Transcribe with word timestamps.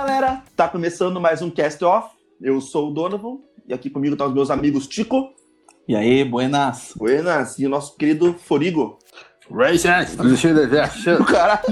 galera, 0.00 0.42
tá 0.54 0.68
começando 0.68 1.18
mais 1.18 1.40
um 1.40 1.48
Cast 1.50 1.82
Off. 1.82 2.10
Eu 2.40 2.60
sou 2.60 2.90
o 2.90 2.92
Donovan 2.92 3.38
e 3.66 3.72
aqui 3.72 3.88
comigo 3.88 4.14
tá 4.14 4.26
os 4.26 4.34
meus 4.34 4.50
amigos 4.50 4.86
Tico, 4.86 5.30
E 5.88 5.96
aí, 5.96 6.22
buenas. 6.22 6.92
Buenas 6.96 7.58
e 7.58 7.64
o 7.64 7.68
nosso 7.70 7.96
querido 7.96 8.34
Forigo. 8.34 8.98
Racist, 9.50 10.16
caralho. 11.30 11.62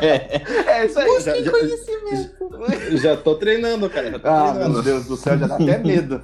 É, 0.00 0.86
isso 0.86 0.98
aí. 0.98 1.20
Já, 1.20 1.34
já- 1.42 1.50
conhecimento. 1.50 2.96
Já 2.96 3.16
tô 3.18 3.34
treinando, 3.34 3.90
cara. 3.90 4.12
Já 4.12 4.18
tô 4.18 4.28
Ah, 4.28 4.50
treinando. 4.52 4.72
meu 4.74 4.82
Deus 4.82 5.06
do 5.06 5.16
céu, 5.18 5.36
já 5.36 5.46
dá 5.46 5.56
até 5.56 5.76
medo. 5.78 6.22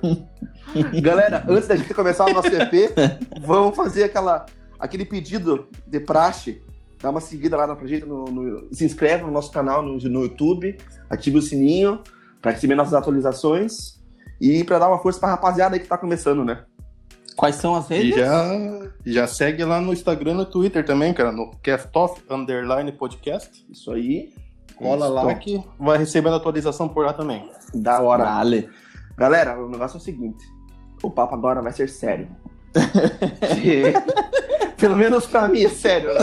Galera, 1.02 1.44
antes 1.46 1.68
da 1.68 1.76
gente 1.76 1.92
começar 1.92 2.24
o 2.26 2.32
nosso 2.32 2.48
EP, 2.48 2.90
vamos 3.44 3.76
fazer 3.76 4.04
aquela, 4.04 4.46
aquele 4.78 5.04
pedido 5.04 5.68
de 5.86 6.00
praxe. 6.00 6.62
Dá 7.04 7.10
uma 7.10 7.20
seguida 7.20 7.54
lá 7.54 7.76
pra 7.76 7.86
gente, 7.86 8.06
no, 8.06 8.24
no- 8.24 8.68
se 8.74 8.82
inscreve 8.82 9.24
no 9.24 9.30
nosso 9.30 9.52
canal 9.52 9.82
no, 9.82 9.98
no 9.98 10.22
YouTube, 10.22 10.78
ative 11.10 11.36
o 11.36 11.42
sininho 11.42 12.00
pra 12.40 12.52
receber 12.52 12.74
nossas 12.74 12.94
atualizações 12.94 14.00
e 14.40 14.64
pra 14.64 14.78
dar 14.78 14.88
uma 14.88 14.98
força 14.98 15.20
pra 15.20 15.28
rapaziada 15.28 15.76
aí 15.76 15.80
que 15.80 15.86
tá 15.86 15.98
começando, 15.98 16.42
né? 16.42 16.64
Quais 17.36 17.56
são 17.56 17.74
as 17.74 17.90
E 17.90 17.94
redes? 17.94 18.16
já, 18.16 18.90
já 19.04 19.26
segue 19.26 19.62
lá 19.64 19.82
no 19.82 19.92
Instagram 19.92 20.30
e 20.30 20.34
no 20.36 20.46
Twitter 20.46 20.82
também, 20.82 21.12
cara, 21.12 21.30
no 21.30 21.50
Castoff 21.62 22.22
Underline 22.30 22.90
Podcast. 22.92 23.66
Isso 23.70 23.92
aí. 23.92 24.32
Cola 24.76 25.06
lá 25.06 25.34
que 25.34 25.62
vai 25.78 25.98
recebendo 25.98 26.36
atualização 26.36 26.88
por 26.88 27.04
lá 27.04 27.12
também. 27.12 27.50
Da 27.74 28.00
hora. 28.00 28.24
Dale. 28.24 28.70
Galera, 29.16 29.62
o 29.62 29.68
negócio 29.68 29.96
é 29.98 30.00
o 30.00 30.02
seguinte: 30.02 30.42
o 31.02 31.10
papo 31.10 31.34
agora 31.34 31.60
vai 31.60 31.72
ser 31.72 31.86
sério. 31.90 32.28
Pelo 34.76 34.96
menos 34.96 35.26
pra 35.26 35.48
mim 35.48 35.62
é 35.64 35.68
sério, 35.68 36.12
né? 36.14 36.20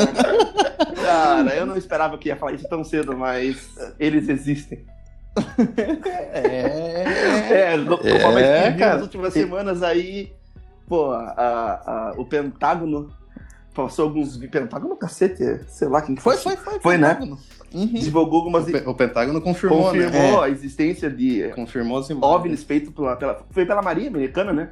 Cara, 1.03 1.55
eu 1.55 1.65
não 1.65 1.77
esperava 1.77 2.17
que 2.17 2.29
ia 2.29 2.35
falar 2.35 2.53
isso 2.53 2.67
tão 2.69 2.83
cedo, 2.83 3.17
mas 3.17 3.69
eles 3.99 4.29
existem. 4.29 4.85
É. 6.33 7.73
É, 7.73 7.77
conforme 7.85 8.41
É, 8.41 8.71
cara. 8.73 8.93
nas 8.95 9.03
últimas 9.03 9.33
semanas 9.33 9.83
aí, 9.83 10.31
pô, 10.87 11.11
a- 11.11 11.81
a- 11.85 12.13
o 12.17 12.25
Pentágono 12.25 13.11
passou 13.73 14.05
alguns. 14.05 14.37
Pentágono, 14.37 14.95
cacete, 14.95 15.61
sei 15.67 15.87
lá 15.87 16.01
quem 16.01 16.15
que 16.15 16.21
Foi, 16.21 16.37
foi, 16.37 16.55
foi. 16.57 16.79
Foi, 16.79 16.97
né? 16.97 17.17
Uhum. 17.73 17.85
Divulgou 17.85 18.39
algumas. 18.39 18.67
O, 18.67 18.89
o 18.89 18.95
Pentágono 18.95 19.41
confirmou, 19.41 19.83
confirmou 19.85 20.41
né? 20.41 20.45
a 20.45 20.49
existência 20.49 21.09
de. 21.09 21.49
Confirmou 21.55 21.99
as 21.99 22.09
imagens. 22.09 22.35
OVNIs 22.35 22.63
feitos 22.63 22.93
pela, 22.93 23.15
pela. 23.15 23.41
Foi 23.51 23.65
pela 23.65 23.81
Marinha 23.81 24.09
Americana, 24.09 24.51
né? 24.51 24.69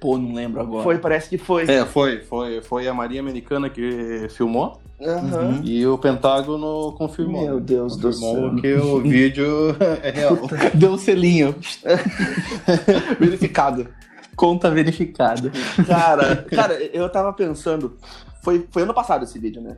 Pô, 0.00 0.16
não 0.16 0.32
lembro 0.32 0.60
agora. 0.60 0.84
Foi, 0.84 0.98
parece 0.98 1.28
que 1.28 1.38
foi. 1.38 1.68
É, 1.68 1.84
foi, 1.84 2.20
foi, 2.20 2.60
foi 2.60 2.86
a 2.88 2.94
Marinha 2.94 3.20
Americana 3.20 3.68
que 3.68 4.28
filmou. 4.30 4.80
Uhum. 5.00 5.60
e 5.62 5.86
o 5.86 5.96
Pentágono 5.96 6.92
confirmou. 6.98 7.40
Meu 7.40 7.60
Deus 7.60 7.96
do 7.96 8.12
céu. 8.12 8.50
confirmou 8.50 8.60
que 8.60 8.74
o 8.74 8.98
vídeo 9.00 9.76
é 10.02 10.10
real. 10.10 10.36
Deu 10.74 10.92
um 10.92 10.98
selinho. 10.98 11.54
Verificado. 13.20 13.86
Conta 14.34 14.70
verificada. 14.70 15.50
Cara, 15.86 16.36
cara, 16.44 16.74
eu 16.92 17.08
tava 17.10 17.32
pensando. 17.32 17.96
Foi, 18.42 18.66
foi 18.70 18.82
ano 18.82 18.94
passado 18.94 19.24
esse 19.24 19.36
vídeo, 19.36 19.60
né? 19.60 19.76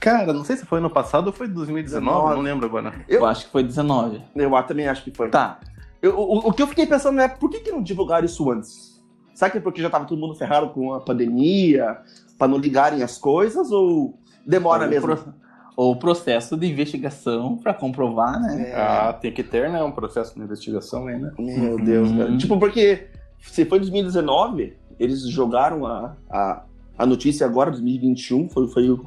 Cara, 0.00 0.32
não 0.32 0.44
sei 0.44 0.56
se 0.56 0.64
foi 0.64 0.78
ano 0.78 0.88
passado 0.88 1.26
ou 1.26 1.32
foi 1.32 1.48
2019, 1.48 2.06
19. 2.06 2.34
não 2.36 2.42
lembro 2.42 2.66
agora. 2.66 2.94
Eu 3.08 3.26
acho 3.26 3.46
que 3.46 3.52
foi 3.52 3.62
19. 3.62 4.22
Eu 4.34 4.50
também 4.62 4.88
acho 4.88 5.04
que 5.04 5.10
foi. 5.10 5.28
Tá. 5.28 5.58
Eu- 6.00 6.16
o, 6.18 6.38
o 6.48 6.52
que 6.52 6.62
eu 6.62 6.66
fiquei 6.66 6.86
pensando 6.86 7.20
é 7.20 7.28
por 7.28 7.50
que, 7.50 7.60
que 7.60 7.70
não 7.72 7.82
divulgaram 7.82 8.24
isso 8.24 8.50
antes? 8.50 9.02
Será 9.34 9.50
que 9.50 9.58
é 9.58 9.60
porque 9.60 9.80
já 9.82 9.88
tava 9.90 10.04
todo 10.04 10.18
mundo 10.18 10.34
ferrado 10.34 10.70
com 10.70 10.92
a 10.94 11.00
pandemia, 11.00 11.98
pra 12.36 12.48
não 12.48 12.58
ligarem 12.58 13.02
as 13.02 13.18
coisas, 13.18 13.70
ou 13.70 14.18
demora 14.46 14.84
Ou 14.84 14.90
mesmo? 14.90 15.06
pro- 15.16 15.34
Ou 15.76 15.94
processo 15.96 16.56
de 16.56 16.66
investigação 16.68 17.56
pra 17.56 17.72
comprovar, 17.72 18.40
né? 18.40 18.70
É. 18.70 18.74
Ah, 18.74 19.12
tem 19.12 19.32
que 19.32 19.44
ter, 19.44 19.70
né? 19.70 19.80
Um 19.82 19.92
processo 19.92 20.34
de 20.34 20.40
investigação 20.42 21.06
aí, 21.06 21.16
né? 21.18 21.32
Meu 21.38 21.78
Deus, 21.78 22.10
Uhum. 22.10 22.18
cara. 22.18 22.36
Tipo, 22.36 22.58
porque 22.58 23.06
se 23.40 23.64
foi 23.64 23.78
2019, 23.78 24.76
eles 24.98 25.22
jogaram 25.28 25.86
a, 25.86 26.16
a, 26.28 26.62
a 26.98 27.06
notícia 27.06 27.46
agora, 27.46 27.70
2021, 27.70 28.48
foi, 28.48 28.66
foi 28.66 28.98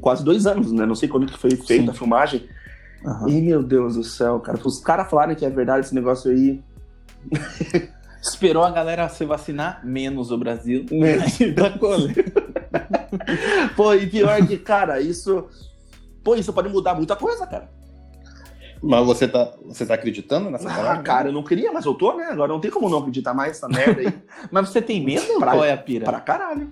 quase 0.00 0.24
dois 0.24 0.46
anos, 0.46 0.70
né? 0.70 0.86
Não 0.86 0.94
sei 0.94 1.08
quando 1.08 1.26
que 1.26 1.36
foi 1.36 1.50
feita 1.50 1.84
Sim. 1.86 1.90
a 1.90 1.94
filmagem. 1.94 2.42
Aham. 3.04 3.28
E, 3.28 3.42
meu 3.42 3.62
Deus 3.62 3.96
do 3.96 4.04
céu, 4.04 4.40
cara. 4.40 4.58
Os 4.64 4.80
caras 4.80 5.10
falarem 5.10 5.36
que 5.36 5.44
é 5.44 5.50
verdade 5.50 5.84
esse 5.86 5.94
negócio 5.94 6.30
aí. 6.30 6.62
Esperou 8.22 8.64
a 8.64 8.70
galera 8.70 9.06
se 9.10 9.24
vacinar, 9.26 9.80
menos 9.84 10.30
o 10.30 10.38
Brasil. 10.38 10.86
Né? 10.90 11.18
Da. 11.54 11.70
Pô, 13.76 13.94
e 13.94 14.06
pior 14.06 14.44
que, 14.46 14.56
cara, 14.58 15.00
isso. 15.00 15.46
Pô, 16.22 16.34
isso 16.34 16.52
pode 16.52 16.68
mudar 16.70 16.94
muita 16.94 17.14
coisa, 17.14 17.46
cara. 17.46 17.70
Mas 18.82 19.06
você 19.06 19.26
tá, 19.28 19.52
você 19.64 19.86
tá 19.86 19.94
acreditando 19.94 20.50
nessa 20.50 20.68
Ah, 20.70 20.74
parada? 20.74 21.02
cara, 21.02 21.28
eu 21.28 21.32
não 21.32 21.42
queria, 21.42 21.72
mas 21.72 21.84
eu 21.86 21.94
tô, 21.94 22.16
né? 22.16 22.24
Agora 22.30 22.52
não 22.52 22.60
tem 22.60 22.70
como 22.70 22.88
não 22.88 22.98
acreditar 22.98 23.32
mais 23.32 23.52
nessa 23.60 23.68
merda 23.68 24.00
aí. 24.00 24.12
Mas 24.50 24.68
você 24.68 24.82
tem 24.82 25.02
medo? 25.04 25.38
Pra- 25.38 25.52
Qual 25.52 25.64
é 25.64 25.72
a 25.72 25.76
pira? 25.76 26.04
pra 26.04 26.20
caralho. 26.20 26.70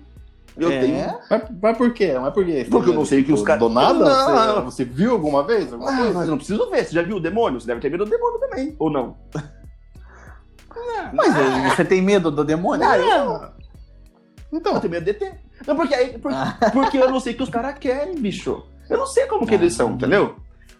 Eu 0.55 0.71
É? 0.71 0.79
tenho. 0.81 1.13
Mas, 1.29 1.43
mas 1.61 1.77
por 1.77 1.93
quê? 1.93 2.13
Mas 2.19 2.33
por 2.33 2.45
quê? 2.45 2.67
Porque 2.69 2.89
eu 2.89 2.93
não 2.93 3.05
sei 3.05 3.23
que 3.23 3.33
os 3.33 3.41
caras- 3.41 3.59
Do 3.61 3.69
nada? 3.69 3.93
Não. 3.93 4.65
Você, 4.65 4.83
você 4.83 4.85
viu 4.85 5.11
alguma 5.13 5.43
vez? 5.43 5.71
Alguma 5.73 5.91
Ah, 5.91 5.97
coisa? 5.97 6.13
mas 6.13 6.23
eu 6.25 6.29
não 6.31 6.37
preciso 6.37 6.69
ver. 6.69 6.85
Você 6.85 6.93
já 6.93 7.01
viu 7.01 7.17
o 7.17 7.19
demônio? 7.19 7.59
Você 7.59 7.65
deve 7.67 7.79
ter 7.81 7.89
medo 7.89 8.05
do 8.05 8.11
demônio 8.11 8.39
também. 8.39 8.75
Ou 8.77 8.89
não? 8.91 9.17
Mas 11.13 11.35
eh, 11.35 11.69
você 11.75 11.85
tem 11.85 12.01
medo 12.01 12.31
do 12.31 12.43
demônio? 12.43 12.87
Ah, 12.87 12.97
eu 12.97 13.05
não. 13.07 13.53
Então, 14.51 14.73
Eu 14.75 14.79
tenho 14.79 14.91
medo 14.91 15.05
de 15.05 15.13
ter. 15.13 15.33
Não, 15.67 15.75
porque, 15.75 15.93
aí, 15.95 16.17
por- 16.19 16.31
Ah. 16.33 16.57
porque 16.73 16.97
eu 16.97 17.09
não 17.09 17.19
sei 17.19 17.33
o 17.33 17.35
que 17.37 17.43
os 17.43 17.49
caras 17.49 17.77
querem, 17.79 18.15
bicho. 18.15 18.63
Eu 18.89 18.97
não 18.97 19.07
sei 19.07 19.25
como 19.25 19.45
que 19.47 19.55
eles 19.55 19.73
são, 19.73 19.91
entendeu? 19.91 20.35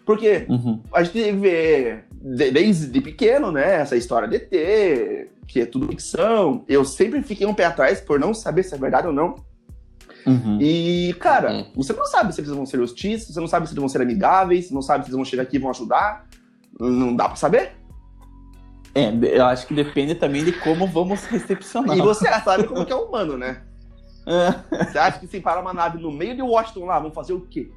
Porque 0.06 0.46
Uhum. 0.48 0.80
a 0.92 1.02
gente 1.02 1.32
vê 1.32 2.04
de- 2.12 2.50
desde 2.50 3.00
pequeno, 3.00 3.50
né, 3.50 3.76
essa 3.80 3.96
história 3.96 4.28
de 4.28 4.36
ET, 4.36 5.28
que 5.48 5.60
é 5.60 5.66
tudo 5.66 5.88
ficção. 5.88 6.64
Eu 6.68 6.84
sempre 6.84 7.22
fiquei 7.22 7.46
um 7.46 7.54
pé 7.54 7.64
atrás 7.64 8.00
por 8.00 8.20
não 8.20 8.34
saber 8.34 8.62
se 8.62 8.74
é 8.74 8.78
verdade 8.78 9.06
ou 9.06 9.12
não. 9.12 9.34
Uhum. 10.26 10.58
E, 10.60 11.14
cara, 11.20 11.52
Uhum. 11.52 11.66
você 11.76 11.92
não 11.92 12.06
sabe 12.06 12.32
se 12.34 12.40
eles 12.40 12.50
vão 12.50 12.64
ser 12.66 12.80
hostis, 12.80 13.26
você 13.26 13.40
não 13.40 13.46
sabe 13.46 13.66
se 13.66 13.72
eles 13.72 13.80
vão 13.80 13.88
ser 13.88 14.00
amigáveis, 14.02 14.68
você 14.68 14.74
não 14.74 14.82
sabe 14.82 15.04
se 15.04 15.10
eles 15.10 15.16
vão 15.16 15.24
chegar 15.24 15.42
aqui 15.42 15.56
e 15.56 15.58
vão 15.58 15.70
ajudar. 15.70 16.26
Não 16.80 17.14
dá 17.14 17.26
pra 17.26 17.36
saber. 17.36 17.72
É, 18.94 19.10
eu 19.36 19.44
acho 19.46 19.66
que 19.66 19.74
depende 19.74 20.14
também 20.14 20.44
de 20.44 20.52
como 20.52 20.86
vamos 20.86 21.24
recepcionar. 21.24 21.96
E 21.96 22.00
você 22.00 22.28
sabe 22.40 22.64
como 22.64 22.84
que 22.86 22.92
é 22.92 22.96
humano, 22.96 23.36
né? 23.36 23.62
É. 24.26 24.54
Você 24.86 24.98
acha 24.98 25.18
que 25.18 25.26
se 25.26 25.38
parar 25.40 25.60
uma 25.60 25.74
nave 25.74 25.98
no 26.00 26.10
meio 26.10 26.34
de 26.34 26.40
Washington 26.42 26.86
lá, 26.86 26.98
vão 26.98 27.10
fazer 27.10 27.32
o 27.34 27.40
quê? 27.42 27.70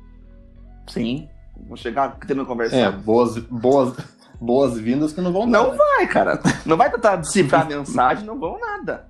Sim. 0.88 1.28
Vão 1.68 1.76
chegar 1.76 2.18
tendo 2.26 2.44
é, 2.44 2.46
conversa? 2.46 2.92
boas, 2.92 3.38
boas, 3.38 3.98
boas-vindas 4.40 5.12
que 5.12 5.20
não 5.20 5.34
vão 5.34 5.46
Não 5.46 5.72
né? 5.72 5.78
vai, 5.78 6.08
cara. 6.08 6.40
Não 6.66 6.78
vai 6.78 6.90
tentar 6.90 7.18
decifrar 7.18 7.64
a 7.64 7.66
mensagem, 7.66 8.24
não 8.26 8.40
vão 8.40 8.58
nada. 8.60 9.08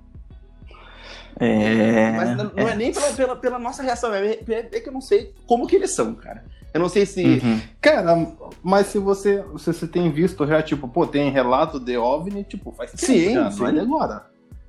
É. 1.40 2.12
Mas 2.12 2.36
não, 2.36 2.50
não 2.56 2.68
é 2.68 2.74
nem 2.74 2.92
pela, 2.92 3.12
pela, 3.12 3.36
pela 3.36 3.58
nossa 3.58 3.82
reação, 3.82 4.12
é, 4.14 4.26
é- 4.32 4.68
é 4.72 4.80
que 4.80 4.88
eu 4.88 4.92
não 4.92 5.00
sei 5.00 5.32
como 5.46 5.66
que 5.66 5.76
eles 5.76 5.90
são, 5.90 6.14
cara. 6.14 6.44
Eu 6.74 6.80
não 6.80 6.88
sei 6.88 7.06
se. 7.06 7.24
Uhum. 7.24 7.60
Cara, 7.80 8.26
mas 8.62 8.88
se 8.88 8.98
você, 8.98 9.42
se 9.58 9.72
você 9.72 9.86
tem 9.86 10.10
visto 10.10 10.46
já, 10.46 10.62
tipo, 10.62 10.86
pô, 10.88 11.06
tem 11.06 11.30
relato 11.30 11.80
de 11.80 11.96
OVNI, 11.96 12.44
tipo, 12.44 12.72
faz 12.72 12.90
tempo 12.92 13.04
Sim, 13.06 13.32
já, 13.34 13.50
sim. 13.50 13.64
é 13.66 13.72
de 13.72 13.80
agora. 13.80 14.26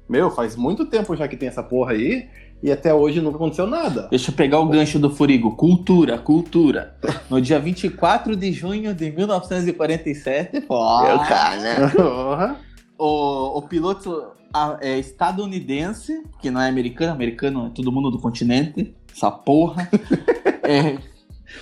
Meu, 0.08 0.32
faz 0.32 0.56
muito 0.56 0.86
tempo 0.86 1.16
já 1.16 1.28
que 1.28 1.36
tem 1.38 1.50
essa 1.50 1.62
porra 1.62 1.92
aí, 1.92 2.28
e 2.64 2.72
até 2.72 2.94
hoje 2.94 3.22
nunca 3.22 3.36
aconteceu 3.38 3.68
nada. 3.68 4.08
Deixa 4.10 4.32
eu 4.32 4.36
pegar 4.36 4.60
o 4.60 4.68
gancho 4.68 4.98
do 4.98 5.10
Furigo. 5.10 5.56
Cultura, 5.56 6.18
cultura. 6.18 6.96
No 7.30 7.40
dia 7.40 7.60
24 7.60 8.36
de 8.36 8.52
junho 8.52 8.94
de 8.94 9.12
1947, 9.12 10.62
pô, 10.62 11.06
Eu, 11.06 11.20
cara, 11.20 11.58
né? 11.58 11.76
Porra. 11.96 12.56
O, 13.00 13.58
o 13.58 13.62
piloto 13.64 14.28
a- 14.54 14.78
é, 14.82 15.00
estadunidense, 15.00 16.24
que 16.42 16.52
não 16.52 16.60
é 16.62 16.68
americano, 16.70 17.12
americano 17.14 17.68
é 17.68 17.70
todo 17.70 17.92
mundo 17.92 18.12
do 18.12 18.20
continente, 18.20 18.94
essa 19.12 19.32
porra. 19.32 19.90
é, 20.64 20.98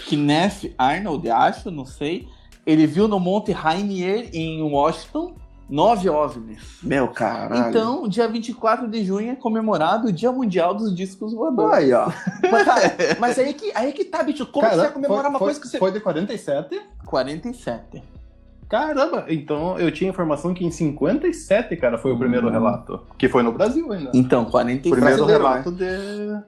Kenneth 0.09 0.73
Arnold, 0.77 1.29
acho, 1.29 1.71
não 1.71 1.85
sei. 1.85 2.27
Ele 2.65 2.85
viu 2.85 3.07
no 3.07 3.19
Monte 3.19 3.51
Rainier, 3.53 4.29
em 4.33 4.61
Washington, 4.61 5.35
nove 5.69 6.09
OVNIs. 6.09 6.79
Meu 6.83 7.07
caralho. 7.07 7.69
Então, 7.69 8.07
dia 8.09 8.27
24 8.27 8.89
de 8.89 9.05
junho 9.05 9.31
é 9.31 9.35
comemorado 9.35 10.07
o 10.07 10.11
Dia 10.11 10.31
Mundial 10.33 10.73
dos 10.73 10.93
Discos 10.93 11.33
Voadores. 11.33 11.73
Aí, 11.73 11.93
ó. 11.93 12.11
Mas, 12.51 12.63
cara, 12.65 12.95
mas 13.19 13.39
aí, 13.39 13.53
que, 13.53 13.71
aí 13.73 13.93
que 13.93 14.03
tá, 14.03 14.21
bicho. 14.23 14.45
Como 14.45 14.61
Cara, 14.65 14.75
você 14.75 14.81
vai 14.81 14.91
comemorar 14.91 15.21
foi, 15.23 15.29
uma 15.29 15.39
foi- 15.39 15.45
coisa 15.47 15.61
que 15.61 15.67
você. 15.69 15.77
Foi 15.77 15.91
de 15.93 15.99
47? 16.01 16.81
47. 17.05 18.03
Caramba, 18.69 19.25
então 19.29 19.79
eu 19.79 19.89
tinha 19.91 20.09
informação 20.09 20.53
que 20.53 20.65
em 20.65 20.71
57, 20.71 21.75
cara, 21.77 21.97
foi 21.97 22.11
o 22.11 22.17
primeiro 22.19 22.47
Hum. 22.47 22.51
relato. 22.51 23.01
Que 23.17 23.29
foi 23.29 23.41
no 23.41 23.51
Brasil 23.53 23.91
ainda. 23.93 24.11
Então, 24.13 24.43
47. 24.45 24.91
Primeiro 24.91 25.25
Brasileiro, 25.25 25.43
relato. 25.43 25.71
de. 25.71 26.47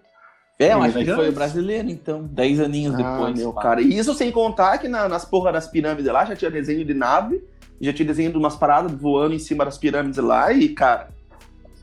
É, 0.62 0.74
eu 0.74 0.80
Em 0.80 0.86
acho 0.88 0.98
que 1.00 1.14
foi 1.16 1.32
brasileiro, 1.32 1.90
então. 1.90 2.24
Dez 2.24 2.60
aninhos 2.60 2.94
Ah, 2.96 2.98
depois. 2.98 3.38
meu 3.40 3.54
cara. 3.54 3.82
E 3.82 3.98
isso 3.98 4.14
sem 4.14 4.30
contar 4.30 4.78
que 4.78 4.90
na- 4.90 5.08
nas 5.08 5.24
porra 5.24 5.54
das 5.54 5.68
pirâmides 5.68 6.12
lá 6.12 6.26
já 6.26 6.36
tinha 6.36 6.52
desenho 6.52 6.84
de 6.84 6.94
nave, 6.94 7.42
já 7.80 7.94
tinha 7.94 8.06
desenho 8.06 8.32
de 8.32 8.38
umas 8.38 8.58
paradas 8.58 8.92
voando 8.92 9.34
em 9.34 9.40
cima 9.40 9.64
das 9.64 9.78
pirâmides 9.78 10.20
lá 10.20 10.52
e, 10.52 10.68
cara. 10.70 11.08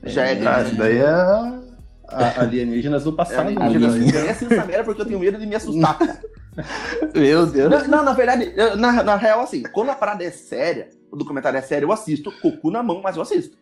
Já 0.04 0.26
é, 0.26 0.34
É. 0.38 0.46
Ah, 0.46 0.62
isso 0.62 0.74
daí 0.76 0.98
é 0.98 1.06
a- 1.08 1.54
alienígenas 2.42 3.04
do 3.04 3.10
É, 3.10 3.14
passado. 3.14 3.50
né? 3.50 3.56
alienígena. 3.58 3.86
alienígena. 3.94 4.20
Eu 4.24 4.28
essa 4.30 4.44
merda 4.66 4.84
porque 4.84 5.00
eu 5.00 5.06
tenho 5.06 5.18
medo 5.20 5.38
de 5.38 5.46
me 5.46 5.54
assustar. 5.56 5.96
Meu 7.14 7.46
Deus. 7.46 7.70
Não, 7.70 7.98
não, 7.98 8.04
na 8.04 8.12
verdade, 8.12 8.52
na, 8.76 9.02
na 9.02 9.16
real, 9.16 9.40
assim, 9.40 9.62
quando 9.62 9.90
a 9.90 9.94
parada 9.94 10.24
é 10.24 10.30
séria, 10.30 10.88
o 11.10 11.16
documentário 11.16 11.58
é 11.58 11.62
sério, 11.62 11.86
eu 11.86 11.92
assisto, 11.92 12.32
com 12.40 12.48
o 12.48 12.56
cu 12.56 12.70
na 12.70 12.82
mão, 12.82 13.00
mas 13.02 13.16
eu 13.16 13.22
assisto. 13.22 13.56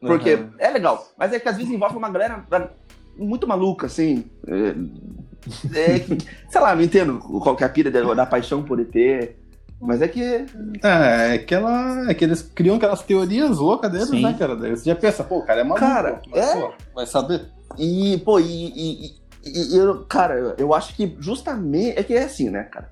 Porque 0.00 0.34
Uhum. 0.34 0.50
é 0.58 0.70
legal. 0.70 1.06
Mas 1.18 1.32
é 1.32 1.38
que 1.40 1.48
às 1.48 1.56
vezes 1.56 1.70
envolve 1.72 1.96
uma 1.96 2.08
galera 2.08 2.44
muito 3.18 3.46
maluca, 3.46 3.86
assim. 3.86 4.24
É, 5.74 5.88
é 5.94 5.98
que- 5.98 6.18
sei 6.48 6.60
lá, 6.60 6.74
não 6.74 6.82
entendo 6.82 7.18
qual 7.18 7.54
que 7.56 7.62
é 7.62 7.66
a 7.66 7.70
pira 7.70 7.90
da, 7.90 8.14
da 8.14 8.26
paixão 8.26 8.62
por 8.62 8.80
ET. 8.80 9.34
Mas 9.80 10.02
é 10.02 10.08
que. 10.08 10.22
É, 10.22 11.34
é 11.34 11.38
que, 11.38 11.54
ela, 11.54 12.10
é 12.10 12.14
que 12.14 12.24
eles 12.24 12.42
criam 12.42 12.76
aquelas 12.76 13.02
teorias 13.02 13.58
loucas 13.58 13.90
deles, 13.90 14.08
Sim. 14.08 14.22
né, 14.22 14.34
cara? 14.38 14.54
Você 14.54 14.84
já 14.84 14.94
pensa, 14.94 15.24
pô, 15.24 15.38
o 15.38 15.44
cara 15.44 15.60
é 15.62 15.64
maluco. 15.64 15.80
Cara, 15.80 16.20
mas, 16.30 16.48
é. 16.48 16.60
pô, 16.60 16.72
vai 16.94 17.06
saber. 17.06 17.46
E, 17.78 18.18
pô, 18.24 18.38
e. 18.38 18.44
e- 19.06 19.19
e- 19.44 19.76
eu, 19.76 20.04
cara, 20.04 20.54
eu- 20.58 20.74
acho 20.74 20.94
que 20.94 21.16
justamente. 21.20 21.98
É 21.98 22.02
que 22.02 22.14
é 22.14 22.24
assim, 22.24 22.50
né, 22.50 22.64
cara? 22.64 22.90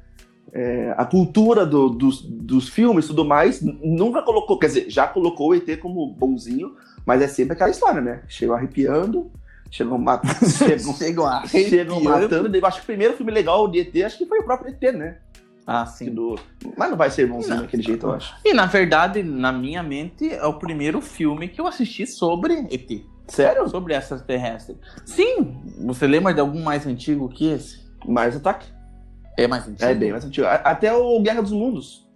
É, 0.53 0.95
a 0.97 1.05
cultura 1.05 1.67
do- 1.67 1.91
dos, 1.91 2.23
dos 2.23 2.69
filmes 2.71 3.05
e 3.05 3.09
tudo 3.09 3.25
mais 3.25 3.61
nunca 3.61 4.23
colocou. 4.23 4.59
Quer 4.59 4.67
dizer, 4.69 4.87
já 4.89 5.07
colocou 5.07 5.51
o 5.51 5.55
ET 5.55 5.77
como 5.79 6.07
bonzinho, 6.15 6.75
mas 7.05 7.21
é 7.21 7.29
sempre 7.29 7.53
aquela 7.53 7.71
história, 7.71 8.01
né? 8.01 8.23
Chegam 8.29 8.55
arrepiando, 8.55 9.31
chegam 9.71 9.99
matando. 9.99 10.35
chegam, 10.51 10.95
Chegam 10.95 11.27
a 11.27 11.47
chegam 11.47 12.01
matando. 12.03 12.57
Eu 12.57 12.67
acho 12.67 12.79
que 12.79 12.83
o 12.85 12.87
primeiro 12.87 13.15
filme 13.15 13.31
legal 13.31 13.69
de 13.69 13.81
ET, 13.81 14.03
acho 14.05 14.17
que 14.17 14.25
foi 14.27 14.39
o 14.39 14.45
próprio 14.45 14.71
ET, 14.71 14.93
né? 14.97 15.19
Ah, 15.67 15.85
sim. 15.85 16.11
do- 16.15 16.39
Mas 16.79 16.89
não 16.89 16.97
vai 16.97 17.11
ser 17.11 17.27
bonzinho 17.27 17.57
Não. 17.57 17.63
daquele 17.65 17.83
jeito, 17.83 18.07
eu 18.07 18.13
acho. 18.15 18.35
E 18.43 18.55
na 18.55 18.65
verdade, 18.65 19.23
na 19.23 19.53
minha 19.53 19.83
mente, 19.83 20.33
é 20.33 20.47
o 20.47 20.55
primeiro 20.55 21.03
filme 21.03 21.47
que 21.47 21.61
eu 21.61 21.67
assisti 21.67 22.07
sobre 22.07 22.55
ET. 22.71 23.05
Sério? 23.29 23.69
Sobre 23.69 23.95
extraterrestre. 23.95 24.77
Sim! 25.05 25.61
Você 25.87 26.07
lembra 26.07 26.33
de 26.35 26.41
algum 26.41 26.63
mais 26.63 26.87
antigo 26.87 27.29
que 27.29 27.49
esse? 27.51 27.87
Mais 28.07 28.35
ataque. 28.37 28.67
É 29.37 29.47
mais 29.47 29.69
antigo? 29.69 29.85
É 29.85 29.95
bem 29.95 30.11
mais 30.11 30.25
antigo. 30.25 30.47
Até 30.47 30.93
o 30.95 31.21
Guerra 31.21 31.43
dos 31.43 31.53
Mundos. 31.53 32.09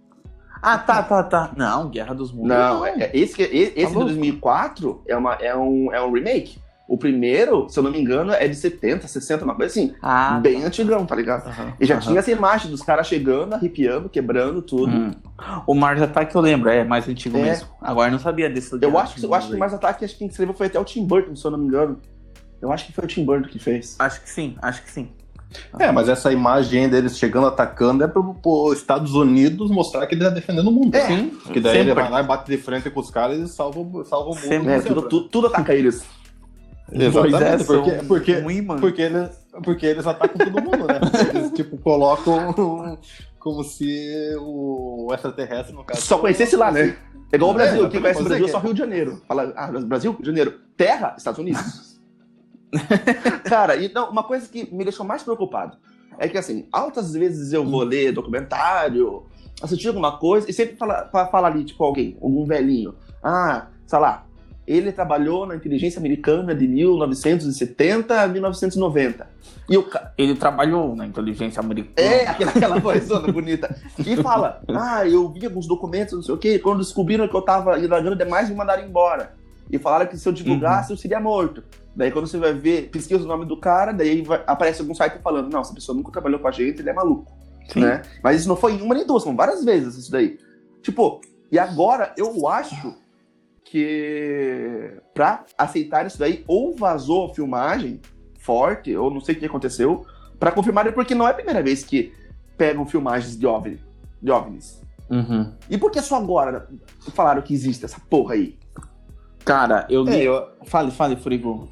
Ah, 0.61 0.77
tá, 0.77 1.03
tá, 1.03 1.21
tá. 1.23 1.51
Não, 1.57 1.89
Guerra 1.89 2.13
dos 2.15 2.31
Mundos. 2.31 2.49
Não, 2.49 2.85
é- 2.85 3.03
é- 3.03 3.11
esse, 3.13 3.41
esse 3.41 3.73
de 3.75 3.83
louco. 3.93 3.99
2004 4.05 5.03
é, 5.07 5.15
uma, 5.15 5.33
é, 5.35 5.55
um, 5.55 5.93
é 5.93 6.01
um 6.01 6.11
remake. 6.11 6.57
O 6.93 6.97
primeiro, 6.97 7.67
se 7.69 7.79
eu 7.79 7.81
não 7.81 7.89
me 7.89 7.99
engano, 7.99 8.33
é 8.33 8.47
de 8.47 8.53
70, 8.55 9.07
60, 9.07 9.43
uma 9.43 9.55
coisa 9.55 9.71
assim. 9.71 9.95
Ah, 9.99 10.39
bem 10.39 10.63
antigão, 10.63 11.07
tá 11.07 11.15
ligado? 11.15 11.47
Aham, 11.47 11.73
E 11.79 11.85
já 11.87 11.95
aham. 11.95 12.03
tinha 12.03 12.19
essa 12.19 12.29
imagem 12.29 12.69
dos 12.69 12.83
caras 12.83 13.07
chegando, 13.07 13.53
arrepiando, 13.55 14.07
quebrando 14.09 14.61
tudo. 14.61 14.95
Hum. 14.95 15.11
O 15.65 15.73
Mars 15.73 15.99
Attack 15.99 16.35
eu 16.35 16.39
lembro, 16.41 16.69
é 16.69 16.83
mais 16.83 17.07
antigo 17.09 17.35
É. 17.39 17.41
mesmo. 17.41 17.67
Agora 17.81 18.09
eu 18.09 18.11
não 18.11 18.19
sabia 18.19 18.47
desse. 18.47 18.77
Eu 18.79 18.95
acho 18.99 19.15
que 19.15 19.25
eu 19.25 19.33
acho 19.33 19.47
que 19.49 19.55
o 19.55 19.57
mais 19.59 19.73
ataque 19.73 20.05
acho 20.05 20.13
que 20.13 20.19
quem 20.19 20.27
escreveu 20.27 20.53
foi 20.53 20.67
até 20.67 20.79
o 20.79 20.83
Tim 20.85 21.03
Burton, 21.03 21.35
se 21.35 21.43
eu 21.43 21.49
não 21.49 21.57
me 21.57 21.65
engano. 21.65 21.97
Eu 22.61 22.71
acho 22.71 22.85
que 22.85 22.93
foi 22.93 23.05
o 23.05 23.07
Tim 23.07 23.25
Burton 23.25 23.49
que 23.49 23.57
fez. 23.57 23.95
Acho 23.97 24.21
que 24.21 24.29
sim, 24.29 24.55
acho 24.61 24.83
que 24.83 24.91
sim. 24.91 25.09
É, 25.79 25.91
mas 25.91 26.07
essa 26.09 26.31
imagem 26.31 26.87
deles 26.89 27.17
chegando, 27.17 27.47
atacando, 27.47 28.03
é 28.03 28.07
pro, 28.07 28.35
pro 28.35 28.71
Estados 28.71 29.15
Unidos 29.15 29.71
mostrar 29.71 30.05
que 30.05 30.13
ele 30.13 30.23
tá 30.23 30.29
defendendo 30.29 30.67
o 30.67 30.71
mundo. 30.71 30.93
É. 30.93 31.07
Sim. 31.07 31.31
Que 31.51 31.59
daí 31.59 31.77
ele 31.79 31.89
Sempre. 31.89 32.03
vai 32.03 32.11
lá 32.11 32.21
e 32.21 32.23
bate 32.23 32.51
de 32.51 32.57
frente 32.57 32.87
com 32.91 32.99
os 32.99 33.09
caras 33.09 33.39
e 33.39 33.47
salva, 33.47 33.79
o- 33.79 34.05
salva 34.05 34.29
o 34.29 34.35
mundo. 34.35 34.39
Sempre. 34.43 34.71
É, 34.71 34.75
sempre. 34.79 34.89
tudo, 34.93 35.09
tudo, 35.09 35.27
tudo 35.29 35.47
ataca 35.47 35.73
eles. 35.73 36.05
Exatamente, 36.91 37.31
Pois 37.31 37.41
é, 37.41 37.57
porque, 37.63 37.91
porque, 38.07 38.35
um 38.37 38.77
porque, 38.77 39.01
eles, 39.01 39.47
porque 39.63 39.85
eles 39.85 40.05
atacam 40.05 40.37
todo 40.37 40.61
mundo, 40.63 40.85
né? 40.87 40.99
Eles, 41.33 41.51
tipo, 41.51 41.77
colocam 41.77 42.97
como 43.39 43.63
se 43.63 44.35
o 44.39 45.09
extraterrestre, 45.13 45.73
no 45.75 45.83
caso... 45.83 46.01
Só 46.01 46.17
conhecesse 46.17 46.55
lá, 46.55 46.71
né? 46.71 46.95
É 47.31 47.35
igual 47.35 47.51
o 47.51 47.53
É, 47.53 47.57
Brasil. 47.57 47.89
Quem 47.89 48.01
conhece 48.01 48.19
o 48.19 48.21
é 48.21 48.25
Brasil 48.25 48.43
é 48.45 48.47
que- 48.47 48.51
só 48.51 48.59
Rio 48.59 48.73
de 48.73 48.79
Janeiro. 48.79 49.21
Fala, 49.27 49.53
ah, 49.55 49.67
Brasil, 49.81 50.11
Rio 50.11 50.21
de 50.21 50.27
Janeiro. 50.27 50.59
Terra, 50.77 51.15
Estados 51.17 51.39
Unidos. 51.39 51.99
Cara, 53.45 53.75
e 53.75 53.91
não, 53.93 54.09
uma 54.09 54.23
coisa 54.23 54.47
que 54.47 54.73
me 54.73 54.83
deixou 54.83 55.05
mais 55.05 55.23
preocupado 55.23 55.77
é 56.19 56.27
que, 56.27 56.37
assim, 56.37 56.67
altas 56.71 57.13
vezes 57.13 57.53
eu 57.53 57.65
vou 57.65 57.83
ler 57.83 58.11
documentário, 58.11 59.23
assistir 59.61 59.87
alguma 59.87 60.17
coisa, 60.17 60.49
e 60.49 60.53
sempre 60.53 60.75
fala, 60.77 61.09
fa- 61.11 61.27
fala 61.27 61.47
ali, 61.47 61.63
tipo, 61.63 61.83
alguém, 61.83 62.17
algum 62.21 62.45
velhinho. 62.45 62.93
Ah, 63.23 63.67
sei 63.85 63.99
lá, 63.99 64.25
ele 64.67 64.91
trabalhou 64.91 65.45
na 65.45 65.55
inteligência 65.55 65.99
americana 65.99 66.55
de 66.55 66.67
1970 66.67 68.21
a 68.21 68.27
1990. 68.27 69.27
E 69.69 69.77
o 69.77 69.83
ca- 69.83 70.11
Ele 70.17 70.35
trabalhou 70.35 70.95
na 70.95 71.05
inteligência 71.05 71.59
americana. 71.61 72.07
é, 72.07 72.27
aquela, 72.27 72.51
aquela 72.51 72.79
vozona 72.79 73.31
bonita. 73.31 73.75
E 73.99 74.15
fala, 74.17 74.61
ah, 74.69 75.07
eu 75.07 75.29
vi 75.29 75.45
alguns 75.45 75.67
documentos, 75.67 76.13
não 76.13 76.21
sei 76.23 76.33
o 76.35 76.37
quê, 76.37 76.59
quando 76.59 76.79
descobriram 76.79 77.27
que 77.27 77.35
eu 77.35 77.41
tava 77.41 77.79
indagando 77.79 78.15
demais, 78.15 78.49
me 78.49 78.55
mandaram 78.55 78.83
embora. 78.83 79.33
E 79.71 79.77
falaram 79.77 80.05
que 80.07 80.17
se 80.17 80.27
eu 80.27 80.33
divulgasse, 80.33 80.91
eu 80.91 80.97
seria 80.97 81.19
morto. 81.19 81.63
Daí 81.95 82.11
quando 82.11 82.27
você 82.27 82.37
vai 82.37 82.53
ver, 82.53 82.89
pesquisa 82.89 83.23
o 83.23 83.27
nome 83.27 83.45
do 83.45 83.55
cara, 83.57 83.91
daí 83.93 84.21
vai- 84.21 84.43
aparece 84.47 84.81
algum 84.81 84.93
site 84.95 85.19
falando, 85.23 85.51
não, 85.51 85.61
essa 85.61 85.73
pessoa 85.73 85.95
nunca 85.95 86.11
trabalhou 86.11 86.39
com 86.39 86.47
a 86.47 86.51
gente, 86.51 86.79
ele 86.81 86.89
é 86.89 86.93
maluco. 86.93 87.31
Sim. 87.71 87.81
Né? 87.81 88.01
Mas 88.21 88.39
isso 88.41 88.49
não 88.49 88.55
foi 88.57 88.73
uma 88.81 88.93
nem 88.95 89.05
duas, 89.05 89.23
são 89.23 89.35
várias 89.35 89.63
vezes 89.63 89.95
isso 89.97 90.11
daí. 90.11 90.37
Tipo, 90.81 91.21
e 91.51 91.57
agora 91.57 92.13
eu 92.17 92.47
acho 92.47 92.95
que 93.73 94.91
pra 95.15 95.45
aceitar 95.57 96.05
isso 96.05 96.19
daí, 96.19 96.43
ou 96.47 96.75
vazou 96.75 97.25
a 97.25 97.33
filmagem 97.33 97.99
forte, 98.37 98.95
ou 98.95 99.09
não 99.09 99.19
sei 99.19 99.33
o 99.33 99.39
que 99.39 99.47
aconteceu, 99.47 100.05
pra 100.39 100.51
confirmar, 100.51 100.93
porque 100.93 101.15
não 101.15 101.27
é 101.27 101.31
a 101.31 101.33
primeira 101.33 101.63
vez 101.63 101.83
que 101.83 102.13
pegam 102.55 102.85
filmagens 102.85 103.35
de 103.35 103.47
OVNI, 103.47 103.79
de 104.21 104.31
OVNIs. 104.31 104.79
Uhum. 105.09 105.51
E 105.67 105.75
por 105.75 105.89
que 105.89 105.99
só 106.03 106.17
agora 106.17 106.69
falaram 107.15 107.41
que 107.41 107.51
existe 107.51 107.83
essa 107.83 107.99
porra 108.11 108.35
aí? 108.35 108.55
Cara, 109.43 109.87
eu 109.89 110.03
li. 110.03 110.17
É, 110.17 110.27
eu... 110.27 110.49
Fale, 110.65 110.91
fale, 110.91 111.15
Frigo. 111.15 111.67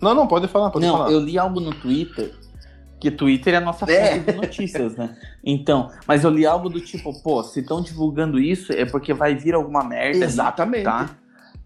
Não, 0.00 0.14
não, 0.14 0.28
pode 0.28 0.46
falar, 0.46 0.70
pode 0.70 0.86
não, 0.86 0.98
falar. 0.98 1.10
eu 1.10 1.18
li 1.18 1.36
algo 1.36 1.58
no 1.58 1.74
Twitter. 1.74 2.32
Que 3.00 3.10
Twitter 3.10 3.54
é 3.54 3.56
a 3.56 3.60
nossa 3.60 3.90
É. 3.90 4.14
fonte 4.20 4.30
de 4.30 4.38
notícias, 4.38 4.96
né? 4.96 5.16
Então, 5.42 5.90
mas 6.06 6.22
eu 6.22 6.30
li 6.30 6.46
algo 6.46 6.68
do 6.68 6.80
tipo, 6.80 7.12
pô, 7.22 7.42
se 7.42 7.58
estão 7.58 7.82
divulgando 7.82 8.38
isso 8.38 8.72
é 8.72 8.84
porque 8.84 9.12
vai 9.12 9.34
vir 9.34 9.52
alguma 9.54 9.82
merda. 9.82 10.24
Exatamente. 10.24 10.84
Tá? 10.84 11.10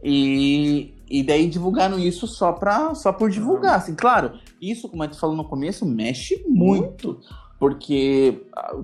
E, 0.04 0.92
e 1.08 1.22
daí 1.22 1.48
divulgaram 1.48 1.98
isso 1.98 2.26
só, 2.26 2.52
pra, 2.52 2.94
só 2.94 3.12
por 3.12 3.30
divulgar. 3.30 3.76
Assim, 3.76 3.94
claro, 3.94 4.32
isso, 4.60 4.88
como 4.88 5.02
a 5.02 5.06
gente 5.06 5.18
falou 5.18 5.34
no 5.34 5.44
começo, 5.44 5.86
mexe 5.86 6.44
muito. 6.46 7.18
Porque 7.58 8.42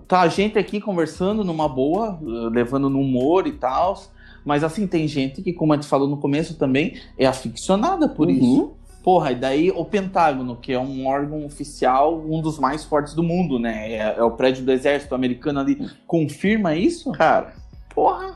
tá 0.09 0.23
a 0.23 0.29
gente 0.29 0.59
aqui 0.59 0.81
conversando 0.81 1.45
numa 1.45 1.69
boa, 1.69 2.19
levando 2.51 2.89
no 2.89 3.01
humor 3.01 3.47
e 3.47 3.53
tal. 3.53 4.03
Mas 4.45 4.65
assim, 4.65 4.87
tem 4.87 5.07
gente 5.07 5.43
que, 5.43 5.53
como 5.53 5.75
a 5.75 5.77
gente 5.77 5.87
falou 5.89 6.09
no 6.09 6.17
começo 6.17 6.57
também, 6.57 6.95
é 7.19 7.27
aficionada 7.27 8.09
por 8.09 8.27
Uhum. 8.29 8.35
isso. 8.35 8.73
Porra, 9.03 9.33
e 9.33 9.35
daí 9.35 9.71
o 9.71 9.85
Pentágono, 9.85 10.57
que 10.57 10.73
é 10.73 10.79
um 10.79 11.07
órgão 11.07 11.45
oficial, 11.45 12.21
um 12.27 12.41
dos 12.41 12.59
mais 12.59 12.85
fortes 12.85 13.15
do 13.15 13.23
mundo, 13.23 13.59
né? 13.59 13.93
É, 13.93 14.15
é 14.19 14.23
o 14.23 14.31
prédio 14.31 14.65
do 14.65 14.71
exército 14.73 15.15
americano 15.15 15.61
ali, 15.61 15.91
confirma 16.07 16.75
isso? 16.77 17.11
Cara, 17.13 17.55
Porra! 17.95 18.35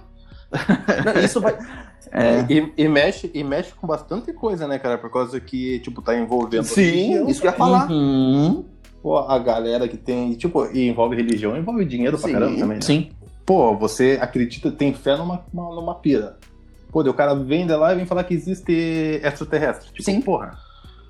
não, 1.04 1.22
isso 1.22 1.40
vai. 1.40 1.56
É. 2.14 2.46
E, 2.48 2.72
e 2.84 2.88
mexe, 2.88 3.28
e 3.34 3.42
mexe 3.42 3.72
com 3.72 3.88
bastante 3.88 4.32
coisa, 4.32 4.68
né, 4.68 4.78
cara? 4.78 4.96
Por 4.96 5.10
causa 5.10 5.40
que, 5.40 5.80
tipo, 5.80 6.00
tá 6.00 6.16
envolvendo. 6.16 6.62
Sim, 6.62 6.82
religião, 6.82 7.28
isso 7.28 7.40
que 7.40 7.46
eu 7.48 7.50
ia 7.50 7.56
falar. 7.56 7.90
Uhum. 7.90 8.64
Pô, 9.02 9.18
a 9.18 9.36
galera 9.38 9.88
que 9.88 9.96
tem, 9.96 10.32
tipo, 10.34 10.64
e 10.72 10.88
envolve 10.88 11.16
religião, 11.16 11.56
envolve 11.56 11.84
dinheiro 11.84 12.16
pra 12.16 12.28
Sim, 12.28 12.32
caramba 12.32 12.56
também. 12.56 12.76
né? 12.76 12.82
Sim. 12.82 13.10
Pô, 13.44 13.76
você 13.76 14.16
acredita, 14.20 14.70
tem 14.70 14.94
fé 14.94 15.16
numa, 15.16 15.44
numa, 15.52 15.74
numa 15.74 15.94
pira. 15.96 16.38
Pô, 16.92 17.02
o 17.02 17.12
cara 17.12 17.34
vem 17.34 17.66
de 17.66 17.74
lá 17.74 17.92
e 17.92 17.96
vem 17.96 18.06
falar 18.06 18.22
que 18.22 18.32
existe 18.32 19.20
extraterrestre. 19.22 19.88
Tipo, 19.88 20.04
Sim. 20.04 20.20
porra. 20.20 20.56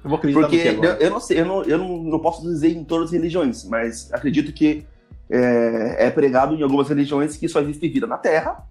Eu 0.03 0.09
vou 0.09 0.19
acreditar 0.19 0.41
Porque 0.41 0.57
eu, 0.57 0.85
eu 0.85 1.11
não 1.11 1.21
sei, 1.21 1.41
eu 1.41 1.47
não, 1.47 1.63
eu 1.63 1.79
não, 1.79 2.03
não 2.03 2.19
posso 2.19 2.43
dizer 2.43 2.71
em 2.75 2.85
todas 2.85 3.07
as 3.07 3.13
religiões, 3.13 3.65
mas 3.65 4.13
acredito 4.13 4.53
que 4.53 4.85
é, 5.31 6.07
é 6.07 6.11
pregado 6.11 6.55
em 6.55 6.63
algumas 6.63 6.89
religiões 6.89 7.37
que 7.37 7.49
só 7.49 7.61
existe 7.61 7.89
vida 7.89 8.07
na 8.07 8.19
Terra 8.19 8.67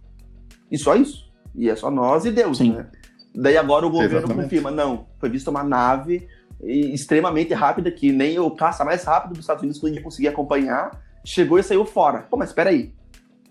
e 0.72 0.78
só 0.78 0.96
isso. 0.96 1.23
E 1.56 1.70
é 1.70 1.76
só 1.76 1.90
nós 1.92 2.26
e 2.26 2.32
Deus, 2.32 2.58
Sim. 2.58 2.74
né? 2.74 2.88
Daí 3.36 3.58
agora 3.58 3.86
o 3.86 3.90
governo 3.90 4.18
Exatamente. 4.20 4.44
confirma, 4.44 4.70
não, 4.72 5.08
foi 5.20 5.30
vista 5.30 5.50
uma 5.50 5.64
nave 5.64 6.28
extremamente 6.62 7.54
rápida 7.54 7.92
que 7.92 8.12
nem 8.12 8.40
o 8.40 8.50
caça 8.52 8.86
mais 8.86 9.04
rápido 9.04 9.32
dos 9.32 9.40
Estados 9.42 9.62
Unidos 9.64 9.80
podia 9.82 10.02
conseguir 10.02 10.28
acompanhar, 10.30 10.92
chegou 11.26 11.60
e 11.60 11.64
saiu 11.64 11.84
fora. 11.86 12.20
Pô, 12.30 12.38
mas 12.38 12.50
espera 12.50 12.70
aí. 12.70 12.94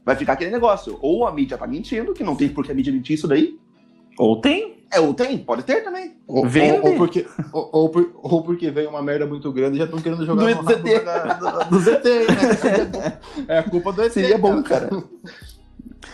Vai 0.05 0.17
ficar 0.17 0.33
aquele 0.33 0.51
negócio. 0.51 0.99
Ou 1.01 1.27
a 1.27 1.33
mídia 1.33 1.59
tá 1.59 1.67
mentindo, 1.67 2.13
que 2.15 2.25
não 2.25 2.35
tem 2.35 2.49
por 2.49 2.65
que 2.65 2.73
a 2.73 2.75
mídia 2.75 2.93
mentir 2.93 3.15
isso 3.15 3.29
daí. 3.29 3.59
Ou 4.19 4.41
tem. 4.41 4.79
É, 4.93 5.01
ou 5.01 5.15
tem, 5.15 5.39
pode 5.39 5.63
ter 5.63 5.83
também. 5.83 6.17
Ou, 6.27 6.45
ou, 6.45 6.87
ou 6.91 6.97
porque, 6.97 7.27
ou, 7.53 7.69
ou 7.73 7.89
por- 7.89 8.11
ou 8.15 8.43
porque 8.43 8.71
veio 8.71 8.91
uma 8.91 9.01
merda 9.03 9.25
muito 9.27 9.51
grande 9.51 9.77
e 9.77 9.79
já 9.79 9.85
estão 9.85 9.99
querendo 10.01 10.27
jogar 10.27 10.55
Do 10.55 10.63
ZT. 10.71 11.01
da- 11.01 11.33
do, 11.65 11.71
do 11.71 11.81
ZT, 11.81 12.09
né? 12.99 13.19
É 13.49 13.59
a 13.59 13.63
culpa 13.63 13.91
do 13.93 14.03
ET. 14.03 14.13
Seria 14.13 14.37
bom, 14.37 14.63
cara. 14.63 14.91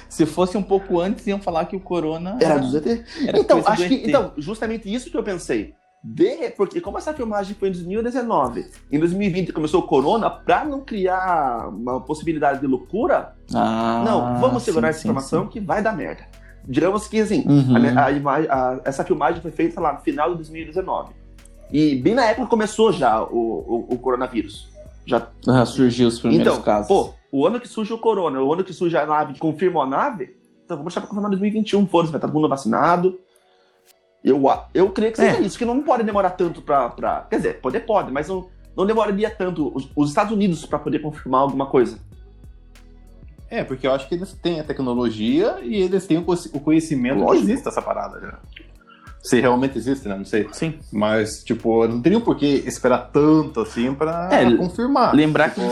Se 0.08 0.24
fosse 0.26 0.56
um 0.56 0.62
pouco 0.62 1.00
antes, 1.00 1.26
iam 1.26 1.40
falar 1.40 1.64
que 1.66 1.76
o 1.76 1.80
Corona 1.80 2.36
Era 2.40 2.58
do 2.58 2.68
ZT. 2.70 3.04
era 3.26 3.38
Então, 3.38 3.62
acho 3.66 3.88
que, 3.88 3.94
então, 4.06 4.32
justamente 4.36 4.92
isso 4.92 5.10
que 5.10 5.16
eu 5.16 5.22
pensei. 5.22 5.74
De, 6.02 6.50
porque 6.50 6.80
como 6.80 6.96
essa 6.96 7.12
filmagem 7.12 7.56
foi 7.58 7.68
em 7.70 7.72
2019, 7.72 8.66
em 8.92 8.98
2020 9.00 9.52
começou 9.52 9.80
o 9.80 9.86
corona, 9.86 10.30
pra 10.30 10.64
não 10.64 10.80
criar 10.80 11.68
uma 11.68 12.00
possibilidade 12.00 12.60
de 12.60 12.66
loucura, 12.68 13.34
Ah, 13.52 14.02
não, 14.06 14.40
vamos 14.40 14.62
segurar 14.62 14.88
sim, 14.88 14.90
essa 14.90 14.98
sim, 15.00 15.08
informação 15.08 15.46
que 15.48 15.58
vai 15.58 15.82
dar 15.82 15.96
merda. 15.96 16.22
Digamos 16.68 17.08
que 17.08 17.20
assim, 17.20 17.44
Uhum. 17.48 17.74
a- 17.98 18.06
a 18.06 18.72
a- 18.74 18.80
essa 18.84 19.02
filmagem 19.04 19.40
foi 19.42 19.50
feita 19.50 19.80
lá 19.80 19.94
no 19.94 20.00
final 20.00 20.30
de 20.30 20.36
2019. 20.36 21.12
E 21.72 21.96
bem 21.96 22.14
na 22.14 22.26
época 22.26 22.46
começou 22.46 22.92
já 22.92 23.20
o, 23.22 23.26
o- 23.36 23.86
o 23.94 23.98
coronavírus. 23.98 24.68
Já 25.04 25.26
Já 25.44 25.64
surgiu 25.66 26.06
os 26.08 26.20
primeiros 26.20 26.46
então, 26.46 26.62
casos. 26.62 26.86
pô, 26.88 27.12
o 27.32 27.46
ano 27.46 27.60
que 27.60 27.68
surge 27.68 27.92
o 27.92 27.98
corona, 27.98 28.40
o 28.42 28.52
ano 28.52 28.64
que 28.64 28.72
surge 28.72 28.96
a 28.96 29.04
nave, 29.06 29.34
que 29.34 29.38
confirma 29.40 29.82
a 29.82 29.86
nave, 29.86 30.36
então 30.64 30.76
vamos 30.76 30.92
deixar 30.92 31.00
pra 31.00 31.08
confirmar 31.08 31.28
em 31.30 31.36
2021, 31.38 31.86
foda-se, 31.86 32.12
vai 32.12 32.18
estar 32.18 32.28
todo 32.28 32.34
mundo 32.36 32.48
vacinado. 32.48 33.18
Eu, 34.24 34.42
eu 34.74 34.90
creio 34.90 35.12
que 35.12 35.18
seja 35.18 35.36
É. 35.38 35.40
isso, 35.42 35.56
que 35.56 35.64
não 35.64 35.82
pode 35.82 36.02
demorar 36.02 36.30
tanto 36.30 36.60
pra, 36.60 36.88
pra. 36.90 37.26
Quer 37.30 37.36
dizer, 37.36 37.60
poder 37.60 37.80
pode, 37.80 38.10
mas 38.12 38.28
não, 38.28 38.48
não 38.76 38.84
demoraria 38.84 39.30
tanto 39.30 39.70
os, 39.74 39.88
os 39.94 40.08
Estados 40.08 40.32
Unidos 40.32 40.66
pra 40.66 40.78
poder 40.78 40.98
confirmar 40.98 41.42
alguma 41.42 41.66
coisa. 41.66 41.98
É, 43.50 43.64
porque 43.64 43.86
eu 43.86 43.92
acho 43.92 44.06
que 44.08 44.14
eles 44.14 44.32
têm 44.34 44.60
a 44.60 44.64
tecnologia 44.64 45.58
e 45.62 45.76
eles 45.76 46.06
têm 46.06 46.18
o 46.18 46.22
conheci- 46.24 46.50
o 46.52 46.60
conhecimento 46.60 47.20
Lógico. 47.20 47.46
que 47.46 47.52
existe 47.52 47.68
essa 47.68 47.80
parada 47.80 48.20
já. 48.20 48.38
Se 49.22 49.40
realmente 49.40 49.78
existe, 49.78 50.06
né? 50.06 50.14
Não 50.16 50.24
sei. 50.24 50.48
Sim. 50.52 50.78
Mas, 50.92 51.42
tipo, 51.44 51.86
não 51.88 52.00
teriam 52.02 52.20
por 52.20 52.36
que 52.36 52.46
esperar 52.66 53.10
tanto 53.10 53.60
assim 53.60 53.94
pra 53.94 54.28
É, 54.32 54.54
confirmar. 54.56 55.14
lembrar 55.14 55.48
tipo, 55.50 55.62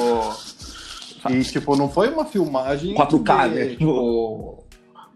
E, 1.33 1.42
tipo, 1.45 1.76
não 1.76 1.88
foi 1.88 2.09
uma 2.11 2.25
filmagem. 2.25 2.95
4K, 2.95 3.49
de, 3.49 3.54
né? 3.54 3.66
Tipo. 3.71 4.64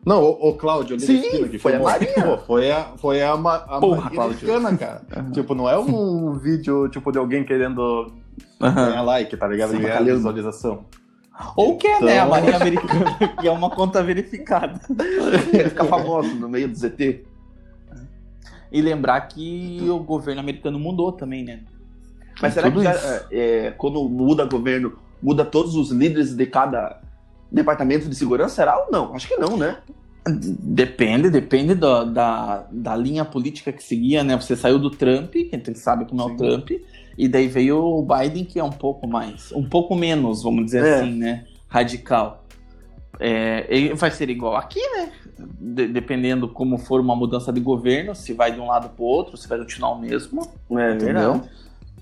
Não, 0.04 0.22
o, 0.24 0.48
o 0.50 0.54
Cláudio 0.54 0.96
ali 0.96 1.04
Sim, 1.04 1.20
esquina 1.20 1.48
que 1.48 1.58
foi 1.58 1.74
a. 1.74 1.80
Marinha. 1.80 2.12
Pô, 2.24 2.38
foi 2.38 2.70
a, 2.70 2.84
foi 2.96 3.22
a, 3.22 3.36
Ma- 3.36 3.56
a 3.56 3.78
Porra, 3.80 4.10
Maria 4.10 4.76
cara. 4.78 5.02
Tipo, 5.32 5.54
não 5.54 5.68
é 5.68 5.78
um 5.78 6.32
vídeo, 6.38 6.88
tipo, 6.88 7.12
de 7.12 7.18
alguém 7.18 7.44
querendo 7.44 8.10
ganhar 8.58 9.02
like, 9.02 9.36
tá 9.36 9.46
ligado? 9.46 9.70
Sim, 9.72 9.78
Ganhar 9.78 9.94
bacalhau. 9.98 10.16
visualização. 10.16 10.84
Ou 11.56 11.76
que 11.76 11.86
é, 11.86 12.00
né? 12.00 12.12
A 12.12 12.16
Então- 12.26 12.30
Marinha 12.30 12.56
Americana, 12.56 13.16
que 13.40 13.46
é 13.48 13.50
uma 13.50 13.68
conta 13.70 14.02
verificada. 14.02 14.80
Ele 15.52 15.68
fica 15.68 15.84
famoso 15.84 16.34
no 16.34 16.48
meio 16.48 16.68
do 16.68 16.74
ZT. 16.74 17.24
E 18.72 18.80
lembrar 18.80 19.20
que 19.22 19.86
o 19.90 19.98
governo 19.98 20.40
americano 20.40 20.78
mudou 20.78 21.12
também, 21.12 21.44
né? 21.44 21.60
Mas 22.40 22.54
será 22.54 22.70
que 22.70 22.82
já, 22.82 22.94
isso. 22.94 23.26
é, 23.32 23.70
quando 23.76 24.02
muda 24.08 24.44
governo, 24.46 24.92
muda 25.22 25.44
todos 25.44 25.74
os 25.74 25.90
líderes 25.90 26.34
de 26.34 26.46
cada 26.46 27.00
departamento 27.50 28.08
de 28.08 28.14
segurança? 28.14 28.56
Será 28.56 28.78
ou 28.84 28.90
não? 28.90 29.14
Acho 29.14 29.28
que 29.28 29.36
não, 29.36 29.56
né? 29.56 29.78
Depende, 30.28 31.30
depende 31.30 31.74
da, 31.74 32.04
da, 32.04 32.66
da 32.70 32.96
linha 32.96 33.24
política 33.24 33.72
que 33.72 33.82
seguia, 33.82 34.22
né? 34.22 34.36
Você 34.36 34.54
saiu 34.54 34.78
do 34.78 34.90
Trump, 34.90 35.32
que 35.32 35.50
a 35.52 35.56
gente 35.56 35.78
sabe 35.78 36.04
como 36.04 36.20
é 36.20 36.24
o 36.26 36.28
Sim. 36.30 36.36
Trump, 36.36 36.70
e 37.16 37.26
daí 37.28 37.48
veio 37.48 37.82
o 37.82 38.02
Biden, 38.02 38.44
que 38.44 38.58
é 38.58 38.64
um 38.64 38.70
pouco 38.70 39.06
mais, 39.08 39.50
um 39.52 39.66
pouco 39.66 39.94
menos, 39.96 40.42
vamos 40.42 40.66
dizer 40.66 40.84
É. 40.84 41.00
assim, 41.00 41.12
né? 41.14 41.44
Radical. 41.68 42.44
É, 43.18 43.66
ele 43.68 43.94
vai 43.94 44.10
ser 44.10 44.28
igual 44.30 44.56
aqui, 44.56 44.80
né? 44.96 45.10
De- 45.58 45.88
dependendo 45.88 46.48
como 46.48 46.76
for 46.78 47.00
uma 47.00 47.16
mudança 47.16 47.52
de 47.52 47.60
governo, 47.60 48.14
se 48.14 48.32
vai 48.32 48.52
de 48.52 48.60
um 48.60 48.66
lado 48.66 48.90
pro 48.90 49.04
outro, 49.04 49.36
se 49.36 49.48
vai 49.48 49.58
continuar 49.58 49.92
o 49.92 49.98
mesmo, 50.00 50.42
É 50.78 50.94
entendeu? 50.94 51.42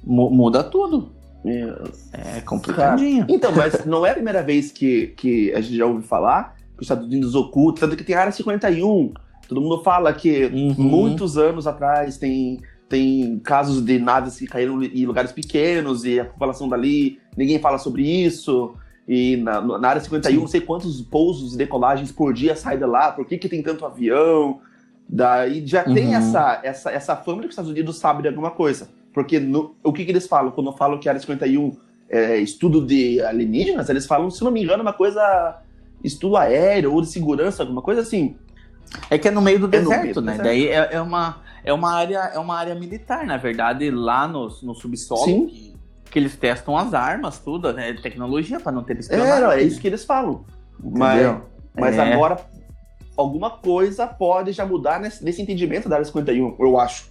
Mu- 0.05 0.31
muda 0.31 0.63
tudo. 0.63 1.13
É. 1.45 2.41
Complicadinho. 2.43 3.25
Então, 3.29 3.53
mas 3.53 3.85
não 3.85 4.05
é 4.05 4.11
a 4.11 4.15
primeira 4.15 4.43
vez 4.43 4.71
que, 4.73 5.09
que 5.17 5.53
a 5.55 5.61
gente 5.61 5.77
já 5.77 5.87
ouve 5.87 6.03
falar 6.07 6.57
que 6.77 6.83
os 6.83 6.83
Estados 6.83 7.07
Unidos 7.07 7.35
ocultam, 7.35 7.89
tanto 7.89 7.97
que 7.97 8.05
tem 8.05 8.15
a 8.15 8.21
área 8.21 8.33
51. 8.33 9.13
Todo 9.49 9.61
mundo 9.61 9.83
fala 9.83 10.13
que 10.13 10.45
Uhum. 10.47 10.75
muitos 10.79 11.39
anos 11.39 11.67
atrás 11.67 12.19
tem, 12.19 12.61
tem 12.89 13.39
casos 13.41 13.81
de 13.83 13.99
naves 13.99 14.39
que 14.39 14.47
caíram 14.47 14.83
em 14.83 15.07
lugares 15.07 15.33
pequenos 15.33 16.05
e 16.05 16.21
a 16.21 16.25
população 16.25 16.69
dali, 16.69 17.19
ninguém 17.37 17.59
fala 17.59 17.79
sobre 17.79 18.03
isso. 18.03 18.75
E 19.09 19.39
na, 19.39 19.61
na 19.79 19.89
área 19.89 20.03
51, 20.03 20.35
Sim. 20.35 20.41
não 20.43 20.47
sei 20.47 20.61
quantos 20.61 21.01
pousos 21.01 21.55
e 21.55 21.57
decolagens 21.57 22.13
por 22.13 22.35
dia 22.35 22.55
saem 22.55 22.79
de 22.79 22.85
lá, 22.85 23.11
por 23.11 23.25
que, 23.25 23.39
que 23.39 23.49
tem 23.49 23.63
tanto 23.63 23.87
avião. 23.87 24.61
Daí 25.09 25.67
já 25.67 25.83
tem 25.85 26.09
Uhum. 26.09 26.15
essa, 26.17 26.61
essa, 26.63 26.91
essa 26.91 27.17
fama 27.17 27.37
de 27.37 27.43
que 27.45 27.49
os 27.49 27.53
Estados 27.55 27.71
Unidos 27.71 27.97
sabem 27.97 28.21
de 28.23 28.29
alguma 28.29 28.51
coisa. 28.51 28.89
Porque 29.19 29.41
no- 29.41 29.75
o 29.83 29.93
que, 29.93 30.05
que 30.05 30.13
eles 30.13 30.29
falam? 30.29 30.53
Quando 30.53 30.73
falam 30.75 30.97
que 31.01 31.09
a 31.09 31.11
área 31.11 31.21
51 31.21 31.77
é 32.09 32.37
estudo 32.39 32.87
de 32.87 33.21
alienígenas, 33.21 33.89
eles 33.89 34.07
falam, 34.07 34.31
se 34.31 34.45
não 34.45 34.51
me 34.53 34.63
engano, 34.63 34.81
uma 34.81 34.93
coisa. 34.93 35.57
estudo 36.05 36.37
aéreo 36.37 36.95
ou 36.95 37.01
de 37.01 37.09
segurança, 37.09 37.65
alguma 37.65 37.83
coisa 37.83 38.03
assim. 38.03 38.37
É 39.11 39.19
que 39.19 39.27
é 39.27 39.31
no 39.33 39.43
meio 39.43 39.59
do 39.59 39.67
É 39.67 39.71
deserto, 39.71 40.03
meio 40.03 40.15
do 40.15 40.21
né? 40.23 40.33
deserto. 40.39 40.47
Daí 40.47 40.69
é, 40.69 40.91
é 40.93 41.01
uma, 41.01 41.39
é, 41.65 41.73
uma 41.73 41.93
área, 41.93 42.19
é 42.33 42.39
uma 42.39 42.57
área 42.57 42.73
militar, 42.77 43.27
na 43.27 43.37
verdade, 43.37 43.91
lá 43.91 44.29
no, 44.29 44.43
no 44.63 44.73
subsolo, 44.77 45.25
que, 45.49 45.75
que 46.09 46.17
eles 46.21 46.37
testam 46.37 46.77
as 46.79 46.95
armas, 46.95 47.41
tudo, 47.41 47.73
né? 47.73 47.93
Tecnologia 47.95 48.61
para 48.61 48.71
não 48.71 48.85
ter 48.85 48.97
É, 48.97 49.01
espionagem. 49.01 49.41
não, 49.43 49.51
é 49.51 49.61
isso 49.61 49.81
que 49.81 49.89
eles 49.89 50.05
falam. 50.05 50.45
Mas, 50.81 51.37
mas 51.77 51.99
É. 51.99 52.13
agora, 52.15 52.37
alguma 53.17 53.51
coisa 53.51 54.07
pode 54.07 54.53
já 54.53 54.65
mudar 54.65 55.01
nesse, 55.01 55.25
nesse 55.25 55.43
entendimento 55.43 55.89
da 55.89 55.97
área 55.97 56.05
51, 56.07 56.55
eu 56.61 56.79
acho. 56.79 57.11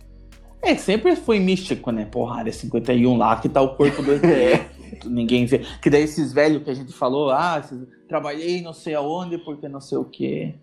É, 0.62 0.76
sempre 0.76 1.16
foi 1.16 1.40
místico, 1.40 1.92
né? 1.92 2.06
Porra, 2.06 2.38
área 2.40 2.52
51 2.54 3.16
lá, 3.18 3.36
que 3.40 3.48
tá 3.48 3.62
o 3.62 3.76
corpo 3.76 4.02
do 4.02 4.14
ET. 4.14 4.24
É. 4.24 4.68
Ninguém 5.06 5.46
vê. 5.46 5.60
Que 5.82 5.90
daí 5.90 6.04
esses 6.04 6.34
velhos 6.34 6.64
que 6.64 6.70
a 6.70 6.74
gente 6.74 6.92
falou, 6.94 7.30
ah, 7.32 7.62
esses- 7.64 7.88
trabalhei 8.08 8.62
não 8.62 8.74
sei 8.74 8.96
aonde, 8.96 9.38
porque 9.38 9.68
não 9.68 9.80
sei 9.82 9.98
o 9.98 10.06
quê. 10.06 10.56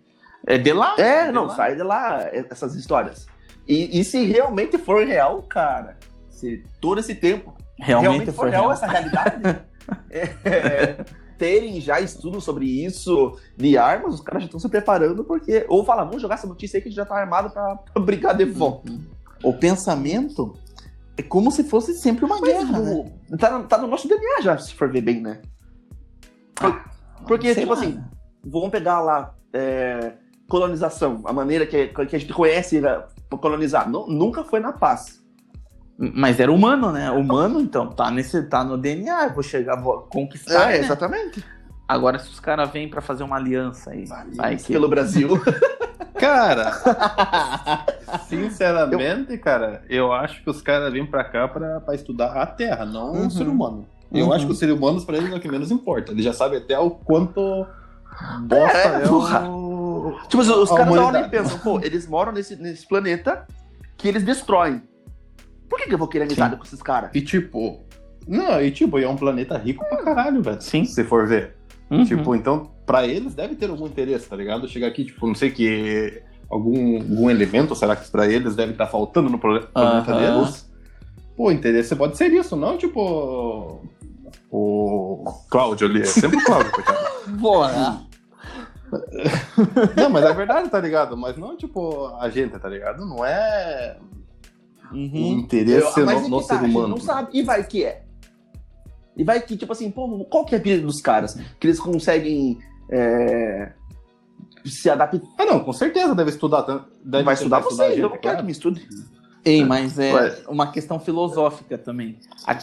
É 0.45 0.57
de 0.57 0.73
lá. 0.73 0.95
É, 0.97 1.27
de 1.27 1.31
não, 1.31 1.45
lá. 1.45 1.55
sai 1.55 1.75
de 1.75 1.83
lá 1.83 2.21
é, 2.23 2.45
essas 2.49 2.75
histórias. 2.75 3.25
E, 3.67 3.99
e 3.99 4.03
se 4.03 4.23
realmente 4.25 4.77
for 4.77 5.05
real, 5.05 5.41
cara, 5.43 5.97
se 6.29 6.63
todo 6.79 6.99
esse 6.99 7.15
tempo 7.15 7.55
Realmente, 7.79 8.25
for 8.27 8.33
foi 8.43 8.49
real 8.51 8.63
real. 8.63 8.73
essa 8.73 8.85
realidade, 8.87 9.59
é, 10.11 11.03
terem 11.37 11.81
já 11.81 11.99
estudos 11.99 12.43
sobre 12.43 12.65
isso 12.65 13.37
de 13.57 13.77
armas, 13.77 14.15
os 14.15 14.21
caras 14.21 14.43
já 14.43 14.45
estão 14.45 14.59
se 14.59 14.69
preparando 14.69 15.23
porque. 15.23 15.65
Ou 15.67 15.83
fala, 15.83 16.03
vamos 16.03 16.21
jogar 16.21 16.35
essa 16.35 16.47
notícia 16.47 16.77
aí 16.77 16.81
que 16.81 16.89
a 16.89 16.91
gente 16.91 16.97
já 16.97 17.05
tá 17.05 17.15
armado 17.17 17.49
pra, 17.49 17.75
pra 17.75 18.01
brigar 18.03 18.35
de 18.35 18.45
volta. 18.45 18.91
O 19.45 19.53
pensamento 19.53 20.55
é 21.17 21.21
como 21.21 21.51
se 21.51 21.63
fosse 21.63 21.93
sempre 21.93 22.25
uma 22.25 22.41
guerra, 22.41 22.79
né? 22.79 22.91
O- 23.31 23.37
tá, 23.37 23.57
no- 23.57 23.63
tá 23.65 23.77
no 23.77 23.87
nosso 23.87 24.07
DNA 24.07 24.41
já, 24.41 24.57
se 24.57 24.73
for 24.73 24.91
ver 24.91 25.01
bem, 25.01 25.21
né? 25.21 25.41
Por- 26.55 26.81
Porque, 27.27 27.53
tipo 27.55 27.73
lá, 27.73 27.79
assim, 27.79 27.93
né? 27.93 28.03
vamos 28.43 28.69
pegar 28.69 28.99
lá 29.01 29.33
é, 29.53 30.13
colonização, 30.49 31.21
a 31.25 31.31
maneira 31.33 31.65
que, 31.65 31.87
que 31.87 32.15
a 32.15 32.19
gente 32.19 32.33
conhece 32.33 32.81
né, 32.81 33.03
colonizar. 33.29 33.89
Nu- 33.89 34.07
nunca 34.07 34.43
foi 34.43 34.59
na 34.59 34.73
paz. 34.73 35.23
Mas 35.97 36.39
era 36.41 36.51
humano, 36.51 36.91
né? 36.91 37.09
Humano, 37.09 37.61
então, 37.61 37.87
tá, 37.89 38.11
nesse, 38.11 38.43
tá 38.43 38.63
no 38.65 38.77
DNA, 38.77 39.29
vou 39.29 39.41
chegar, 39.41 39.81
vou 39.81 39.99
conquistar. 40.11 40.67
né? 40.67 40.77
É, 40.77 40.79
exatamente. 40.81 41.43
Agora, 41.87 42.19
se 42.19 42.29
os 42.29 42.39
caras 42.39 42.69
vêm 42.71 42.89
pra 42.89 42.99
fazer 43.01 43.23
uma 43.23 43.37
aliança 43.37 43.91
aí, 43.91 44.05
vai 44.35 44.57
que... 44.57 44.73
Pelo 44.73 44.89
Brasil. 44.89 45.29
Cara, 46.19 46.71
sinceramente, 48.27 49.37
cara, 49.37 49.81
eu 49.89 50.11
acho 50.13 50.41
que 50.43 50.49
os 50.49 50.61
caras 50.61 50.91
vêm 50.93 51.05
pra 51.05 51.23
cá 51.23 51.47
pra, 51.47 51.79
pra 51.81 51.95
estudar 51.95 52.33
a 52.33 52.45
Terra, 52.45 52.85
não 52.85 53.11
Uhum. 53.13 53.27
o 53.27 53.31
ser 53.31 53.47
humano. 53.47 53.85
Eu 54.11 54.27
Uhum. 54.27 54.33
acho 54.33 54.45
que 54.45 54.51
os 54.51 54.59
seres 54.59 54.75
humanos, 54.75 55.03
pra 55.03 55.17
eles, 55.17 55.31
é 55.31 55.35
o 55.35 55.39
que 55.39 55.49
menos 55.49 55.71
importa. 55.71 56.11
Eles 56.11 56.23
já 56.23 56.33
sabem 56.33 56.59
até 56.59 56.77
o 56.79 56.89
quanto 56.91 57.65
bosta 58.41 58.77
É, 58.77 59.03
é, 59.03 59.09
o... 59.09 60.15
tipo, 60.29 60.41
os, 60.41 60.47
os 60.49 60.71
A 60.71 60.77
caras 60.77 60.93
da 60.95 61.05
hora 61.05 61.19
e 61.21 61.29
pensam, 61.29 61.59
pô, 61.59 61.79
eles 61.81 62.07
moram 62.07 62.31
nesse, 62.31 62.55
nesse 62.55 62.87
planeta 62.87 63.45
que 63.97 64.07
eles 64.07 64.23
destroem. 64.23 64.81
Por 65.69 65.79
que, 65.79 65.87
que 65.87 65.93
eu 65.93 65.97
vou 65.97 66.07
querer 66.07 66.25
amizade 66.25 66.55
com 66.55 66.63
esses 66.63 66.81
caras? 66.81 67.09
E 67.13 67.21
tipo... 67.21 67.81
Não, 68.27 68.59
e 68.61 68.71
tipo, 68.71 68.97
é 68.97 69.07
um 69.07 69.15
planeta 69.15 69.57
rico 69.57 69.83
pra 69.87 70.01
caralho, 70.03 70.41
velho. 70.41 70.59
Sim. 70.61 70.85
Se 70.85 71.03
for 71.03 71.27
ver. 71.27 71.55
Uhum. 71.89 72.03
Tipo, 72.03 72.35
então, 72.35 72.71
pra 72.85 73.05
eles 73.07 73.35
deve 73.35 73.55
ter 73.55 73.69
algum 73.69 73.85
interesse, 73.85 74.27
tá 74.27 74.35
ligado? 74.35 74.67
Chegar 74.67 74.87
aqui, 74.87 75.05
tipo, 75.05 75.25
não 75.27 75.35
sei 75.35 75.51
que. 75.51 76.21
Algum, 76.49 76.97
algum 76.97 77.29
elemento, 77.29 77.75
será 77.75 77.95
que 77.95 78.09
pra 78.09 78.27
eles 78.27 78.55
deve 78.55 78.71
estar 78.73 78.85
faltando 78.87 79.29
no 79.29 79.39
planeta 79.39 79.67
Aham. 79.75 80.03
deles? 80.41 80.71
Pô, 81.35 81.51
interesse 81.51 81.95
pode 81.95 82.15
ser 82.17 82.31
isso, 82.31 82.55
não 82.55 82.77
tipo. 82.77 83.81
O 84.51 85.23
Cláudio 85.49 85.87
ali, 85.87 86.01
é 86.01 86.05
sempre 86.05 86.37
o 86.37 86.43
Cláudio, 86.45 86.71
coitado. 86.71 86.97
Bora. 87.39 87.99
Não, 89.97 90.09
mas 90.09 90.23
é 90.25 90.33
verdade, 90.33 90.69
tá 90.69 90.79
ligado? 90.79 91.17
Mas 91.17 91.35
não 91.37 91.57
tipo 91.57 92.07
a 92.19 92.29
gente, 92.29 92.57
tá 92.57 92.69
ligado? 92.69 93.05
Não 93.05 93.25
é 93.25 93.97
um 94.93 94.97
Uhum. 94.97 95.39
interesse 95.39 95.99
Eu- 95.99 96.05
mas 96.05 96.21
no, 96.21 96.27
e 96.27 96.29
no 96.29 96.37
tá, 96.41 96.43
ser 96.47 96.53
a 96.53 96.57
gente 96.59 96.69
humano. 96.75 96.87
não 96.89 96.97
sabe. 96.97 97.29
E 97.33 97.43
vai 97.43 97.63
que 97.63 97.83
é. 97.83 98.04
E 99.17 99.23
vai 99.23 99.41
que, 99.41 99.55
tipo 99.55 99.71
assim, 99.71 99.89
pô, 99.89 100.25
qual 100.25 100.45
que 100.45 100.55
é 100.55 100.57
a 100.57 100.61
pilha 100.61 100.81
dos 100.81 101.01
caras? 101.01 101.35
Que 101.59 101.67
eles 101.67 101.79
conseguem 101.79 102.59
é, 102.89 103.71
se 104.65 104.89
adaptar. 104.89 105.21
Ah, 105.37 105.45
não, 105.45 105.59
com 105.61 105.71
certeza 105.73 106.13
deve 106.13 106.31
estudar. 106.31 106.63
Deve 107.03 107.23
vai 107.23 107.33
estudar 107.33 107.59
você, 107.61 107.81
a 107.81 107.89
gente, 107.89 107.99
eu 108.01 108.09
não 108.09 108.17
quero 108.17 108.37
que 108.37 108.43
me 108.43 108.51
estude. 108.51 108.87
Ei, 109.45 109.63
mas 109.63 109.99
é 109.99 110.11
Ué. 110.11 110.37
uma 110.49 110.71
questão 110.71 110.99
filosófica 110.99 111.77
também. 111.77 112.17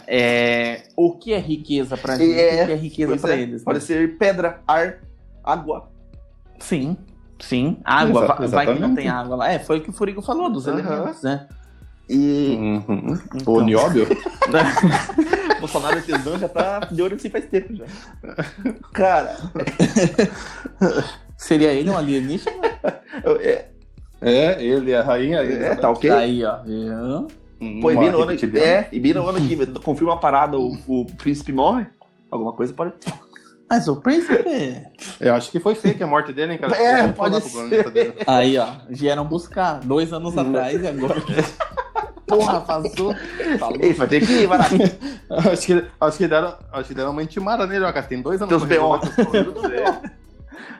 É, 0.05 0.83
o 0.97 1.17
que 1.17 1.31
é 1.31 1.39
riqueza 1.39 1.95
pra 1.95 2.17
gente? 2.17 2.37
É, 2.37 2.63
o 2.63 2.65
que 2.65 2.71
é 2.73 2.75
riqueza 2.75 3.17
pra 3.17 3.35
é, 3.35 3.39
eles? 3.39 3.63
Pode 3.63 3.79
né? 3.79 3.85
ser 3.85 4.17
pedra, 4.17 4.61
ar, 4.67 4.99
água. 5.43 5.89
Sim, 6.59 6.97
sim. 7.39 7.77
Água, 7.85 8.25
Exa- 8.25 8.35
vai, 8.35 8.47
vai 8.47 8.73
que 8.75 8.81
não 8.81 8.95
tem 8.95 9.07
água 9.07 9.37
lá. 9.37 9.51
É, 9.51 9.59
foi 9.59 9.79
o 9.79 9.81
que 9.81 9.89
o 9.89 9.93
Furigo 9.93 10.21
falou 10.21 10.49
dos 10.51 10.67
Aham. 10.67 10.79
elementos, 10.79 11.23
né? 11.23 11.47
E 12.09 12.55
Uhum. 12.59 13.19
Então. 13.35 13.53
O 13.53 13.61
Nióbio? 13.61 14.07
Bolsonaro 15.59 16.01
tesão 16.01 16.37
já 16.37 16.49
tá 16.49 16.79
de 16.91 17.01
olho 17.01 17.15
assim 17.15 17.29
faz 17.29 17.45
tempo 17.45 17.73
já. 17.75 17.85
Cara, 18.91 19.37
Seria 21.37 21.71
ele 21.73 21.89
um 21.89 21.97
alienígena? 21.97 22.51
é, 23.41 23.65
É, 24.21 24.63
ele, 24.63 24.93
a 24.95 25.01
rainha. 25.03 25.39
é, 25.39 25.75
tá 25.75 25.89
ok? 25.89 26.09
Aí, 26.09 26.43
ó. 26.43 26.61
viu? 26.63 27.27
Pô, 27.81 27.91
e 27.91 27.97
bem 27.97 28.09
ano, 28.09 28.25
reptiliano. 28.25 28.65
é, 28.67 28.87
e 28.91 28.99
bem 28.99 29.13
no 29.13 29.27
ano 29.27 29.39
que 29.39 29.65
confirma 29.81 30.13
uma 30.13 30.19
parada, 30.19 30.57
o, 30.57 30.77
o 30.87 31.05
príncipe 31.17 31.53
morre. 31.53 31.85
Alguma 32.29 32.51
coisa 32.53 32.73
pode. 32.73 32.93
Mas 33.69 33.87
o 33.87 33.95
príncipe. 33.97 34.43
Eu 35.19 35.33
acho 35.33 35.49
que 35.49 35.59
foi 35.59 35.73
fake 35.75 36.03
a 36.03 36.07
morte 36.07 36.33
dele, 36.33 36.53
hein, 36.53 36.59
cara? 36.59 36.75
É, 36.75 37.07
pode 37.09 37.39
ser. 37.41 37.89
dele. 37.91 38.13
Aí, 38.27 38.57
ó, 38.57 38.67
vieram 38.89 39.25
buscar 39.25 39.79
dois 39.79 40.11
anos 40.11 40.37
atrás 40.37 40.81
e 40.81 40.87
agora. 40.87 41.15
Porra, 42.37 42.61
passou. 42.61 43.15
Falou. 43.59 43.77
Ei, 43.81 43.93
vai 43.93 44.07
ter 44.07 44.25
que 44.25 44.31
ir, 44.31 44.47
vai 44.47 44.57
lá. 44.59 44.65
Acho 45.51 45.65
que, 45.65 45.85
acho, 45.99 46.17
que 46.17 46.27
deram, 46.27 46.55
acho 46.71 46.87
que 46.89 46.93
deram 46.93 47.11
uma 47.11 47.23
intimada 47.23 47.65
nele, 47.65 47.83
ó, 47.85 47.91
cara. 47.91 48.05
Tem 48.05 48.21
dois 48.21 48.41
anos 48.41 48.49
Teus 48.49 48.63
B.O. 48.65 48.99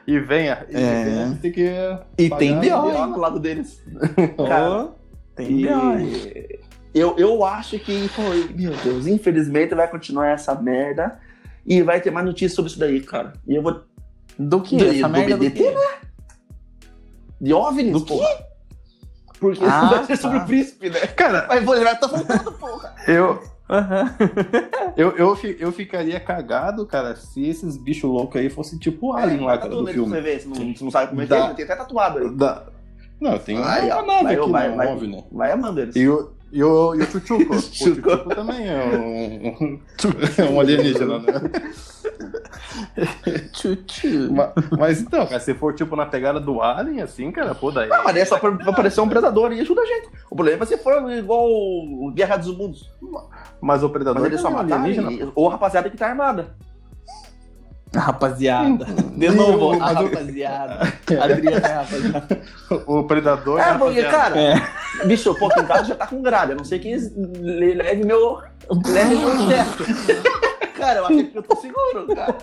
E 0.06 0.18
venha. 0.20 0.66
E 0.70 0.76
É. 0.76 1.04
venha, 1.04 1.38
tem 1.40 1.52
que. 1.52 1.70
E 2.18 2.30
tem 2.30 2.58
B.O., 2.60 3.06
do 3.06 3.18
lado 3.20 3.40
deles. 3.40 3.82
Cara, 4.46 4.88
Tem 5.34 5.60
E 5.60 5.66
B.O., 5.66 6.64
eu, 6.94 7.16
eu 7.18 7.44
acho 7.44 7.76
que, 7.80 8.08
pô, 8.10 8.22
meu 8.54 8.72
Deus, 8.84 9.06
infelizmente 9.08 9.74
vai 9.74 9.88
continuar 9.88 10.28
essa 10.28 10.54
merda 10.54 11.18
e 11.66 11.82
vai 11.82 12.00
ter 12.00 12.12
mais 12.12 12.24
notícias 12.24 12.52
sobre 12.52 12.70
isso 12.70 12.78
daí, 12.78 13.00
cara. 13.00 13.32
E 13.48 13.56
eu 13.56 13.62
vou. 13.62 13.82
Do 14.38 14.60
que? 14.60 14.76
Do- 14.76 14.84
Essa 14.86 15.08
do 15.08 15.12
merda 15.12 15.36
do 15.36 15.40
BDT, 15.40 15.62
quê? 15.62 15.74
De 17.40 17.52
OVNIs, 17.52 17.92
Do 17.92 18.00
porra. 18.02 18.28
Porque 19.52 19.64
Ah, 19.64 19.84
vai 19.86 20.04
ser 20.04 20.16
sobre 20.16 20.38
tá. 20.38 20.44
o 20.44 20.46
príncipe, 20.46 20.90
né? 20.90 21.00
Cara, 21.08 21.46
Mas 21.48 21.64
vou 21.64 21.74
lembrar, 21.74 21.96
tá 21.96 22.08
faltando, 22.08 22.52
porra. 22.52 22.94
eu, 23.06 23.42
Aham. 23.68 24.14
eu, 24.96 25.10
eu, 25.16 25.36
eu 25.58 25.72
ficaria 25.72 26.20
cagado, 26.20 26.84
cara, 26.86 27.16
se 27.16 27.46
esses 27.46 27.76
bichos 27.76 28.10
loucos 28.10 28.40
aí 28.40 28.48
fossem 28.50 28.78
tipo 28.78 29.08
o 29.08 29.12
Alien 29.16 29.40
lá, 29.40 29.58
cara, 29.58 29.60
Tá 29.62 29.68
do 29.68 29.76
tudo 29.78 29.88
aí 29.88 29.94
pra 29.94 30.02
filme. 30.04 30.14
Você 30.16 30.20
vê, 30.20 30.38
você 30.38 30.48
não, 30.48 30.74
você 30.76 30.84
não 30.84 30.90
sabe 30.90 31.08
como 31.08 31.22
é 31.22 31.26
que 31.26 31.32
é, 31.34 31.54
tem 31.54 31.64
até 31.64 31.76
tatuado 31.76 32.18
aí. 32.18 32.30
Da... 32.34 32.66
Não, 33.20 33.38
tem 33.38 33.56
uma, 33.56 33.64
Vai, 33.64 33.90
ó, 33.90 34.02
uma 34.02 34.06
nave 34.06 34.24
vai, 34.24 34.34
aqui, 34.36 34.50
vai, 34.50 34.68
né? 34.68 34.76
vai, 34.76 34.86
Um 34.88 34.92
OVNI. 34.96 35.24
vai 35.32 35.52
amando 35.52 35.80
eles. 35.80 35.96
E 35.96 36.08
o, 36.08 36.33
e 36.54 36.62
o, 36.64 36.94
e 36.94 37.02
o 37.02 37.06
Chuchuco. 37.06 37.52
o 37.54 37.60
Chuchuco. 37.60 38.34
Também 38.34 38.66
é 38.68 38.84
um, 38.84 39.80
é 40.38 40.44
um 40.48 40.60
alienígena, 40.60 41.18
né? 41.18 41.32
Tchu-tchu. 43.52 44.32
Ma- 44.32 44.52
Mas, 44.78 45.00
então, 45.00 45.26
cara, 45.26 45.40
se 45.40 45.54
for 45.54 45.74
tipo 45.74 45.94
na 45.96 46.06
pegada 46.06 46.40
do 46.40 46.60
Alien, 46.62 47.02
assim, 47.02 47.30
cara, 47.30 47.54
pô, 47.54 47.70
daí. 47.70 47.88
Não, 47.88 48.04
mas 48.04 48.16
é 48.16 48.24
só 48.24 48.38
pra 48.38 48.52
pra 48.52 48.70
aparecer 48.70 49.00
um 49.00 49.08
predador 49.08 49.52
e 49.52 49.60
ajuda 49.60 49.82
a 49.82 49.86
gente. 49.86 50.08
O 50.30 50.36
problema 50.36 50.62
é 50.62 50.66
se 50.66 50.76
for 50.78 51.10
igual 51.12 51.46
o 51.48 52.10
Guerra 52.14 52.36
dos 52.36 52.56
Mundos. 52.56 52.90
Mas 53.60 53.82
o 53.82 53.90
predador 53.90 54.22
Mas 54.22 54.30
eles 54.30 54.40
só 54.40 54.48
é 54.48 54.52
mataram 54.52 54.84
alienígena. 54.84 55.12
e- 55.12 55.32
ou 55.34 55.48
a 55.48 55.52
rapaziada 55.52 55.90
que 55.90 55.96
tá 55.96 56.08
armada. 56.08 56.54
Rapaziada. 57.94 58.84
De 58.84 59.28
novo, 59.30 59.72
a 59.72 59.76
o- 59.76 59.78
rapaziada. 59.78 60.92
Adriana 61.20 61.66
é 61.68 61.72
a 61.72 61.80
rapaziada. 61.82 62.40
O 62.86 63.02
predador. 63.04 63.60
É, 63.60 63.70
a 63.70 63.78
porque, 63.78 64.02
cara, 64.04 64.38
É. 64.40 64.54
bicho, 65.06 65.34
pô, 65.34 65.46
aqui 65.46 65.60
em 65.60 65.66
casa 65.66 65.84
já 65.84 65.94
tá 65.94 66.06
com 66.06 66.20
grade. 66.22 66.52
A 66.52 66.54
não 66.54 66.64
sei 66.64 66.78
quem 66.78 66.96
le- 66.96 67.74
leve 67.74 68.04
meu. 68.04 68.40
Leve 68.86 69.14
meu 69.16 69.30
teto. 69.48 70.24
Cara, 70.76 70.98
eu 71.00 71.06
acho 71.06 71.24
que 71.24 71.38
eu 71.38 71.42
tô 71.42 71.56
seguro, 71.56 72.06
cara. 72.14 72.34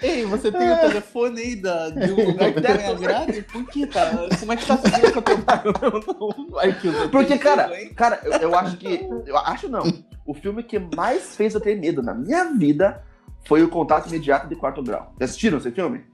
Ei, 0.00 0.24
você 0.24 0.52
tem 0.52 0.72
o 0.72 0.76
telefone 0.78 1.40
aí 1.40 1.56
da, 1.56 1.90
de 1.90 2.12
um 2.12 2.26
lugar 2.28 2.52
que 2.52 2.60
tem 2.60 2.86
a 2.86 2.92
grade? 2.94 3.42
Por 3.42 3.64
que, 3.66 3.86
cara? 3.86 4.28
Como 4.38 4.52
é 4.52 4.56
que 4.56 4.66
tá 4.66 4.76
seguindo 4.76 5.12
com 5.12 5.18
o 5.18 5.22
teu 5.22 5.38
pai? 5.40 5.62
Eu 5.64 5.72
Porque, 7.10 7.36
cara, 7.38 7.70
cara, 7.96 8.20
eu, 8.22 8.32
eu 8.32 8.54
acho 8.54 8.76
que. 8.76 9.08
Eu 9.26 9.36
acho 9.38 9.68
não. 9.68 9.82
O 10.24 10.34
filme 10.34 10.62
que 10.62 10.78
mais 10.78 11.34
fez 11.36 11.54
eu 11.54 11.60
ter 11.60 11.76
medo 11.78 12.02
na 12.02 12.14
minha 12.14 12.44
vida 12.52 13.02
foi 13.48 13.62
o 13.62 13.68
Contato 13.68 14.06
Imediato 14.08 14.46
de 14.46 14.54
Quarto 14.54 14.82
Grau. 14.82 15.14
Já 15.18 15.24
assistiram 15.24 15.56
esse 15.56 15.70
filme? 15.70 16.04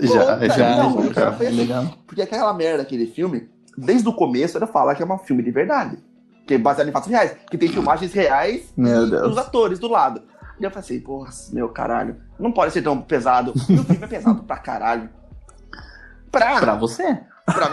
Já, 0.00 0.48
já, 0.48 0.76
não, 0.76 1.04
já. 1.04 1.14
cara, 1.14 1.32
foi 1.34 1.46
assim. 1.46 1.56
legal. 1.56 1.84
Porque 2.04 2.20
aquela 2.20 2.52
merda 2.52 2.78
daquele 2.78 3.06
filme, 3.06 3.48
desde 3.76 4.08
o 4.08 4.12
começo, 4.12 4.56
era 4.56 4.66
falar 4.66 4.96
que 4.96 5.02
é 5.02 5.06
um 5.06 5.18
filme 5.18 5.40
de 5.42 5.52
verdade. 5.52 5.98
Que 6.46 6.54
é 6.54 6.58
baseado 6.58 6.88
em 6.88 6.92
fatos 6.92 7.08
reais. 7.08 7.36
Que 7.48 7.56
tem 7.56 7.68
filmagens 7.68 8.12
reais 8.12 8.72
Meu 8.76 9.06
e 9.06 9.10
Deus. 9.10 9.32
os 9.32 9.38
atores 9.38 9.78
do 9.78 9.86
lado. 9.88 10.22
E 10.58 10.64
eu 10.64 10.70
falei 10.70 10.80
assim, 10.84 11.00
porra, 11.00 11.30
meu 11.52 11.68
caralho, 11.68 12.16
não 12.40 12.50
pode 12.50 12.72
ser 12.72 12.82
tão 12.82 13.00
pesado. 13.00 13.52
O 13.52 13.58
filme 13.60 13.98
é 14.02 14.06
pesado 14.08 14.42
pra 14.42 14.56
caralho. 14.56 15.08
Pra, 16.32 16.58
Pra 16.58 16.74
você? 16.74 17.20
pra 17.46 17.70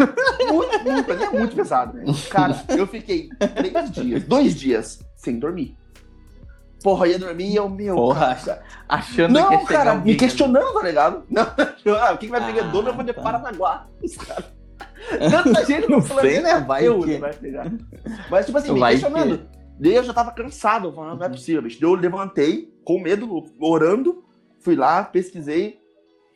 muito, 0.53 0.83
muito, 0.83 1.07
mas 1.07 1.21
é 1.21 1.29
muito 1.31 1.55
pesado. 1.55 1.97
Cara, 2.29 2.61
eu 2.69 2.85
fiquei 2.85 3.29
três 3.55 3.91
dias, 3.91 4.23
dois 4.23 4.53
dias, 4.55 4.99
sem 5.15 5.39
dormir. 5.39 5.75
Porra, 6.85 7.07
ia 7.07 7.17
dormir 7.17 7.47
e 7.49 7.55
eu, 7.55 7.67
meu. 7.67 7.95
Porra, 7.95 8.35
cara. 8.35 8.61
achando 8.87 9.33
que 9.33 9.39
ia 9.41 9.49
Não, 9.49 9.65
cara, 9.65 9.89
alguém 9.93 10.13
me 10.13 10.19
questionando, 10.19 10.71
tá 10.71 10.83
ligado? 10.83 11.23
Não, 11.33 11.95
ah, 11.95 12.15
quem 12.15 12.29
vai 12.29 12.45
pegar 12.45 12.65
Ah, 12.65 12.67
dono 12.67 12.89
eu 12.89 12.93
vou 12.93 13.03
de 13.03 13.11
tá. 13.11 13.23
Paranaguá. 13.23 13.87
Os 14.03 14.15
caras. 14.15 14.45
Tanta 15.31 15.65
gente 15.65 15.89
Não 15.89 15.97
no 15.97 16.05
planeta 16.05 16.27
sei, 16.35 16.41
né? 16.43 16.59
Vai 16.59 16.87
eu 16.87 16.99
que- 16.99 17.13
não 17.13 17.19
vai 17.21 17.33
pegar. 17.33 17.71
Mas, 18.29 18.45
tipo 18.45 18.55
assim, 18.59 18.71
me 18.71 18.79
Vai 18.79 18.91
questionando. 18.91 19.47
Daí 19.79 19.95
eu 19.95 20.03
já 20.03 20.13
tava 20.13 20.29
cansado, 20.29 20.93
falando, 20.93 21.17
não 21.17 21.25
é 21.25 21.29
possível, 21.29 21.63
bicho. 21.63 21.81
Daí 21.81 21.89
eu 21.89 21.95
levantei, 21.95 22.71
com 22.85 22.99
medo, 23.01 23.43
orando, 23.59 24.23
fui 24.59 24.75
lá, 24.75 25.03
pesquisei, 25.03 25.79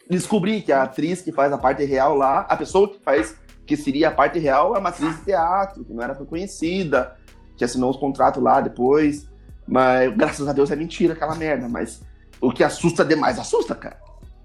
descobri 0.09 0.63
que 0.63 0.71
a 0.71 0.81
atriz 0.81 1.21
que 1.21 1.31
faz 1.31 1.53
a 1.53 1.59
parte 1.59 1.85
real 1.85 2.15
lá, 2.15 2.39
a 2.49 2.57
pessoa 2.57 2.89
que 2.89 2.97
faz, 3.03 3.37
que 3.67 3.77
seria 3.77 4.07
a 4.07 4.11
parte 4.11 4.39
real, 4.39 4.75
é 4.75 4.79
uma 4.79 4.89
atriz 4.89 5.15
de 5.19 5.25
teatro, 5.25 5.85
que 5.85 5.93
não 5.93 6.01
era 6.03 6.15
tão 6.15 6.25
conhecida, 6.25 7.15
que 7.55 7.63
assinou 7.63 7.91
os 7.91 7.97
contratos 7.97 8.41
lá 8.41 8.59
depois. 8.61 9.28
Mas, 9.69 10.15
graças 10.15 10.47
a 10.47 10.53
Deus, 10.53 10.71
é 10.71 10.75
mentira 10.75 11.13
aquela 11.13 11.35
merda. 11.35 11.69
Mas 11.69 12.01
o 12.41 12.51
que 12.51 12.63
assusta 12.63 13.05
demais, 13.05 13.37
assusta, 13.37 13.75
cara. 13.75 13.97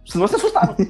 Senão 0.07 0.29
você 0.29 0.37
assustava. 0.37 0.77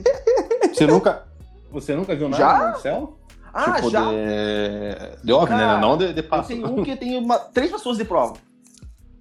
Você 0.75 0.87
nunca. 0.89 1.23
Você 1.71 1.95
nunca 1.95 2.17
viu 2.17 2.29
nada 2.29 2.43
Já? 2.43 2.71
no 2.73 2.79
céu? 2.81 3.19
Ah, 3.53 3.75
tipo, 3.77 3.91
já. 3.91 4.01
De, 4.11 5.23
de 5.25 5.33
OVNI, 5.33 5.49
Cara, 5.51 5.75
né? 5.77 5.81
Não 5.81 5.97
de, 5.97 6.13
de 6.13 6.19
Eu 6.21 6.29
passo. 6.29 6.49
tenho 6.49 6.67
um 6.67 6.83
que 6.83 6.97
tem 6.97 7.17
uma, 7.17 7.39
três 7.39 7.71
pessoas 7.71 7.97
de 7.97 8.05
prova. 8.05 8.35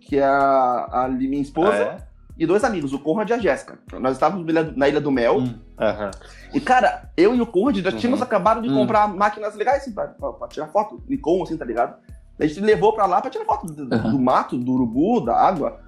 Que 0.02 0.18
é 0.18 0.24
a, 0.26 0.88
a 0.92 1.08
minha 1.10 1.40
esposa 1.42 1.76
É? 1.76 1.98
e 2.40 2.48
dois 2.48 2.64
amigos, 2.64 2.92
o 2.92 2.98
Conrad 2.98 3.30
e 3.30 3.34
a 3.34 3.38
Jéssica. 3.38 3.78
Nós 4.00 4.14
estávamos 4.14 4.52
na 4.76 4.88
Ilha- 4.90 5.00
do 5.00 5.12
Mel. 5.12 5.38
Hum. 5.38 5.60
Aham. 5.80 6.10
E, 6.52 6.60
cara, 6.60 7.12
eu 7.16 7.36
e 7.36 7.42
o 7.42 7.46
Conrad 7.46 7.78
já 7.78 7.92
tínhamos 7.92 8.20
Uhum. 8.20 8.26
acabado 8.26 8.62
de 8.64 8.70
Hum. 8.70 8.76
comprar 8.76 9.08
máquinas 9.08 9.54
legais, 9.54 9.84
assim, 9.84 9.92
pra, 9.92 10.08
pra- 10.08 10.34
pra 10.34 10.48
tirar 10.48 10.68
foto. 10.70 11.04
Nikon, 11.08 11.44
assim, 11.44 11.56
tá 11.56 11.66
ligado? 11.66 11.96
A 12.40 12.46
gente 12.46 12.60
levou 12.60 12.94
pra 12.94 13.06
lá 13.06 13.22
pra 13.22 13.30
tirar 13.30 13.46
foto 13.46 13.68
do, 13.68 13.84
Uhum. 13.96 14.12
do 14.12 14.20
mato, 14.20 14.58
do 14.58 14.72
urubu, 14.74 15.22
da 15.22 15.36
água. 15.36 15.80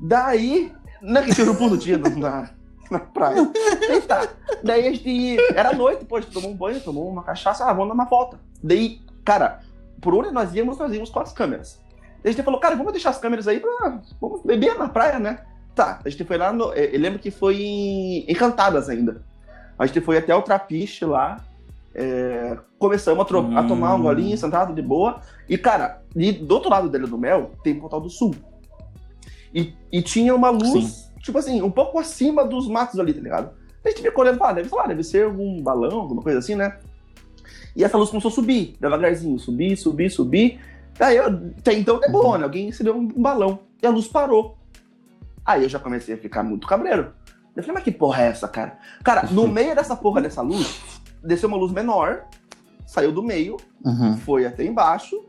Daí. 0.00 0.72
Não 1.00 1.20
é 1.20 1.24
que 1.24 1.34
tinha 1.34 1.46
urubu 1.46 1.68
no 1.70 1.76
dia 1.78 1.98
na, 1.98 2.50
na 2.90 2.98
praia. 2.98 3.50
Daí 3.88 4.00
tá. 4.02 4.26
Daí 4.62 4.86
a 4.88 4.90
gente. 4.92 5.36
Era 5.54 5.72
noite, 5.72 6.00
depois 6.00 6.24
a 6.24 6.26
gente 6.26 6.34
tomou 6.34 6.50
um 6.50 6.56
banho, 6.56 6.80
tomou 6.80 7.08
uma 7.08 7.22
cachaça, 7.22 7.64
ah, 7.64 7.72
vamos 7.72 7.88
dar 7.88 7.94
uma 7.94 8.04
volta. 8.04 8.38
Daí, 8.62 9.00
cara, 9.24 9.60
por 10.00 10.14
onde 10.14 10.30
nós 10.30 10.54
íamos, 10.54 10.78
nós 10.78 10.92
íamos 10.92 11.10
com 11.10 11.20
as 11.20 11.32
câmeras. 11.32 11.80
Daí 12.22 12.30
a 12.32 12.34
gente 12.34 12.44
falou, 12.44 12.60
cara, 12.60 12.74
vamos 12.76 12.92
deixar 12.92 13.10
as 13.10 13.18
câmeras 13.18 13.46
aí 13.48 13.60
pra. 13.60 13.98
Vamos 14.20 14.42
beber 14.42 14.78
na 14.78 14.88
praia, 14.88 15.18
né? 15.18 15.40
Tá, 15.74 16.00
a 16.04 16.08
gente 16.08 16.24
foi 16.24 16.38
lá 16.38 16.52
no. 16.52 16.72
eh, 16.72 16.90
Eu 16.94 17.00
lembro 17.00 17.18
que 17.18 17.30
foi 17.30 17.60
em 17.60 18.30
Encantadas 18.30 18.88
ainda. 18.88 19.22
A 19.78 19.86
gente 19.86 20.00
foi 20.00 20.16
até 20.18 20.34
o 20.34 20.40
Trapiche 20.42 21.04
lá. 21.04 21.38
É, 21.94 22.58
começamos 22.78 23.20
a, 23.22 23.24
tro- 23.24 23.38
a 23.56 23.60
Hum. 23.60 23.66
tomar 23.68 23.94
um 23.94 24.02
golinho, 24.02 24.36
sentado 24.36 24.74
de 24.74 24.82
boa. 24.82 25.20
E, 25.48 25.56
cara, 25.56 26.02
e 26.16 26.32
do 26.32 26.54
outro 26.54 26.70
lado 26.70 26.88
dele 26.88 27.06
do 27.06 27.16
mel 27.18 27.52
tem 27.62 27.78
Pontal 27.78 28.00
do 28.00 28.10
Sul. 28.10 28.34
E, 29.54 29.72
e 29.92 30.02
tinha 30.02 30.34
uma 30.34 30.50
luz, 30.50 31.12
tipo 31.20 31.38
assim, 31.38 31.62
um 31.62 31.70
pouco 31.70 31.98
acima 31.98 32.44
dos 32.44 32.66
matos 32.68 32.98
ali, 32.98 33.12
tá 33.14 33.20
ligado? 33.20 33.50
A 33.84 33.88
gente 33.90 34.02
ficou 34.02 34.24
olhando 34.24 34.42
ah, 34.42 34.52
deve, 34.52 34.68
sei 34.68 34.78
lá, 34.78 34.86
deve 34.86 35.04
ser 35.04 35.26
algum 35.26 35.62
balão, 35.62 36.00
alguma 36.00 36.22
coisa 36.22 36.38
assim, 36.38 36.54
né? 36.54 36.78
E 37.76 37.84
essa 37.84 37.96
luz 37.98 38.10
começou 38.10 38.30
a 38.30 38.32
subir, 38.34 38.76
devagarzinho, 38.80 39.38
subir, 39.38 39.76
subir, 39.76 40.10
subir. 40.10 40.60
Aí 40.98 41.16
eu, 41.16 41.26
até 41.58 41.72
então 41.74 42.00
é 42.02 42.08
bom, 42.08 42.36
né? 42.36 42.44
Alguém 42.44 42.66
recebeu 42.66 42.96
um 42.96 43.06
balão. 43.08 43.60
E 43.82 43.86
a 43.86 43.90
luz 43.90 44.06
parou. 44.08 44.56
Aí 45.44 45.64
eu 45.64 45.68
já 45.68 45.78
comecei 45.78 46.14
a 46.14 46.18
ficar 46.18 46.42
muito 46.42 46.66
cabreiro. 46.66 47.12
Eu 47.54 47.62
falei, 47.62 47.74
mas 47.74 47.84
que 47.84 47.90
porra 47.92 48.22
é 48.22 48.26
essa, 48.28 48.48
cara? 48.48 48.78
Cara, 49.04 49.28
no 49.30 49.46
meio 49.48 49.74
dessa 49.74 49.94
porra 49.94 50.20
dessa 50.22 50.40
luz, 50.40 50.93
desceu 51.24 51.48
uma 51.48 51.58
luz 51.58 51.72
menor, 51.72 52.24
saiu 52.86 53.10
do 53.12 53.22
meio, 53.22 53.56
Uhum. 53.84 54.16
foi 54.18 54.46
até 54.46 54.64
embaixo, 54.64 55.24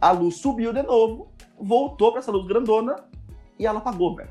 a 0.00 0.10
luz 0.10 0.36
subiu 0.36 0.72
de 0.72 0.82
novo, 0.82 1.28
voltou 1.58 2.10
pra 2.12 2.20
essa 2.20 2.30
luz 2.30 2.46
grandona 2.46 2.96
e 3.58 3.66
ela 3.66 3.78
apagou, 3.78 4.14
velho. 4.14 4.28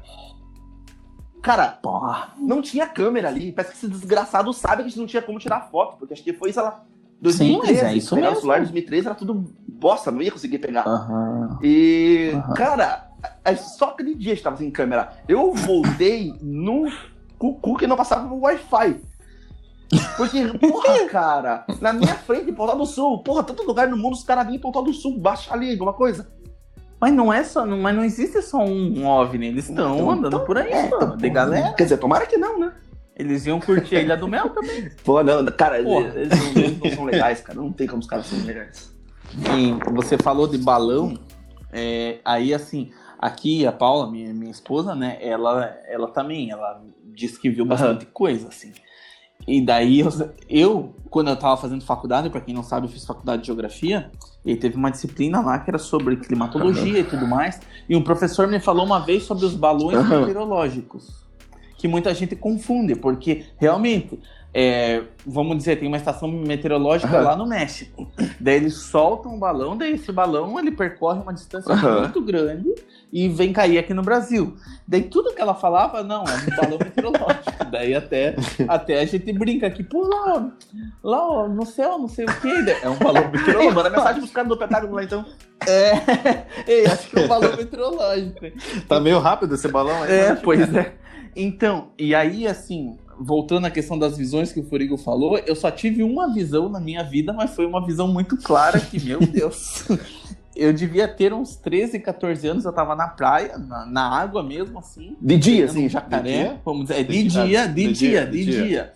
Cara, 1.42 1.78
Porra. 1.82 2.30
não 2.38 2.62
tinha 2.62 2.88
câmera 2.88 3.28
ali. 3.28 3.52
Parece 3.52 3.72
que 3.74 3.78
esse 3.78 3.88
desgraçado 3.88 4.52
sabe 4.52 4.78
que 4.78 4.82
a 4.88 4.90
gente 4.90 5.00
não 5.00 5.06
tinha 5.06 5.22
como 5.22 5.38
tirar 5.38 5.70
foto, 5.70 5.98
porque 5.98 6.14
acho 6.14 6.24
que 6.24 6.34
foi, 6.34 6.52
sei 6.52 6.64
lá, 6.64 6.84
2013. 7.22 7.80
Sim, 7.80 7.86
é 7.86 7.94
isso 7.96 8.16
Pegar 8.16 8.28
mesmo. 8.28 8.38
O 8.38 8.42
celular 8.42 8.56
de 8.58 8.64
2013 8.66 9.06
era 9.08 9.16
tudo 9.16 9.46
bosta, 9.68 10.10
não 10.12 10.22
ia 10.24 10.32
conseguir 10.32 10.58
pegar. 10.58 10.88
Aham. 10.88 11.60
E, 11.62 12.32
Aham. 12.34 12.54
cara, 12.56 13.12
a- 13.44 13.56
só 13.56 13.90
aquele 13.90 14.16
dia 14.16 14.32
a 14.32 14.36
gente 14.36 14.44
tava 14.44 14.58
sem 14.58 14.72
câmera. 14.72 15.12
Eu 15.28 15.54
voltei 15.54 16.34
num 16.42 16.92
cucu 17.38 17.78
que 17.78 17.86
não 17.86 17.96
passava 17.96 18.28
no 18.28 18.40
Wi-Fi. 18.42 19.00
Porque, 20.18 20.46
porra, 20.58 21.06
cara, 21.10 21.66
na 21.82 21.94
minha 21.94 22.16
frente, 22.16 22.50
em 22.50 22.54
Pontal 22.54 22.78
do 22.78 22.86
Sul, 22.86 23.20
porra, 23.24 23.44
tanto 23.44 23.64
lugar 23.64 23.88
no 23.88 23.96
mundo, 23.98 24.14
os 24.14 24.24
caras 24.24 24.46
vinham 24.46 24.58
em 24.58 24.62
Pontal 24.62 24.84
do 24.84 24.94
Sul, 24.94 25.20
baixa 25.20 25.54
ali 25.54 25.72
alguma 25.72 25.94
coisa. 25.94 26.28
Mas 27.00 27.14
não 27.14 27.32
é 27.32 27.44
só, 27.44 27.66
não, 27.66 27.78
mas 27.78 27.96
não 27.96 28.04
existe 28.04 28.42
só 28.42 28.60
um 28.64 29.06
OVNI, 29.06 29.48
eles 29.48 29.70
estão 29.70 29.96
Então- 29.96 30.10
andando 30.12 30.40
por 30.42 30.58
aí, 30.58 30.90
mano, 30.90 31.18
de 31.18 31.30
galera. 31.30 31.74
Quer 31.74 31.84
dizer, 31.84 31.98
tomara 31.98 32.26
que 32.26 32.38
não, 32.38 32.60
né? 32.60 32.74
Eles 33.16 33.46
iam 33.46 33.60
curtir 33.60 33.96
a 33.98 34.02
Ilha 34.02 34.18
do 34.18 34.28
Mel 34.28 34.50
também. 34.50 34.90
Pô, 35.04 35.22
não, 35.24 35.46
cara, 35.46 35.82
Porra. 35.84 36.08
eles, 36.08 36.16
eles 36.16 36.40
não, 36.54 36.62
eles 36.64 36.80
não 36.80 36.92
são 36.92 37.06
legais, 37.06 37.42
cara. 37.42 37.60
Não 37.60 37.72
tem 37.72 37.88
como 37.88 38.00
os 38.02 38.08
caras 38.08 38.26
serem 38.26 38.46
legais. 38.46 38.92
que 39.30 39.92
você 39.94 40.18
falou 40.18 40.48
de 40.48 40.58
balão, 40.58 41.18
é, 41.72 42.20
aí 42.26 42.54
assim, 42.54 42.92
aqui 43.20 43.66
a 43.68 43.72
Paula, 43.72 44.10
minha, 44.10 44.34
minha 44.34 44.52
esposa, 44.52 44.96
né, 44.96 45.18
ela, 45.22 45.78
ela 45.88 46.08
também, 46.10 46.50
ela 46.52 46.82
disse 47.14 47.40
que 47.40 47.50
viu 47.50 47.66
bastante 47.66 48.06
coisa, 48.08 48.48
assim. 48.50 48.74
E 49.48 49.62
daí 49.64 50.00
eu, 50.00 50.10
eu, 50.50 50.96
quando 51.10 51.30
eu 51.30 51.36
tava 51.36 51.58
fazendo 51.58 51.84
faculdade, 51.84 52.30
para 52.30 52.42
quem 52.42 52.54
não 52.54 52.64
sabe, 52.64 52.88
eu 52.88 52.92
fiz 52.92 53.06
faculdade 53.06 53.42
de 53.42 53.48
geografia, 53.48 54.12
e 54.44 54.56
teve 54.56 54.76
uma 54.76 54.92
disciplina 54.92 55.42
lá 55.42 55.60
que 55.60 55.70
era 55.70 55.78
sobre 55.78 56.16
climatologia 56.18 57.00
e 57.00 57.04
tudo 57.04 57.28
mais, 57.28 57.60
e 57.88 57.96
um 57.96 58.02
professor 58.02 58.48
me 58.48 58.60
falou 58.60 58.86
uma 58.86 59.00
vez 59.00 59.24
sobre 59.24 59.46
os 59.46 59.56
balões 59.56 60.08
meteorológicos, 60.08 61.24
que 61.78 61.88
muita 61.88 62.14
gente 62.14 62.36
confunde, 62.36 62.96
porque 62.96 63.46
realmente 63.58 64.20
é, 64.58 65.04
vamos 65.26 65.58
dizer, 65.58 65.78
tem 65.78 65.86
uma 65.86 65.98
estação 65.98 66.32
meteorológica 66.32 67.20
lá 67.20 67.36
no 67.36 67.46
México. 67.46 68.08
Daí 68.40 68.56
eles 68.56 68.76
soltam 68.76 69.36
um 69.36 69.38
balão, 69.38 69.76
daí 69.76 69.96
esse 69.96 70.14
balão 70.14 70.58
ele 70.58 70.72
percorre 70.72 71.20
uma 71.20 71.34
distância 71.34 71.76
muito 71.76 72.22
grande 72.22 72.74
e 73.16 73.30
vem 73.30 73.54
cair 73.54 73.78
aqui 73.78 73.94
no 73.94 74.02
Brasil. 74.02 74.58
Daí 74.86 75.04
tudo 75.04 75.34
que 75.34 75.42
ela 75.42 75.56
falava, 75.56 76.04
não, 76.04 76.26
é 76.26 76.34
um 76.36 76.56
balão 76.58 76.78
meteorológico. 76.78 77.64
daí 77.72 77.96
até, 77.96 78.36
até 78.68 79.00
a 79.00 79.06
gente 79.06 79.32
brinca 79.32 79.68
aqui, 79.68 79.84
pô, 79.84 80.02
lá, 80.02 80.52
lá 81.02 81.48
no 81.48 81.66
céu, 81.66 81.98
não 81.98 82.10
sei 82.10 82.26
o 82.26 82.42
que, 82.42 82.50
é 82.50 82.90
um 82.90 82.98
balão 82.98 83.24
Ei, 83.24 83.32
meteorológico. 83.32 83.74
manda 83.74 83.90
mensagem 83.96 84.20
pros 84.20 84.34
caras 84.34 84.50
do 84.50 84.58
Pentágono 84.58 84.96
lá 84.96 85.04
então. 85.06 85.26
É, 85.66 86.44
ei, 86.70 86.86
acho 86.88 87.10
que 87.10 87.18
é 87.18 87.24
um 87.24 87.28
balão 87.30 87.56
meteorológico. 87.56 88.52
Tá 88.86 89.00
meio 89.00 89.20
rápido 89.20 89.56
esse 89.56 89.70
balão 89.70 90.04
aí. 90.04 90.12
É, 90.12 90.36
pois 90.36 90.76
é. 90.76 90.96
Então, 91.34 91.92
e 91.98 92.14
aí, 92.14 92.46
assim, 92.46 92.98
voltando 93.18 93.66
à 93.66 93.72
questão 93.72 93.98
das 93.98 94.18
visões 94.18 94.52
que 94.52 94.60
o 94.60 94.68
Furigo 94.68 94.98
falou, 94.98 95.38
eu 95.38 95.56
só 95.56 95.72
tive 95.72 96.04
uma 96.04 96.34
visão 96.34 96.68
na 96.68 96.82
minha 96.82 97.02
vida, 97.02 97.32
mas 97.32 97.56
foi 97.56 97.66
uma 97.66 97.86
visão 97.86 98.10
muito 98.10 98.36
clara 98.36 98.78
que, 98.78 99.00
meu 99.00 99.22
Deus. 99.22 99.86
Eu 100.56 100.72
devia 100.72 101.08
ter 101.08 101.34
uns 101.34 101.56
13, 101.56 102.00
14 102.00 102.48
anos, 102.48 102.66
eu 102.66 102.72
tava 102.72 102.96
na 102.96 103.08
praia, 103.08 103.58
na, 103.58 103.86
na 103.86 104.10
água 104.10 104.42
mesmo, 104.42 104.80
assim. 104.80 105.18
De 105.22 105.38
dia, 105.38 105.66
assim, 105.66 105.90
jacaré, 105.90 106.22
de 106.22 106.38
dia? 106.38 106.62
vamos 106.64 106.88
dizer, 106.88 107.00
é, 107.00 107.04
De 107.04 107.24
de 107.24 107.30
dia, 107.30 107.68
de 107.68 107.94
dia, 107.94 108.26
de 108.26 108.46
dia. 108.46 108.64
dia. 108.64 108.94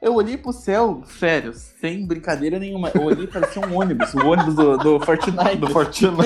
Eu 0.00 0.14
olhei 0.14 0.36
pro 0.36 0.52
céu, 0.52 1.02
sério, 1.18 1.52
sem 1.52 2.06
brincadeira 2.06 2.58
nenhuma. 2.58 2.90
Eu 2.94 3.02
olhei 3.02 3.26
parecia 3.26 3.60
um 3.60 3.76
ônibus, 3.76 4.14
o 4.14 4.26
ônibus 4.26 4.54
do, 4.54 4.76
do 4.76 5.00
Fortnite. 5.00 5.56
Do 5.56 5.70
Fortuna. 5.70 6.24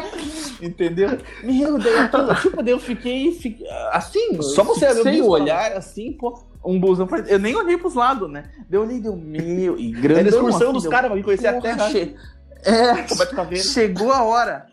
Entendeu? 0.62 1.18
Meu, 1.42 1.78
daí 1.78 1.98
aquilo, 1.98 2.34
tipo, 2.36 2.62
daí 2.62 2.72
eu 2.72 2.78
fiquei, 2.78 3.32
fiquei 3.32 3.66
assim, 3.90 4.40
Só 4.40 4.62
você 4.62 4.94
sem 5.02 5.20
o 5.20 5.28
olhar, 5.28 5.72
assim, 5.72 6.12
pô, 6.12 6.42
um 6.64 6.78
busão, 6.78 7.08
eu 7.26 7.38
nem 7.38 7.54
olhei 7.54 7.76
pros 7.76 7.94
lados, 7.94 8.30
né? 8.30 8.44
Daí 8.70 8.78
eu 8.78 8.82
olhei, 8.82 9.00
deu 9.00 9.16
meu, 9.16 9.78
e 9.78 9.90
grande. 9.90 10.20
Era 10.20 10.28
a 10.28 10.30
excursão 10.30 10.72
dos 10.72 10.86
caras 10.86 11.08
pra 11.08 11.16
vir 11.16 11.24
conhecer 11.24 11.48
a 11.48 11.60
terra. 11.60 11.90
É, 12.64 12.92
Roberto 13.08 13.34
Caveira. 13.34 13.64
chegou 13.64 14.12
a 14.12 14.22
hora. 14.22 14.66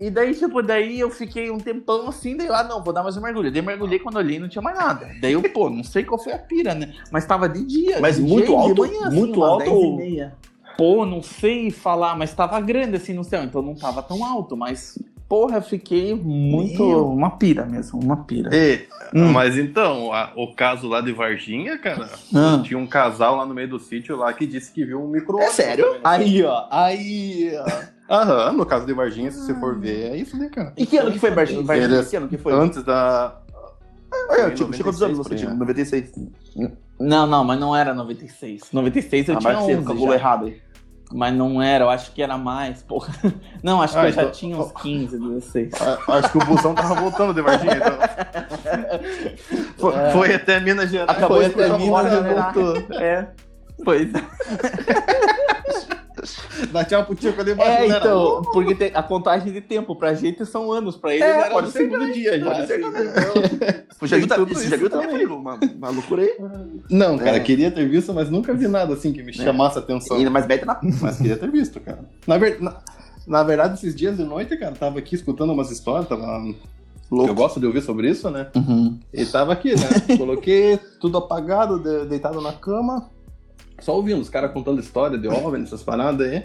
E 0.00 0.10
daí, 0.10 0.34
tipo, 0.34 0.60
daí 0.62 0.98
eu 1.00 1.08
fiquei 1.08 1.50
um 1.50 1.58
tempão 1.58 2.08
assim, 2.08 2.36
daí 2.36 2.48
lá, 2.48 2.64
não, 2.64 2.82
vou 2.82 2.92
dar 2.92 3.02
mais 3.02 3.16
um 3.16 3.20
mergulho. 3.22 3.50
Daí 3.50 3.62
mergulhei 3.62 3.98
quando 3.98 4.16
olhei 4.16 4.38
não 4.38 4.48
tinha 4.48 4.60
mais 4.60 4.76
nada. 4.76 5.08
Daí 5.20 5.32
eu, 5.32 5.42
pô, 5.50 5.70
não 5.70 5.84
sei 5.84 6.04
qual 6.04 6.18
foi 6.22 6.32
a 6.32 6.38
pira, 6.38 6.74
né? 6.74 6.92
Mas 7.10 7.24
tava 7.24 7.48
de 7.48 7.64
dia. 7.64 8.00
Mas 8.00 8.16
de 8.16 8.22
muito 8.22 8.46
dia 8.46 8.54
e 8.54 8.58
alto? 8.58 8.74
De 8.74 8.80
manhã, 8.80 9.06
assim, 9.06 9.16
Muito 9.16 9.42
alto 9.42 9.58
10 9.64 9.70
e 9.70 9.74
ou- 9.74 9.96
meia. 9.96 10.34
Pô, 10.76 11.06
não 11.06 11.22
sei 11.22 11.70
falar, 11.70 12.16
mas 12.18 12.34
tava 12.34 12.60
grande 12.60 12.96
assim 12.96 13.14
no 13.14 13.22
céu, 13.22 13.44
então 13.44 13.62
não 13.62 13.76
tava 13.76 14.02
tão 14.02 14.24
alto, 14.24 14.56
mas. 14.56 14.98
Porra, 15.28 15.56
eu 15.58 15.62
fiquei 15.62 16.14
muito. 16.14 16.86
Meu. 16.86 17.08
Uma 17.08 17.30
pira 17.30 17.64
mesmo, 17.64 17.98
uma 18.00 18.16
pira. 18.24 18.50
E, 18.54 18.86
Hum. 19.16 19.30
Mas 19.30 19.56
então, 19.56 20.12
a- 20.12 20.32
o 20.34 20.52
caso 20.54 20.88
lá 20.88 21.00
de 21.00 21.12
Varginha, 21.12 21.78
cara, 21.78 22.08
Ah. 22.34 22.60
tinha 22.64 22.76
um 22.76 22.86
casal 22.86 23.36
lá 23.36 23.46
no 23.46 23.54
meio 23.54 23.68
do 23.68 23.78
sítio 23.78 24.16
lá 24.16 24.32
que 24.32 24.44
disse 24.44 24.72
que 24.72 24.84
viu 24.84 25.00
um 25.00 25.06
micro 25.08 25.38
É 25.38 25.50
sério? 25.50 26.00
Aí, 26.02 26.42
ó, 26.42 26.66
aí, 26.68 27.52
ó. 28.08 28.12
Aham, 28.14 28.52
no 28.52 28.66
caso 28.66 28.84
de 28.84 28.92
Varginha, 28.92 29.30
se 29.30 29.38
você 29.40 29.54
for 29.54 29.78
ver, 29.78 30.10
é 30.12 30.16
isso, 30.16 30.36
né, 30.36 30.48
cara? 30.52 30.72
E 30.76 30.84
que 30.84 30.96
ano 30.98 31.12
que 31.12 31.18
foi, 31.20 31.30
Varginha? 31.30 31.62
Varginha? 31.62 32.02
Que 32.04 32.16
ano 32.16 32.28
que 32.28 32.36
foi? 32.36 32.52
Antes 32.52 32.82
da. 32.82 33.38
É, 34.30 34.50
tipo, 34.50 34.70
tinha 34.72 34.84
quantos 34.84 35.02
anos 35.02 35.18
96 35.18 35.18
você 35.18 35.34
tinha? 35.36 35.50
né? 35.50 35.56
96. 35.56 36.12
Não, 36.98 37.26
não, 37.26 37.44
mas 37.44 37.58
não 37.60 37.74
era 37.74 37.94
96. 37.94 38.62
96 38.72 39.28
eu 39.28 39.36
Ah, 39.36 39.38
tinha 39.38 39.52
mas 39.52 39.64
você 39.64 39.76
11 39.76 39.86
calculou 39.86 40.08
já. 40.10 40.14
errado 40.16 40.46
aí. 40.46 40.60
Mas 41.16 41.32
não 41.32 41.62
era, 41.62 41.84
eu 41.84 41.90
acho 41.90 42.10
que 42.10 42.20
era 42.20 42.36
mais, 42.36 42.82
porra. 42.82 43.14
Não, 43.62 43.80
acho 43.80 43.92
que 43.94 44.00
Ah, 44.00 44.08
eu 44.08 44.12
já 44.12 44.22
então- 44.22 44.32
tinha 44.32 44.58
uns 44.58 44.72
15, 44.72 45.16
16. 45.16 45.72
a- 45.80 45.98
Acho 46.16 46.32
que 46.32 46.38
o 46.38 46.44
busão 46.44 46.74
tava 46.74 46.94
voltando 46.96 47.32
de 47.32 47.40
Varginha, 47.40 47.76
então. 47.76 47.92
Foi, 49.78 49.94
É. 49.94 50.10
foi 50.10 50.34
até 50.34 50.58
Minas 50.60 50.90
Gerais. 50.90 51.08
Acabou 51.16 51.36
Foi 51.40 51.48
de 51.48 51.62
até 51.62 51.78
Minas 51.78 52.12
e 52.12 52.20
né? 52.20 52.52
voltou. 52.52 52.96
É. 52.98 53.28
Pois 53.84 54.08
é. 54.12 54.24
Dá 56.72 56.84
tchau 56.84 57.04
pro 57.04 57.14
Tico 57.14 57.40
ali 57.40 57.50
É, 57.50 57.54
embaixo, 57.54 57.88
né? 57.88 57.96
então, 57.98 58.42
porque 58.52 58.74
tem- 58.74 58.90
a 58.94 59.02
contagem 59.02 59.52
de 59.52 59.60
tempo 59.60 59.94
pra 59.96 60.14
gente 60.14 60.44
são 60.46 60.72
anos, 60.72 60.96
pra 60.96 61.14
ele 61.14 61.22
É, 61.24 61.28
era 61.28 61.50
pode 61.50 61.70
ser 61.70 61.78
segundo 61.80 62.12
dia 62.12 62.38
já. 62.38 62.44
Pode 62.46 62.66
ser 62.66 62.84
assim, 62.84 63.08
então, 63.08 63.84
Você 64.00 64.06
já 64.08 64.16
viu, 64.18 64.26
tá- 64.26 64.36
você 64.38 64.68
já 64.68 64.76
viu 64.76 64.90
também, 64.90 65.06
também. 65.08 65.26
Furigo? 65.26 65.40
Uma, 65.40 65.54
uma 65.76 65.90
loucura 65.90 66.22
aí. 66.22 66.36
Não, 66.90 67.16
cara, 67.18 67.36
É. 67.36 67.40
queria 67.40 67.70
ter 67.70 67.88
visto, 67.88 68.12
mas 68.12 68.30
nunca 68.30 68.52
vi 68.52 68.66
nada 68.68 68.92
assim 68.94 69.12
que 69.12 69.22
me 69.22 69.32
chamasse 69.32 69.78
a 69.78 69.80
atenção. 69.80 70.16
Ainda 70.16 70.30
mais 70.30 70.46
beta 70.46 70.66
na 70.66 70.78
Mas 71.00 71.16
queria 71.18 71.36
ter 71.36 71.50
visto, 71.50 71.80
cara. 71.80 72.00
Na, 72.26 72.36
ver- 72.38 72.60
na- 72.60 72.76
na 73.26 73.42
verdade, 73.42 73.74
esses 73.74 73.94
dias 73.94 74.16
de 74.16 74.24
noite, 74.24 74.56
cara, 74.56 74.72
tava 74.74 74.98
aqui 74.98 75.14
escutando 75.14 75.52
umas 75.52 75.70
histórias, 75.70 76.08
tava. 76.08 76.42
louco. 77.10 77.30
Eu 77.30 77.34
gosto 77.34 77.60
de 77.60 77.66
ouvir 77.66 77.80
sobre 77.82 78.10
isso, 78.10 78.28
né? 78.30 78.48
Uhum. 78.56 78.98
E 79.12 79.24
tava 79.26 79.52
aqui, 79.52 79.74
né? 79.74 79.76
Coloquei 80.18 80.78
tudo 81.00 81.16
apagado, 81.18 81.78
de- 81.78 82.06
deitado 82.06 82.40
na 82.40 82.52
cama, 82.52 83.08
só 83.80 83.94
ouvindo 83.96 84.20
os 84.20 84.28
caras 84.28 84.52
contando 84.52 84.80
história 84.80 85.18
de 85.18 85.28
OVNI, 85.28 85.64
essas 85.64 85.82
paradas 85.82 86.26
aí. 86.26 86.44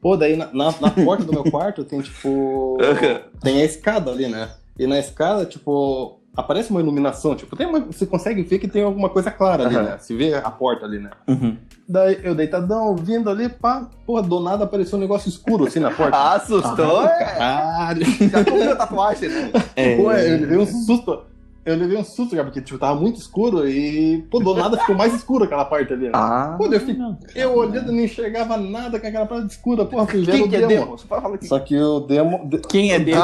Pô, 0.00 0.16
daí 0.16 0.34
na, 0.34 0.46
na, 0.52 0.74
na 0.80 0.90
porta 0.90 1.24
do 1.24 1.32
meu 1.32 1.44
quarto 1.50 1.84
tem, 1.84 2.00
tipo. 2.00 2.78
tem 3.42 3.60
a 3.60 3.64
escada 3.64 4.10
ali, 4.10 4.28
né? 4.28 4.48
E 4.78 4.86
na 4.86 4.98
escada, 4.98 5.44
tipo. 5.44 6.18
Aparece 6.34 6.70
uma 6.70 6.80
iluminação, 6.80 7.34
tipo, 7.34 7.56
tem 7.56 7.66
uma, 7.66 7.80
você 7.80 8.06
consegue 8.06 8.42
ver 8.42 8.60
que 8.60 8.68
tem 8.68 8.84
alguma 8.84 9.08
coisa 9.08 9.32
clara 9.32 9.66
ali, 9.66 9.74
Aham. 9.74 9.84
né? 9.84 9.98
Se 9.98 10.14
vê 10.14 10.32
a 10.32 10.48
porta 10.48 10.86
ali, 10.86 11.00
né? 11.00 11.10
Uhum. 11.26 11.56
Daí 11.88 12.20
eu 12.22 12.36
deitadão, 12.36 12.94
vindo 12.94 13.28
ali, 13.28 13.48
pá, 13.48 13.90
porra, 14.06 14.22
do 14.22 14.38
nada 14.38 14.62
apareceu 14.62 14.96
um 14.96 15.00
negócio 15.00 15.28
escuro 15.28 15.66
assim 15.66 15.80
na 15.80 15.90
porta. 15.90 16.16
Ah, 16.16 16.34
assustou, 16.34 17.04
é. 17.04 17.24
Caralho! 17.24 18.04
Já 18.04 18.44
comprou 18.44 18.72
a 18.72 18.76
tatuagem, 18.76 19.28
né? 19.28 19.52
É, 19.74 19.96
Pô, 19.96 20.12
eu 20.12 20.40
levei 20.40 20.58
um 20.58 20.66
susto. 20.66 21.24
Eu 21.62 21.76
levei 21.76 21.98
um 21.98 22.02
susto, 22.04 22.30
cara, 22.30 22.44
porque 22.44 22.62
tipo, 22.62 22.78
tava 22.78 22.98
muito 22.98 23.20
escuro 23.20 23.68
e, 23.68 24.22
pô, 24.30 24.38
do 24.40 24.54
nada 24.54 24.78
ficou 24.78 24.96
mais 24.96 25.12
escuro 25.14 25.44
aquela 25.44 25.64
parte 25.66 25.92
ali. 25.92 26.04
Né? 26.06 26.10
Ah. 26.14 26.54
Pô, 26.56 26.64
eu, 26.66 26.80
fiquei- 26.80 26.96
eu 27.34 27.54
olhando 27.54 27.92
não 27.92 28.00
enxergava 28.00 28.56
nada 28.56 28.98
com 28.98 29.06
aquela 29.06 29.26
parte 29.26 29.50
escura, 29.50 29.84
porra, 29.84 30.06
fui 30.06 30.24
ver 30.24 30.32
Quem 30.32 30.42
o 30.44 30.48
que 30.48 30.56
é 30.56 30.66
demo. 30.66 30.96
demo? 30.96 31.38
Só 31.42 31.58
que 31.58 31.78
o 31.78 32.00
demo. 32.00 32.48
de- 32.48 32.58
Quem 32.60 32.92
é 32.92 32.98
dele? 32.98 33.18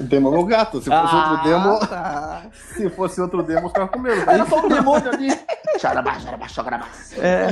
o 0.00 0.02
demo 0.04 0.28
é 0.28 0.30
meu 0.30 0.44
gato. 0.44 0.80
Se 0.80 0.88
fosse 0.88 1.14
outro 1.16 1.42
demo. 1.42 1.78
tá. 1.80 2.42
Se 2.76 2.88
fosse 2.90 3.20
outro 3.20 3.42
demo, 3.42 3.62
eu 3.66 3.68
ficava 3.68 3.88
com 3.88 3.98
medo. 3.98 4.30
Era 4.30 4.46
só 4.46 4.64
um 4.64 4.68
demônio 4.68 5.10
ali. 5.10 5.28
Xarabá, 5.80 6.18
xarabá, 6.20 6.48
xarabá. 6.48 6.86
É. 7.18 7.48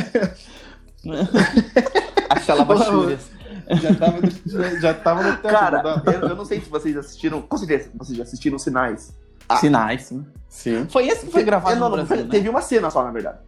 A 2.31 2.41
Xalabachúrias. 2.41 3.34
Já 3.81 3.95
tava, 3.95 4.19
já, 4.47 4.81
já 4.81 4.95
tava 4.95 5.23
no 5.23 5.37
teto 5.39 5.53
Cara, 5.53 5.83
da- 5.83 6.03
eu, 6.13 6.21
eu 6.29 6.37
não 6.37 6.45
sei 6.45 6.61
se 6.61 6.69
vocês 6.69 6.97
assistiram. 6.97 7.41
Com 7.43 7.57
certeza, 7.57 7.91
vocês 7.95 8.17
já 8.17 8.23
assistiram 8.25 8.59
Sinais. 8.59 9.15
Ah. 9.49 9.57
Sinais, 9.57 10.03
sim. 10.05 10.25
Sim. 10.49 10.87
Foi 10.89 11.07
esse 11.07 11.27
que 11.27 11.33
foi 11.33 11.43
gravado 11.45 11.75
É, 11.77 11.79
não, 11.79 11.89
no 11.91 11.97
Brasil, 11.97 12.17
né? 12.25 12.29
Teve 12.31 12.49
uma 12.49 12.61
cena 12.63 12.89
só, 12.91 13.03
na 13.05 13.11
verdade. 13.11 13.39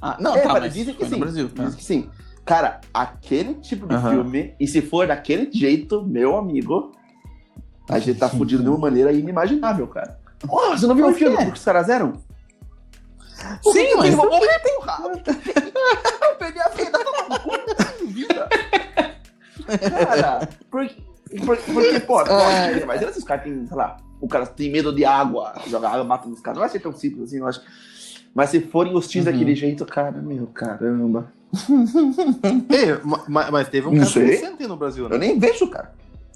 Ah, 0.00 0.16
não, 0.20 0.34
É, 0.36 0.40
tá, 0.42 0.52
mas 0.52 0.62
mas 0.62 0.74
dizem 0.74 0.94
que 0.94 1.00
foi 1.00 1.08
sim. 1.08 1.14
no 1.14 1.20
Brasil. 1.20 1.48
tá. 1.50 1.64
Dizem 1.64 1.78
que 1.78 1.84
sim. 1.84 2.10
Cara, 2.44 2.80
aquele 2.94 3.54
tipo 3.54 3.86
de 3.86 3.94
Aham. 3.94 4.10
filme, 4.10 4.54
e 4.58 4.66
se 4.66 4.80
for 4.80 5.06
daquele 5.06 5.50
jeito, 5.52 6.02
meu 6.06 6.36
amigo, 6.38 6.92
a 7.90 7.98
gente 7.98 8.18
tá 8.18 8.28
fudido 8.28 8.62
de 8.62 8.68
uma 8.70 8.78
maneira 8.78 9.12
inimaginável, 9.12 9.86
cara. 9.86 10.18
Porra, 10.46 10.78
você 10.78 10.86
não 10.86 10.94
viu 10.94 11.06
o 11.06 11.10
Por 11.10 11.18
quê? 11.18 11.24
filme 11.26 11.44
que 11.46 11.58
os 11.58 11.64
caras 11.64 11.88
eram? 11.90 12.14
Sim, 13.72 13.94
mas... 13.96 14.10
Eu 14.12 14.16
vou 14.16 14.30
morrer, 14.30 14.60
rabo. 14.82 15.08
Eu 15.10 16.34
peguei 16.38 16.62
a 16.62 16.68
vida, 16.68 16.98
cu, 16.98 17.74
tenho 17.98 18.10
vida. 18.10 18.48
Cara, 19.76 20.48
porque, 20.70 20.96
porque, 21.44 21.72
porque 21.72 22.00
pô, 22.00 22.18
Ai. 22.28 22.84
mas 22.86 23.00
se 23.00 23.18
os 23.18 23.24
caras 23.24 23.44
têm, 23.44 23.66
sei 23.66 23.76
lá, 23.76 23.96
o 24.20 24.26
cara 24.28 24.46
tem 24.46 24.70
medo 24.70 24.94
de 24.94 25.04
água, 25.04 25.54
joga 25.68 25.88
água, 25.88 26.04
mata 26.04 26.28
os 26.28 26.40
caras, 26.40 26.56
não 26.56 26.62
vai 26.62 26.70
ser 26.70 26.80
tão 26.80 26.92
simples 26.92 27.24
assim, 27.24 27.38
eu 27.38 27.46
acho. 27.46 27.60
Mas 28.34 28.50
se 28.50 28.60
forem 28.60 28.94
hostis 28.94 29.24
Uhum. 29.26 29.32
daquele 29.32 29.54
jeito, 29.54 29.84
cara, 29.84 30.12
meu, 30.20 30.46
caramba. 30.48 31.32
É, 32.70 32.98
ma- 33.04 33.24
ma- 33.28 33.50
mas 33.50 33.68
teve 33.68 33.86
um 33.88 33.92
Não 33.92 34.00
caso 34.00 34.20
recente 34.20 34.66
no 34.66 34.76
Brasil, 34.76 35.08
né? 35.08 35.14
Eu 35.16 35.18
nem 35.18 35.38
vejo, 35.38 35.68
cara. 35.68 35.92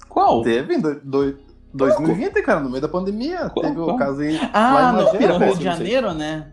Qual? 0.09 0.41
Teve 0.41 0.75
em 0.75 0.79
do, 0.79 0.95
do- 0.99 1.37
2020, 1.73 2.41
cara, 2.43 2.59
no 2.59 2.69
meio 2.69 2.81
da 2.81 2.87
pandemia. 2.87 3.49
Qual, 3.49 3.65
teve 3.65 3.75
qual? 3.77 3.95
o 3.95 3.97
caso 3.97 4.23
em, 4.23 4.37
Ah, 4.53 4.89
em 4.91 4.95
no, 4.97 5.03
Magé, 5.05 5.27
no 5.27 5.37
Rio 5.39 5.55
de. 5.57 5.63
Janeiro, 5.63 6.13
né? 6.13 6.51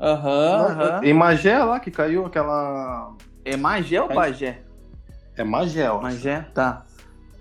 Aham, 0.00 0.66
aham. 0.66 1.00
Em 1.04 1.12
Magé 1.14 1.58
lá 1.58 1.78
que 1.80 1.90
caiu 1.90 2.26
aquela. 2.26 3.12
É 3.44 3.56
Magé 3.56 4.00
ou 4.02 4.10
É. 4.10 4.14
Bagé? 4.14 4.60
É 5.36 5.44
Magé, 5.44 5.90
ó. 5.90 6.00
Magé, 6.00 6.46
tá. 6.54 6.84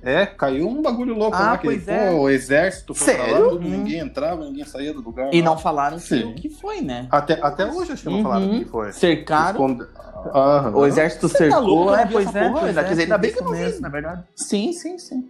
É, 0.01 0.25
caiu 0.25 0.67
um 0.67 0.82
bagulho 0.82 1.15
louco 1.17 1.38
Ah, 1.38 1.51
lá, 1.51 1.58
que 1.58 1.65
pois 1.65 1.86
pô, 1.86 1.91
é. 1.91 2.12
o 2.12 2.27
exército 2.29 2.93
foi 2.93 3.13
pra 3.15 3.25
Sério? 3.25 3.53
lá, 3.56 3.60
ninguém 3.62 3.99
entrava, 3.99 4.43
ninguém 4.43 4.65
saía 4.65 4.93
do 4.93 4.99
lugar. 5.01 5.34
E 5.34 5.39
lá. 5.39 5.45
não 5.45 5.58
falaram 5.58 5.97
Sim. 5.97 6.25
o 6.25 6.36
que 6.36 6.49
foi, 6.49 6.82
né? 6.82 7.08
Até, 7.10 7.39
até 7.41 7.65
hoje 7.65 7.93
acho 7.93 8.03
que 8.03 8.10
não 8.10 8.17
Uhum. 8.17 8.23
falaram 8.23 8.45
o 8.47 8.60
que 8.60 8.65
foi. 8.65 8.91
Cercaram, 8.91 9.51
Esconde- 9.51 9.88
Aham. 10.34 10.75
o 10.75 10.86
exército 10.86 11.29
Você 11.29 11.47
tá 11.49 11.56
cercou. 11.56 11.62
louco? 11.62 11.91
Eu 11.91 11.95
é, 11.95 12.06
vi 12.06 12.13
pois 12.13 12.36
é, 12.36 12.49
porra 12.49 12.67
é, 12.69 12.79
ainda 13.01 13.17
bem 13.17 13.32
que 13.32 13.39
eu 13.39 13.43
não 13.45 13.53
vi 13.53 13.79
na 13.79 13.89
verdade. 13.89 14.23
Sim, 14.36 14.73
sim, 14.73 14.97
sim. 14.97 15.29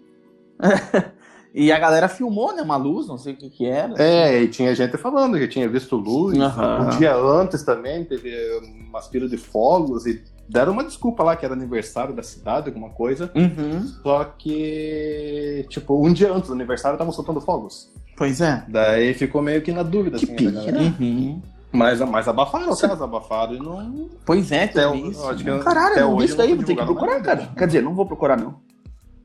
e 1.54 1.72
a 1.72 1.78
galera 1.78 2.08
filmou, 2.08 2.56
né? 2.56 2.64
Uma 2.64 2.76
luz, 2.78 3.08
não 3.08 3.18
sei 3.18 3.34
o 3.34 3.38
que 3.38 3.50
que 3.52 3.66
era. 3.68 3.94
É, 4.02 4.42
e 4.42 4.48
tinha 4.48 4.74
gente 4.74 4.98
falando 4.98 5.38
que 5.38 5.48
tinha 5.48 5.70
visto 5.70 5.96
luz. 5.96 6.36
Aham. 6.40 6.88
Um 6.88 6.98
dia 6.98 7.16
antes 7.16 7.62
também 7.64 8.04
teve 8.06 8.32
umas 8.90 9.08
pilhas 9.08 9.30
de 9.30 9.38
fogos 9.38 10.08
e 10.08 10.24
deram 10.50 10.74
uma 10.74 10.84
desculpa 10.84 11.24
lá 11.24 11.36
que 11.36 11.46
era 11.46 11.54
aniversário 11.54 12.14
da 12.14 12.24
cidade, 12.24 12.68
alguma 12.70 12.90
coisa. 12.90 13.32
Uhum. 13.36 13.88
Só 14.04 14.24
que, 14.26 15.66
tipo, 15.70 16.06
um 16.06 16.12
dia 16.14 16.32
antes 16.32 16.48
do 16.50 16.54
aniversário 16.54 16.96
estavam 16.96 17.14
soltando 17.14 17.42
fogos. 17.42 17.92
Pois 18.16 18.42
é. 18.42 18.64
Daí 18.68 19.14
ficou 19.14 19.42
meio 19.42 19.62
que 19.62 19.72
na 19.72 19.84
dúvida. 19.84 20.18
Que 20.18 20.26
assim, 20.26 20.36
pique, 20.36 20.52
galera. 20.52 20.80
Uhum. 20.80 21.42
Mas, 21.72 22.00
mas 22.02 22.28
abafaram 22.28 22.72
o 22.72 22.78
caso, 22.78 23.04
abafaram 23.04 23.56
e 23.56 23.60
não. 23.60 24.10
Pois 24.26 24.52
é, 24.52 24.66
Até, 24.66 24.88
o- 24.88 24.96
isso. 24.96 25.28
acho 25.28 25.44
que 25.44 25.50
né? 25.50 25.60
Caralho, 25.64 25.92
até 25.94 26.06
hoje 26.06 26.26
isso 26.28 26.38
daí, 26.38 26.54
vou 26.54 26.64
ter 26.64 26.76
que 26.76 26.86
procurar, 26.86 27.20
cara. 27.24 27.50
Quer 27.58 27.66
dizer, 27.66 27.82
não 27.82 27.96
vou 27.96 28.06
procurar, 28.06 28.38
não. 28.38 28.56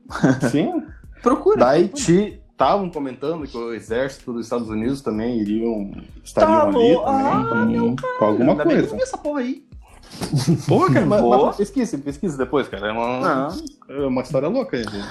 Sim. 0.49 0.83
Procura. 1.21 1.57
Daí 1.57 1.91
estavam 1.93 2.89
comentando 2.89 3.45
que 3.47 3.55
o 3.55 3.73
exército 3.73 4.33
dos 4.33 4.45
Estados 4.47 4.67
Unidos 4.69 5.01
também 5.01 5.37
iriam 5.39 5.91
estariam 6.23 6.59
Tá 6.59 6.65
ali 6.67 6.73
também 6.73 6.97
Ah, 7.05 7.45
com- 7.49 7.65
meu 7.65 7.95
com 8.17 8.25
alguma 8.25 8.51
Ainda 8.53 8.65
bem 8.65 8.77
que 8.77 8.81
eu 8.81 8.87
coisa. 8.87 8.95
vi 8.95 9.03
essa 9.03 9.17
porra 9.17 9.41
aí. 9.41 9.63
Pô, 10.67 10.87
cara, 10.91 11.05
mas, 11.05 11.21
Boa. 11.21 11.45
mas 11.47 11.55
pesquise, 11.57 11.97
pesquise 11.97 12.37
depois, 12.37 12.67
cara. 12.67 12.87
É 12.87 12.91
uma, 12.91 13.49
é 13.87 13.99
uma 14.05 14.21
história 14.21 14.47
louca. 14.49 14.77
gente. 14.77 15.05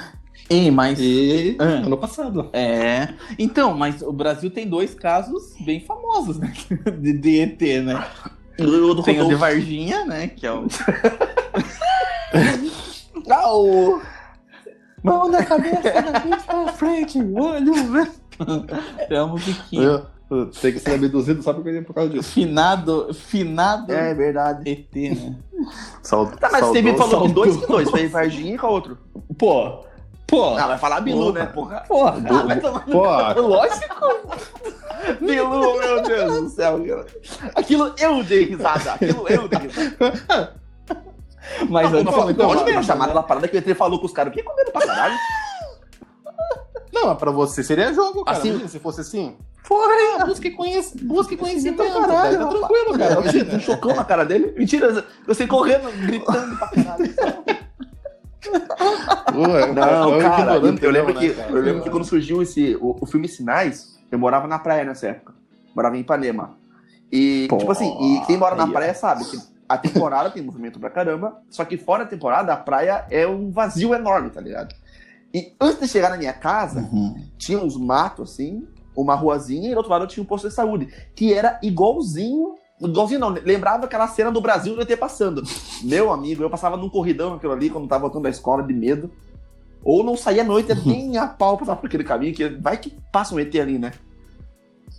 Ei, 0.50 0.70
mas. 0.70 0.98
E 1.00 1.56
Ah. 1.58 1.64
ano 1.86 1.96
passado. 1.96 2.48
É. 2.52 3.08
Então, 3.38 3.74
mas 3.76 4.02
o 4.02 4.12
Brasil 4.12 4.50
tem 4.50 4.66
dois 4.66 4.94
casos 4.94 5.54
bem 5.60 5.80
famosos, 5.80 6.38
né? 6.38 6.52
De, 7.00 7.12
de 7.12 7.40
ET, 7.40 7.60
né? 7.84 8.06
O 8.60 8.94
do 8.94 9.02
Tem 9.02 9.20
o 9.20 9.28
de. 9.28 9.34
Varginha, 9.36 10.04
né? 10.04 10.28
Que 10.28 10.46
é 10.46 10.52
o. 10.52 10.66
Ah, 13.30 13.52
o... 13.54 14.00
Mão 15.02 15.28
na 15.28 15.44
cabeça, 15.44 16.00
na 16.00 16.20
frente 16.20 16.44
pra 16.44 16.72
frente, 16.72 17.18
olho, 17.18 17.90
né? 17.90 18.10
É 19.10 19.20
uma 19.22 19.32
musiquinha. 19.34 20.02
Sei 20.52 20.72
que 20.72 20.78
ser 20.78 20.94
abduzido 20.94 21.42
só 21.42 21.52
porque 21.54 21.80
por 21.82 21.94
causa 21.94 22.10
disso. 22.10 22.30
Finado, 22.32 23.12
finado 23.14 23.90
É 23.92 24.12
verdade. 24.12 24.70
ET, 24.70 24.94
né? 25.18 25.36
Saud, 26.02 26.36
Tá, 26.38 26.50
mas 26.52 26.66
você 26.66 26.82
me 26.82 26.96
falou 26.96 27.22
que 27.22 27.32
dois 27.32 27.56
que 27.56 27.66
dois. 27.66 27.88
Foi 27.90 28.06
Varginha 28.08 28.54
e 28.54 28.58
qual 28.58 28.72
outro? 28.72 28.98
Pô, 29.38 29.84
pô. 30.26 30.54
Ah, 30.56 30.66
vai 30.66 30.78
falar 30.78 31.00
Bilu, 31.00 31.32
Porra. 31.32 31.38
né, 31.40 31.46
porra? 31.46 31.84
Porra. 31.88 32.22
Ah, 32.28 32.42
vai 32.44 32.60
tomar 32.60 32.86
no 32.86 32.92
Pô, 32.92 33.40
Lógico. 33.40 33.96
Bilu, 35.20 35.78
meu 35.78 36.02
Deus 36.02 36.40
do 36.42 36.48
céu. 36.50 36.78
Aquilo 37.54 37.94
eu 37.98 38.22
dei 38.22 38.44
risada. 38.44 38.92
Aquilo 38.92 39.26
eu 39.28 39.48
dei 39.48 39.58
risada. 39.60 40.54
Mas 41.70 41.90
não, 41.90 42.00
antes 42.00 42.04
não, 42.04 42.12
foi 42.12 42.24
muito 42.24 42.42
onde 42.42 42.64
veio 42.64 42.78
a 42.78 42.82
chamada 42.82 43.14
da 43.14 43.22
parada 43.22 43.48
que 43.48 43.56
o 43.56 43.58
ET 43.58 43.74
falou 43.76 43.98
com 43.98 44.04
os 44.06 44.12
caras? 44.12 44.30
Fiquei 44.34 44.44
comendo 44.44 44.70
pra 44.70 44.86
caralho. 44.86 45.14
Não, 46.92 47.06
mas 47.06 47.18
pra 47.18 47.30
você 47.30 47.62
seria 47.62 47.92
jogo, 47.94 48.24
cara. 48.24 48.36
Assim- 48.36 48.68
se 48.68 48.78
fosse 48.78 49.00
assim. 49.00 49.36
Porra, 49.68 50.24
busque, 50.24 50.50
conhece, 50.52 51.04
busque 51.04 51.36
conhecimento, 51.36 51.82
Então, 51.82 52.00
caralho. 52.00 52.38
tá 52.38 52.46
tranquilo, 52.46 52.98
cara. 52.98 53.12
Imagina, 53.20 53.54
um 53.54 53.60
chocão 53.60 53.94
na 53.94 54.04
cara 54.04 54.24
dele. 54.24 54.54
Mentira, 54.56 55.04
você 55.26 55.46
correndo, 55.46 55.90
gritando 56.06 56.56
pra 56.56 56.68
caralho. 56.68 57.14
Pô, 59.32 59.46
Não, 59.46 59.56
é 59.58 59.74
cara, 60.22 60.54
eu, 60.56 60.76
eu 60.78 60.90
lembro 60.90 61.12
não, 61.12 61.20
que, 61.20 61.28
né, 61.28 61.34
cara? 61.34 61.50
eu 61.50 61.60
lembro 61.62 61.82
que 61.82 61.90
quando 61.90 62.04
surgiu 62.04 62.40
esse, 62.40 62.76
o, 62.80 62.96
o 63.00 63.06
filme 63.06 63.28
Sinais, 63.28 63.98
eu 64.10 64.18
morava 64.18 64.46
na 64.48 64.58
praia 64.58 64.84
nessa 64.84 65.08
época. 65.08 65.34
Morava 65.74 65.96
em 65.96 66.00
Ipanema. 66.00 66.56
E, 67.12 67.46
Pô, 67.48 67.58
tipo 67.58 67.70
assim, 67.72 67.94
e 68.00 68.26
quem 68.26 68.36
mora 68.36 68.54
na 68.54 68.66
praia 68.66 68.94
sabe 68.94 69.24
que 69.24 69.38
a 69.68 69.76
temporada 69.76 70.30
tem 70.30 70.42
movimento 70.42 70.80
pra 70.80 70.88
caramba, 70.90 71.42
só 71.50 71.64
que 71.64 71.76
fora 71.76 72.04
da 72.04 72.10
temporada 72.10 72.52
a 72.52 72.56
praia 72.56 73.04
é 73.10 73.26
um 73.26 73.50
vazio 73.50 73.94
enorme, 73.94 74.30
tá 74.30 74.40
ligado? 74.40 74.74
E 75.32 75.52
antes 75.60 75.80
de 75.80 75.88
chegar 75.88 76.08
na 76.10 76.16
minha 76.16 76.32
casa, 76.32 76.80
Uhum. 76.90 77.22
tinha 77.36 77.58
uns 77.58 77.76
matos 77.76 78.30
assim, 78.32 78.66
uma 79.02 79.14
ruazinha, 79.14 79.68
e 79.68 79.72
do 79.72 79.76
outro 79.78 79.90
lado 79.92 80.06
tinha 80.06 80.22
um 80.22 80.26
posto 80.26 80.48
de 80.48 80.54
saúde, 80.54 80.88
que 81.14 81.32
era 81.32 81.58
igualzinho. 81.62 82.54
Igualzinho 82.80 83.20
não, 83.20 83.28
lembrava 83.30 83.86
aquela 83.86 84.06
cena 84.06 84.30
do 84.30 84.40
Brasil 84.40 84.74
do 84.74 84.82
ET 84.82 84.96
passando. 84.98 85.42
Meu 85.82 86.12
amigo, 86.12 86.42
eu 86.42 86.50
passava 86.50 86.76
num 86.76 86.88
corridão 86.88 87.34
aquilo 87.34 87.52
ali 87.52 87.70
quando 87.70 87.88
tava 87.88 88.02
voltando 88.02 88.22
da 88.24 88.30
escola 88.30 88.62
de 88.62 88.72
medo. 88.72 89.10
Ou 89.84 90.02
não 90.04 90.16
saía 90.16 90.42
à 90.42 90.44
noite, 90.44 90.74
nem 90.86 91.16
a 91.18 91.26
pau 91.26 91.56
passava 91.56 91.80
por 91.80 91.86
aquele 91.86 92.04
caminho, 92.04 92.34
que 92.34 92.48
vai 92.48 92.76
que 92.76 92.90
passa 93.12 93.34
um 93.34 93.38
ET 93.40 93.54
ali, 93.56 93.78
né? 93.78 93.92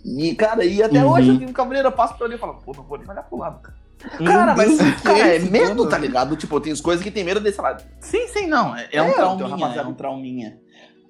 E, 0.04 0.34
cara, 0.34 0.64
e 0.64 0.82
até 0.82 1.04
Uhum. 1.04 1.10
hoje 1.12 1.28
eu 1.28 1.38
tenho 1.38 1.50
um 1.50 1.52
cabeleiro, 1.52 1.88
eu 1.88 1.92
passo 1.92 2.14
por 2.16 2.24
ali 2.24 2.34
e 2.36 2.38
falo, 2.38 2.54
pô, 2.64 2.72
não 2.74 2.82
vou 2.84 2.96
nem 2.98 3.08
olhar 3.08 3.22
pro 3.22 3.38
lado, 3.38 3.60
cara. 3.60 3.78
Meu 4.18 4.32
Cara, 4.32 4.56
mas 4.56 4.78
Deus, 4.78 4.94
que 4.94 5.02
cara, 5.02 5.18
é 5.18 5.38
medo, 5.38 5.68
mano? 5.76 5.86
tá 5.90 5.98
ligado? 5.98 6.34
Tipo, 6.34 6.58
tem 6.58 6.72
as 6.72 6.80
coisas 6.80 7.02
que 7.04 7.10
tem 7.10 7.22
medo 7.22 7.38
de, 7.38 7.52
sei 7.52 7.62
lá, 7.62 7.76
Sim, 8.00 8.26
sim, 8.28 8.46
não. 8.46 8.74
É, 8.74 8.88
é 8.92 8.96
É, 8.96 9.02
um 9.02 9.06
uma 9.06 9.14
trauminha, 9.36 9.66
é 9.74 9.82
um 9.86 9.92
trauminha. 9.94 10.58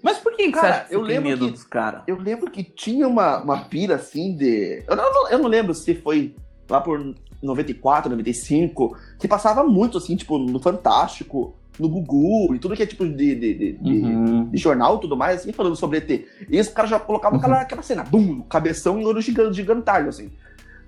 Mas 0.03 0.19
por 0.19 0.35
que, 0.37 0.45
que 0.45 0.53
Cara, 0.53 0.67
você 0.69 0.73
acha 0.81 0.89
que 0.89 0.95
eu 0.95 1.01
lembro 1.03 1.29
medo 1.29 1.45
que- 1.47 1.53
dos 1.53 1.65
caras? 1.65 2.03
Eu 2.07 2.17
lembro 2.19 2.51
que 2.51 2.63
tinha 2.63 3.07
uma, 3.07 3.43
uma 3.43 3.59
pira 3.65 3.97
assim 3.97 4.35
de. 4.37 4.83
Eu 4.89 4.97
não, 4.97 5.29
eu 5.31 5.39
não 5.39 5.49
lembro 5.49 5.75
se 5.75 5.95
foi 5.95 6.35
lá 6.69 6.81
por 6.81 7.15
94, 7.43 8.11
95, 8.11 8.97
que 9.19 9.27
passava 9.29 9.63
muito 9.65 9.99
assim, 9.99 10.17
tipo, 10.17 10.39
no 10.39 10.59
Fantástico, 10.61 11.55
no 11.79 11.89
Gugu 11.89 12.55
e 12.55 12.59
tudo 12.59 12.77
que 12.77 12.83
é 12.83 12.87
tipo 12.87 13.07
de, 13.07 13.35
de, 13.35 13.55
de, 13.55 13.79
Uhum. 13.91 14.45
de 14.51 14.57
jornal 14.59 14.97
e 14.97 15.01
tudo 15.01 15.17
mais, 15.17 15.41
assim, 15.41 15.53
falando 15.53 15.77
sobre 15.77 15.99
ET. 15.99 16.11
E 16.11 16.57
esse 16.57 16.71
cara 16.71 16.87
já 16.87 16.99
colocava 17.01 17.37
aquela, 17.37 17.61
aquela 17.61 17.83
cena, 17.83 18.03
bum, 18.05 18.43
cabeção 18.43 19.01
e 19.01 19.05
olho 19.05 19.21
gigan- 19.21 19.53
gigantalho, 19.53 20.09
assim. 20.09 20.31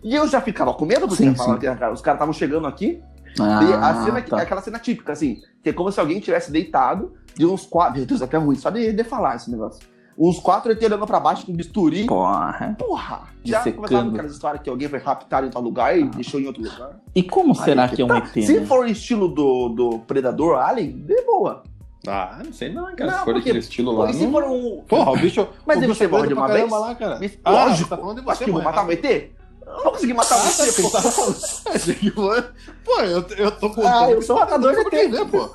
E 0.05 0.14
eu 0.14 0.27
já 0.29 0.40
ficava 0.40 0.75
com 0.75 0.85
medo, 0.85 1.07
porque 1.09 1.22
Sim, 1.22 1.33
que 1.33 1.40
os 1.40 1.46
caras 1.66 1.98
estavam 2.01 2.33
chegando 2.33 2.66
aqui, 2.66 3.01
Ah, 3.40 3.61
e 3.64 3.73
a 3.73 4.05
cena, 4.05 4.21
que- 4.23 4.31
tá. 4.31 4.42
aquela 4.42 4.61
cena 4.61 4.79
típica, 4.79 5.12
assim, 5.12 5.40
que 5.62 5.71
é 5.71 5.73
como 5.73 5.90
se 5.90 5.99
alguém 6.01 6.21
tivesse 6.21 6.51
deitado 6.51 7.12
de 7.35 7.47
uns 7.47 7.64
quatro. 7.66 7.97
Meu 7.99 8.07
Deus, 8.07 8.23
até 8.23 8.37
ruim, 8.37 8.57
só 8.57 8.71
de, 8.71 8.92
de 8.92 9.05
falar 9.05 9.37
esse 9.37 9.51
negócio. 9.51 9.81
Uns 10.18 10.38
quatro 10.38 10.71
ET 10.71 10.83
olhando 10.85 11.07
pra 11.07 11.18
baixo 11.18 11.47
com 11.47 11.55
bisturi. 11.55 12.05
Porra. 12.05 12.77
Porra! 12.79 13.23
Já 13.42 13.61
começava 13.73 14.11
aquelas 14.11 14.33
histórias 14.33 14.62
que 14.62 14.68
alguém 14.68 14.87
foi 14.88 14.99
raptado 14.99 15.47
em 15.47 15.51
tal 15.51 15.62
lugar 15.62 15.99
e 15.99 16.05
deixou 16.05 16.38
em 16.38 16.47
outro 16.47 16.62
lugar. 16.62 17.01
E 17.14 17.23
como 17.23 17.55
será 17.55 17.85
Aí 17.85 17.88
que 17.97 18.03
é 18.03 18.05
um 18.05 18.09
tá. 18.09 18.18
ET, 18.18 18.42
Se 18.45 18.61
né? 18.61 18.66
for 18.66 18.81
o 18.85 18.87
estilo 18.87 19.27
do, 19.29 19.71
do 19.71 19.99
Predador 20.01 20.59
Alien, 20.59 20.99
de 20.99 21.23
boa. 21.23 21.62
Ah, 22.07 22.40
não 22.45 22.53
sei 22.53 22.71
não, 22.73 22.85
cara. 22.95 23.11
Não, 23.11 23.11
se 23.12 23.16
for 23.18 23.25
porque- 23.25 23.38
daquele 23.38 23.59
estilo 23.61 23.92
lá. 23.92 24.11
e 24.11 24.14
se 24.14 24.25
não- 24.25 24.33
for 24.33 24.45
um. 24.45 24.83
Porra, 24.87 25.12
o 25.12 25.16
bicho. 25.16 25.49
Mas 25.66 25.79
o 25.79 25.81
bicho 25.81 25.95
você 25.95 26.05
é 26.05 26.09
morre 26.09 26.29
de 26.29 26.35
uma 26.35 26.49
vez? 26.49 26.71
lá, 26.71 26.95
cara. 26.95 27.21
Ah, 27.45 27.51
lógico. 27.51 27.88
tá 27.88 27.97
falando 27.97 28.21
de 28.23 28.29
Acho 28.29 28.38
você, 28.38 28.45
que 28.45 28.51
eu 28.51 28.55
vou 28.55 28.62
matar 28.62 28.85
um 28.85 28.90
ET? 28.90 29.31
Eu 29.73 29.77
não 29.79 29.83
vou 29.85 29.93
conseguir 29.93 30.15
matar 30.15 30.37
Ah, 30.37 30.49
ET, 30.49 30.83
pô. 30.83 30.91
pô. 30.91 31.71
Achei 31.71 31.95
que 31.95 32.11
foi- 32.11 32.43
Pô, 32.85 33.01
eu, 33.01 33.25
eu 33.39 33.51
tô 33.53 33.71
contando. 33.71 33.87
Ah, 33.87 34.11
eu 34.11 34.21
sou 34.23 34.37
tá 34.37 34.45
matador 34.45 34.75
de 34.91 35.09
vê, 35.09 35.25
pô. 35.25 35.51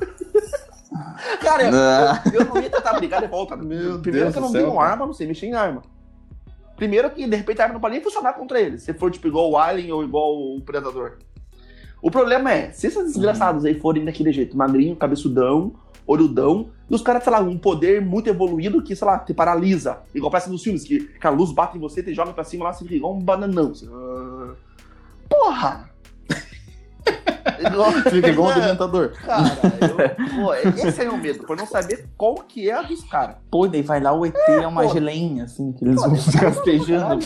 Cara, 1.42 1.64
eu, 1.64 2.34
eu, 2.34 2.40
eu 2.42 2.46
não 2.46 2.62
ia 2.62 2.70
tentar 2.70 2.94
brigar 2.94 3.22
de 3.22 3.28
volta. 3.28 3.56
Meu 3.56 4.00
Primeiro 4.00 4.32
Deus 4.32 4.34
que 4.34 4.38
eu 4.40 4.42
não 4.42 4.52
tenho 4.52 4.74
cara. 4.74 4.92
arma, 4.92 5.06
não 5.06 5.14
sei 5.14 5.28
mexer 5.28 5.46
em 5.48 5.54
arma. 5.54 5.84
Primeiro 6.76 7.10
que, 7.10 7.28
de 7.28 7.36
repente, 7.36 7.60
a 7.62 7.66
arma 7.66 7.74
não 7.76 7.82
pode 7.82 7.94
nem 7.96 8.04
funcionar 8.04 8.34
contra 8.34 8.60
ele. 8.60 8.78
Se 8.78 8.94
for, 8.94 9.12
tipo, 9.12 9.28
igual 9.28 9.50
o 9.50 9.58
Alien 9.58 9.92
ou 9.92 10.04
igual 10.04 10.36
o 10.36 10.62
Predador. 10.62 11.18
O 12.02 12.12
problema 12.12 12.52
é, 12.52 12.72
se 12.72 12.88
esses 12.88 13.04
desgraçados 13.06 13.66
aí 13.66 13.80
forem 13.80 14.06
daquele 14.06 14.32
jeito, 14.32 14.56
magrinho, 14.56 14.96
cabeçudão, 14.96 15.74
orudão, 16.08 16.70
e 16.90 16.96
os 16.96 17.02
caras, 17.02 17.22
sei 17.24 17.32
lá, 17.34 17.40
um 17.42 17.58
poder 17.58 18.02
muito 18.02 18.30
evoluído 18.30 18.82
que, 18.82 18.96
sei 18.96 19.06
lá, 19.06 19.20
te 19.20 19.34
paralisa. 19.34 20.00
Igual 20.16 20.32
parece 20.32 20.50
nos 20.50 20.64
filmes, 20.64 20.84
que, 20.84 21.00
que 21.02 21.28
a 21.28 21.30
luz 21.30 21.52
bate 21.52 21.78
em 21.78 21.82
você, 21.82 22.02
te 22.02 22.14
joga 22.14 22.32
pra 22.34 22.46
cima 22.46 22.64
lá, 22.66 22.74
você 22.74 22.84
fica 22.86 22.96
igual 22.96 23.14
um 23.14 23.20
bananão. 23.20 23.76
Você, 23.76 23.86
ah, 23.92 24.54
Porra! 25.30 25.90
igual, 27.60 27.92
Fica 28.10 28.30
igual 28.30 28.52
um 28.52 28.54
dementador. 28.62 29.12
Cara, 29.26 29.44
eu, 29.82 30.36
pô, 30.36 30.54
esse 30.54 31.04
é 31.04 31.10
o 31.10 31.18
medo, 31.18 31.44
por 31.46 31.58
não 31.58 31.66
saber 31.66 32.08
qual 32.18 32.36
que 32.36 32.70
é 32.70 32.74
a 32.74 32.82
dos 32.82 33.04
caras. 33.04 33.36
Pô, 33.52 33.68
daí 33.68 33.82
vai 33.82 34.00
lá 34.00 34.14
o 34.14 34.26
ET, 34.26 34.34
é 34.48 34.66
uma 34.68 34.84
pô. 34.84 34.90
geleinha, 34.90 35.44
assim, 35.46 35.72
que 35.74 35.84
eles 35.84 35.96
Pô, 36.02 36.08
vão 36.10 36.16
se 36.18 36.38
rastejando. 36.38 37.26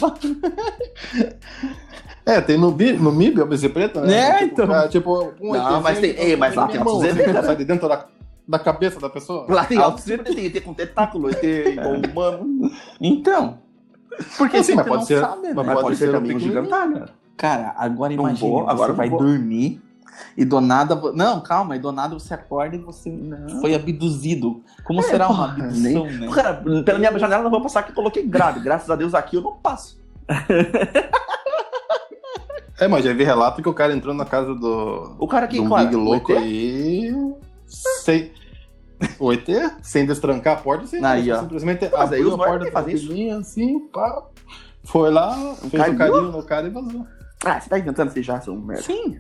É, 2.26 2.39
tem 2.39 2.58
no, 2.58 2.72
Bi- 2.72 2.94
no 2.94 3.12
MIB 3.12 3.41
a 3.41 3.46
BZ 3.46 3.67
preta, 3.70 4.02
né? 4.02 4.13
É, 4.15 4.38
tipo, 4.48 4.62
então. 4.62 4.76
é, 4.76 4.88
tipo, 4.88 5.34
um 5.41 5.54
Não, 5.54 5.60
ETzinho 5.60 5.82
mas 5.82 6.00
tem- 6.00 6.13
que 6.13 6.22
ei, 6.22 6.36
mas 6.36 6.56
lá 6.56 6.67
tem 6.67 6.80
assim, 6.82 7.08
ET, 7.08 7.15
que 7.17 7.24
cara. 7.34 7.44
sai 7.46 7.56
de 7.56 7.65
dentro 7.65 7.89
da, 7.89 8.06
da 8.52 8.60
cabeça 8.60 9.00
da 9.00 9.10
pessoa. 9.10 9.46
Lá 9.50 9.64
tem 9.66 9.80
Ah, 9.80 9.86
alto 9.86 10.02
sempre 10.02 10.36
tem 10.36 10.46
ET 10.46 10.62
com 10.64 10.74
tentáculo, 10.74 11.30
ET 11.32 11.42
igual 11.74 11.96
humano. 11.96 12.70
Então. 13.00 13.58
Porque 14.38 14.58
Assim, 14.58 14.74
você 14.74 14.76
mas 14.76 14.86
não 14.86 14.94
pode 14.94 15.06
ser- 15.08 15.22
sabe, 15.22 15.42
né? 15.48 15.54
mas 15.56 15.66
pode, 15.68 15.82
pode 15.82 15.96
ser 15.96 16.10
um 16.10 16.22
pequenininho. 16.22 16.40
gigantalho. 16.40 17.06
Cara, 17.38 17.74
agora 17.78 18.14
Não 18.16 18.24
imagine, 18.26 18.52
vou, 18.52 18.70
agora 18.70 18.94
vai 18.94 19.10
vou. 19.10 19.20
dormir 19.20 19.82
e 20.38 20.44
do 20.46 20.60
nada... 20.62 20.96
Não, 21.14 21.40
calma, 21.42 21.76
e 21.76 21.80
do 21.80 21.92
nada 21.92 22.14
você 22.14 22.34
acorda 22.34 22.76
e 22.76 22.80
você 22.80 23.10
Não. 23.10 23.62
foi 23.62 23.74
abduzido. 23.74 24.62
Como 24.84 25.00
É, 25.00 25.04
será 25.04 25.30
uma 25.30 25.46
abdução, 25.46 26.06
nem- 26.06 26.18
né? 26.20 26.28
Cara, 26.32 26.62
pela 26.86 27.00
minha 27.00 27.18
janela 27.18 27.42
não 27.42 27.50
vou 27.50 27.62
passar 27.62 27.84
que 27.84 27.92
eu 27.92 27.96
coloquei 27.96 28.24
grave. 28.28 28.60
Graças 28.60 28.90
a 28.90 28.96
Deus 28.98 29.16
aqui 29.16 29.38
eu 29.38 29.42
não 29.42 29.54
passo. 29.54 30.00
É, 32.80 32.88
mas 32.88 33.06
já 33.06 33.14
vi 33.14 33.24
relato 33.24 33.62
que 33.62 33.70
o 33.70 33.74
cara 33.74 33.94
entrou 33.94 34.14
na 34.14 34.26
casa 34.26 34.54
do, 34.56 35.16
O 35.20 35.28
cara 35.28 35.46
aqui, 35.46 35.58
do 35.62 35.70
cara, 35.70 35.84
Big 35.86 35.96
o 35.96 36.00
Louco 36.00 36.34
aí. 36.34 37.14
Sei. 37.68 38.34
O 39.20 39.32
ET, 39.34 39.48
sem 39.82 40.06
destrancar 40.06 40.58
a 40.58 40.62
porta, 40.62 40.86
sem 40.88 41.04
Aí, 41.04 41.32
ó. 41.32 41.40
simplesmente 41.40 41.90
Mas 41.92 41.94
aí 42.12 42.20
abriu 42.20 42.28
os 42.28 42.34
a 42.34 42.38
porta 42.38 42.72
fazer 42.72 42.94
isso. 42.94 43.06
tranquilinho, 43.08 43.38
assim, 43.38 43.80
pá. 43.88 44.24
Foi 44.84 45.10
lá, 45.12 45.56
fez 45.70 45.72
carinho? 45.72 45.96
o 45.96 45.98
carinho 45.98 46.32
no 46.32 46.44
cara 46.44 46.68
e 46.68 46.70
vazou. 46.70 47.06
Ah, 47.46 47.60
você 47.60 47.70
tá 47.70 47.80
inventando 47.80 48.10
você 48.12 48.22
já, 48.24 48.40
seu 48.42 48.56
merda. 48.56 48.84
Sim. 48.84 49.20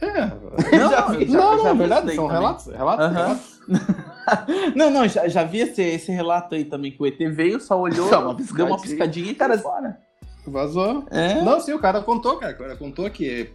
É. 0.00 0.26
Não, 0.78 0.90
Já 0.90 1.06
vi, 1.08 1.26
já- 1.26 1.38
não, 1.38 1.50
já 1.50 1.56
não, 1.56 1.62
vi 1.64 1.68
é 1.68 1.74
verdade, 1.74 2.06
daí 2.06 2.16
são 2.16 2.26
também. 2.28 2.40
relatos, 2.42 2.66
relatos, 2.66 3.04
Aham. 3.06 3.12
relatos. 3.14 3.58
Não, 4.76 4.90
não, 4.90 5.08
já, 5.08 5.26
já 5.26 5.42
vi 5.42 5.60
esse, 5.60 5.82
esse 5.82 6.12
relato 6.12 6.54
aí 6.54 6.64
também, 6.64 6.92
que 6.92 7.02
o 7.02 7.06
ET 7.06 7.18
veio, 7.34 7.58
só 7.60 7.80
olhou, 7.80 8.08
Só 8.08 8.20
uma 8.22 8.34
deu 8.34 8.66
uma 8.66 8.80
piscadinha 8.80 9.30
e 9.32 9.34
Cara, 9.34 9.56
cara 9.58 9.62
fora. 9.62 9.98
Vazou. 10.46 11.04
É. 11.10 11.40
Não, 11.42 11.58
sim, 11.60 11.72
o 11.72 11.78
cara 11.78 12.00
contou, 12.02 12.36
cara. 12.36 12.52
O 12.52 12.58
cara 12.58 12.76
contou 12.76 13.08
que 13.10 13.50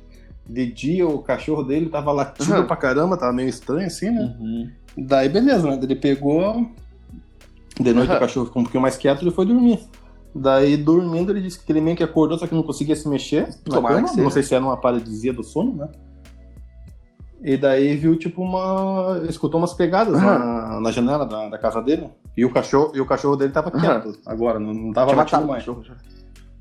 de 0.47 0.65
dia 0.71 1.08
o 1.08 1.19
cachorro 1.19 1.63
dele 1.63 1.89
tava 1.89 2.12
latindo 2.12 2.56
Uhum. 2.56 2.65
pra 2.67 2.76
caramba, 2.76 3.15
tava 3.17 3.32
meio 3.32 3.47
estranho 3.49 3.86
assim, 3.88 4.10
né? 4.10 4.36
Uhum. 4.39 4.71
Daí 4.97 5.29
beleza, 5.29 5.67
né? 5.69 5.79
Ele 5.82 5.95
pegou. 5.95 6.67
De 7.79 7.91
noite 7.93 8.12
Uhum. 8.12 8.17
o 8.17 8.19
cachorro 8.19 8.45
ficou 8.45 8.60
um 8.62 8.65
pouquinho 8.65 8.82
mais 8.82 8.95
quieto 8.97 9.21
e 9.21 9.23
ele 9.25 9.32
foi 9.32 9.45
dormir. 9.45 9.79
Daí 10.36 10.77
dormindo 10.77 11.32
ele 11.32 11.41
disse 11.41 11.60
que 11.63 11.71
ele 11.71 11.82
meio 11.82 11.95
que 11.97 12.03
acordou, 12.03 12.38
só 12.38 12.45
que 12.47 12.53
não 12.56 12.63
conseguia 12.63 12.95
se 12.95 13.08
mexer. 13.08 13.53
Tomara 13.63 14.01
cama. 14.03 14.13
Não 14.23 14.29
sei 14.29 14.43
se 14.43 14.53
era 14.53 14.63
uma 14.63 14.77
paralisia 14.77 15.34
do 15.34 15.43
sono, 15.43 15.75
né? 15.75 15.89
E 17.41 17.58
daí 17.58 17.95
viu 17.97 18.17
tipo 18.17 18.41
uma. 18.41 19.21
Escutou 19.27 19.60
umas 19.60 19.73
pegadas 19.73 20.13
Uhum. 20.15 20.21
na, 20.25 20.79
na 20.79 20.91
janela 20.91 21.25
da, 21.25 21.49
da 21.49 21.58
casa 21.58 21.82
dele. 21.82 22.10
E 22.38 22.45
o 22.45 22.51
cachorro, 22.53 22.91
e 22.95 23.01
o 23.01 23.06
cachorro 23.06 23.36
dele 23.36 23.51
tava 23.51 23.71
Uhum. 23.73 23.79
quieto 23.82 24.17
agora, 24.25 24.60
não, 24.60 24.73
não 24.73 24.93
tava 24.93 25.13
latindo 25.13 25.45
mais. 25.47 25.63
cachorro. 25.65 25.84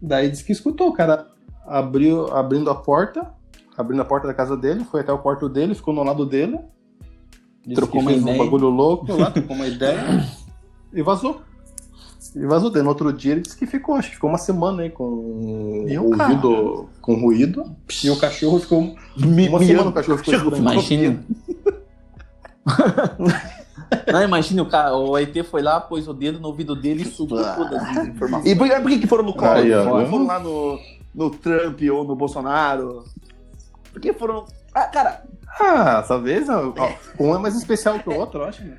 Daí 0.01 0.29
disse 0.31 0.45
que 0.45 0.51
escutou, 0.53 0.89
o 0.89 0.93
cara 0.93 1.27
abriu, 1.67 2.27
abrindo 2.35 2.69
a 2.69 2.75
porta, 2.75 3.31
abrindo 3.77 4.03
a 4.03 4.05
porta 4.05 4.27
da 4.27 4.35
casa 4.35 4.57
dele, 4.57 4.85
foi 4.85 5.01
até 5.03 5.13
o 5.13 5.19
quarto 5.19 5.49
dele, 5.49 5.75
ficou 5.75 5.95
no 5.95 6.03
lado 6.03 6.27
dele. 6.27 6.59
Disse 7.65 7.77
Trocou 7.77 8.01
que 8.01 8.05
uma 8.07 8.11
fez 8.11 8.23
um 8.23 8.29
ideia. 8.29 8.45
bagulho 8.45 8.69
louco 8.69 9.17
lá, 9.17 9.31
trocou 9.31 9.55
uma 9.55 9.67
ideia 9.67 10.29
e 10.93 11.03
vazou. 11.03 11.43
E 12.35 12.47
vazou. 12.47 12.71
Daí 12.71 12.83
no 12.83 12.89
outro 12.89 13.13
dia 13.13 13.33
ele 13.33 13.43
disse 13.43 13.57
que 13.57 13.67
ficou, 13.67 13.95
acho 13.95 14.09
que 14.09 14.15
ficou 14.17 14.31
uma 14.31 14.39
semana 14.39 14.83
aí 14.83 14.91
com 14.91 15.85
Meu 15.87 16.07
ouvido 16.07 16.89
com 17.01 17.15
ruído. 17.15 17.65
E 18.03 18.11
o 18.11 18.19
cachorro 18.19 18.59
ficou. 18.59 18.97
uma 19.17 19.65
semana 19.65 19.91
o 19.91 19.93
cachorro 19.93 20.19
ficou 20.19 20.35
estranho. 20.35 20.59
Imagina. 20.59 21.25
Não, 24.11 24.23
imagina 24.23 24.63
o 24.63 24.67
cara, 24.67 24.97
o 24.97 25.19
ET 25.19 25.37
foi 25.45 25.63
lá, 25.63 25.79
pôs 25.81 26.09
o 26.09 26.15
dedo 26.15 26.41
no 26.41 26.49
ouvido 26.49 26.75
dele 26.75 27.03
e 27.03 27.07
sugou 27.07 27.39
todas 27.39 27.83
as 27.83 28.09
informações. 28.09 28.51
E 28.51 28.57
por, 28.57 28.69
por 28.69 28.91
que, 28.91 28.99
que 29.01 29.07
foram 29.07 29.25
no 29.25 29.35
colo? 29.35 29.65
Não 29.65 30.07
foram 30.07 30.27
lá 30.27 30.39
no, 30.39 30.79
no 31.15 31.31
Trump 31.31 31.81
ou 31.93 32.05
no 32.05 32.17
Bolsonaro? 32.17 33.05
Por 33.93 34.01
que 34.01 34.13
foram. 34.15 34.47
Ah, 34.75 34.87
cara, 34.87 35.25
Ah, 35.61 36.01
essa 36.03 36.19
vez 36.19 36.49
ó, 36.49 36.73
ó, 36.77 36.91
um 37.19 37.35
é 37.35 37.39
mais 37.39 37.55
especial 37.57 37.99
que 37.99 38.09
o 38.09 38.15
outro, 38.17 38.41
eu 38.41 38.45
acho. 38.47 38.65
né? 38.65 38.77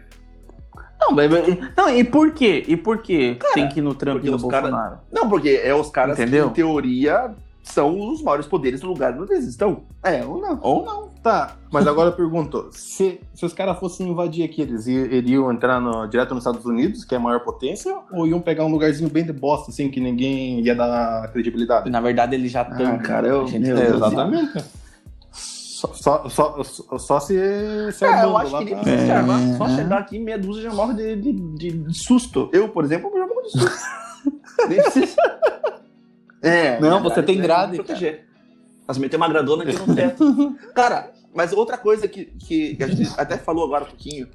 Não, 0.99 1.11
mas- 1.11 1.29
não, 1.75 1.89
e 1.89 2.03
por 2.03 2.31
quê? 2.31 2.63
E 2.67 2.77
por 2.77 2.99
quê 2.99 3.37
tem 3.53 3.67
que 3.67 3.79
ir 3.79 3.81
no 3.83 3.93
Trump 3.93 4.23
e 4.23 4.29
no 4.29 4.37
os 4.37 4.43
cara- 4.45 4.61
Bolsonaro? 4.69 4.97
não, 5.11 5.27
porque 5.29 5.61
é 5.63 5.73
os 5.75 5.89
caras 5.89 6.17
Entendeu? 6.17 6.45
que, 6.45 6.51
em 6.51 6.53
teoria, 6.65 7.31
são 7.61 8.09
os 8.09 8.21
maiores 8.21 8.45
poderes 8.45 8.79
do 8.81 8.87
lugar 8.87 9.13
onde 9.19 9.33
eles 9.33 9.45
estão. 9.45 9.83
É, 10.03 10.23
ou 10.25 10.39
não. 10.39 10.59
Ou 10.61 10.85
não. 10.85 11.13
Tá, 11.23 11.55
mas 11.71 11.87
agora 11.87 12.09
eu 12.09 12.13
pergunto: 12.13 12.67
se, 12.71 13.19
se 13.33 13.45
os 13.45 13.53
caras 13.53 13.79
fossem 13.79 14.09
invadir 14.09 14.43
aqui, 14.43 14.61
eles 14.61 14.87
iriam 14.87 15.49
entrar 15.51 15.79
no- 15.79 16.05
direto 16.07 16.33
nos 16.33 16.45
Estados 16.45 16.65
Unidos, 16.65 17.05
que 17.05 17.15
é 17.15 17.17
a 17.17 17.21
maior 17.21 17.39
potência, 17.41 17.95
ou 18.11 18.27
iam 18.27 18.41
pegar 18.41 18.65
um 18.65 18.71
lugarzinho 18.71 19.09
bem 19.09 19.23
de 19.25 19.31
bosta, 19.31 19.71
assim, 19.71 19.89
que 19.89 20.01
ninguém 20.01 20.59
ia 20.61 20.75
dar 20.75 21.29
credibilidade? 21.31 21.89
Na 21.89 22.01
verdade, 22.01 22.35
eles 22.35 22.51
já 22.51 22.63
estão. 22.63 22.95
Ah, 22.95 22.97
cara, 22.97 23.27
eu- 23.27 23.47
gente, 23.47 23.69
É, 23.69 23.73
Deus. 23.73 23.95
exatamente. 23.95 24.65
Só, 25.83 25.93
só, 25.93 26.29
só, 26.29 26.63
só- 26.63 26.97
só 26.97 27.19
se, 27.19 27.33
se 27.91 28.05
É, 28.05 28.23
eu 28.23 28.37
acho 28.37 28.51
lá 28.53 28.59
que 28.59 28.65
nem 28.65 28.75
precisa 28.75 29.05
se 29.05 29.11
É. 29.11 29.15
armar. 29.15 29.39
Só 29.57 29.67
chegar 29.67 29.97
aqui, 29.99 30.17
meia 30.17 30.37
dúzia 30.39 30.63
já 30.63 30.73
morre 30.73 30.93
de, 30.93 31.15
de, 31.17 31.33
de- 31.33 31.77
de 31.83 31.97
susto. 31.97 32.49
Eu, 32.53 32.69
por 32.69 32.85
exemplo, 32.85 33.11
já 33.13 33.27
morro 33.27 33.41
de 33.41 33.51
susto. 33.51 33.85
nem 34.69 34.81
precisa. 34.81 35.15
É, 36.41 36.79
Não, 36.79 36.99
minha 36.99 37.01
você 37.09 37.21
tem 37.21 37.35
né, 37.37 37.43
grade, 37.43 37.71
me 37.71 37.77
proteger. 37.77 38.25
Mas 38.87 38.97
meter 38.97 39.17
uma 39.17 39.27
gradona 39.27 39.63
aqui 39.63 39.73
no 39.77 39.91
teto. 39.95 40.55
Cara, 40.73 41.11
mas 41.35 41.51
outra 41.51 41.77
coisa 41.77 42.07
que, 42.07 42.25
que, 42.25 42.75
que 42.77 42.83
a 42.83 42.87
gente 42.87 43.11
até 43.17 43.37
falou 43.37 43.65
agora 43.65 43.83
um 43.83 43.87
pouquinho, 43.87 44.27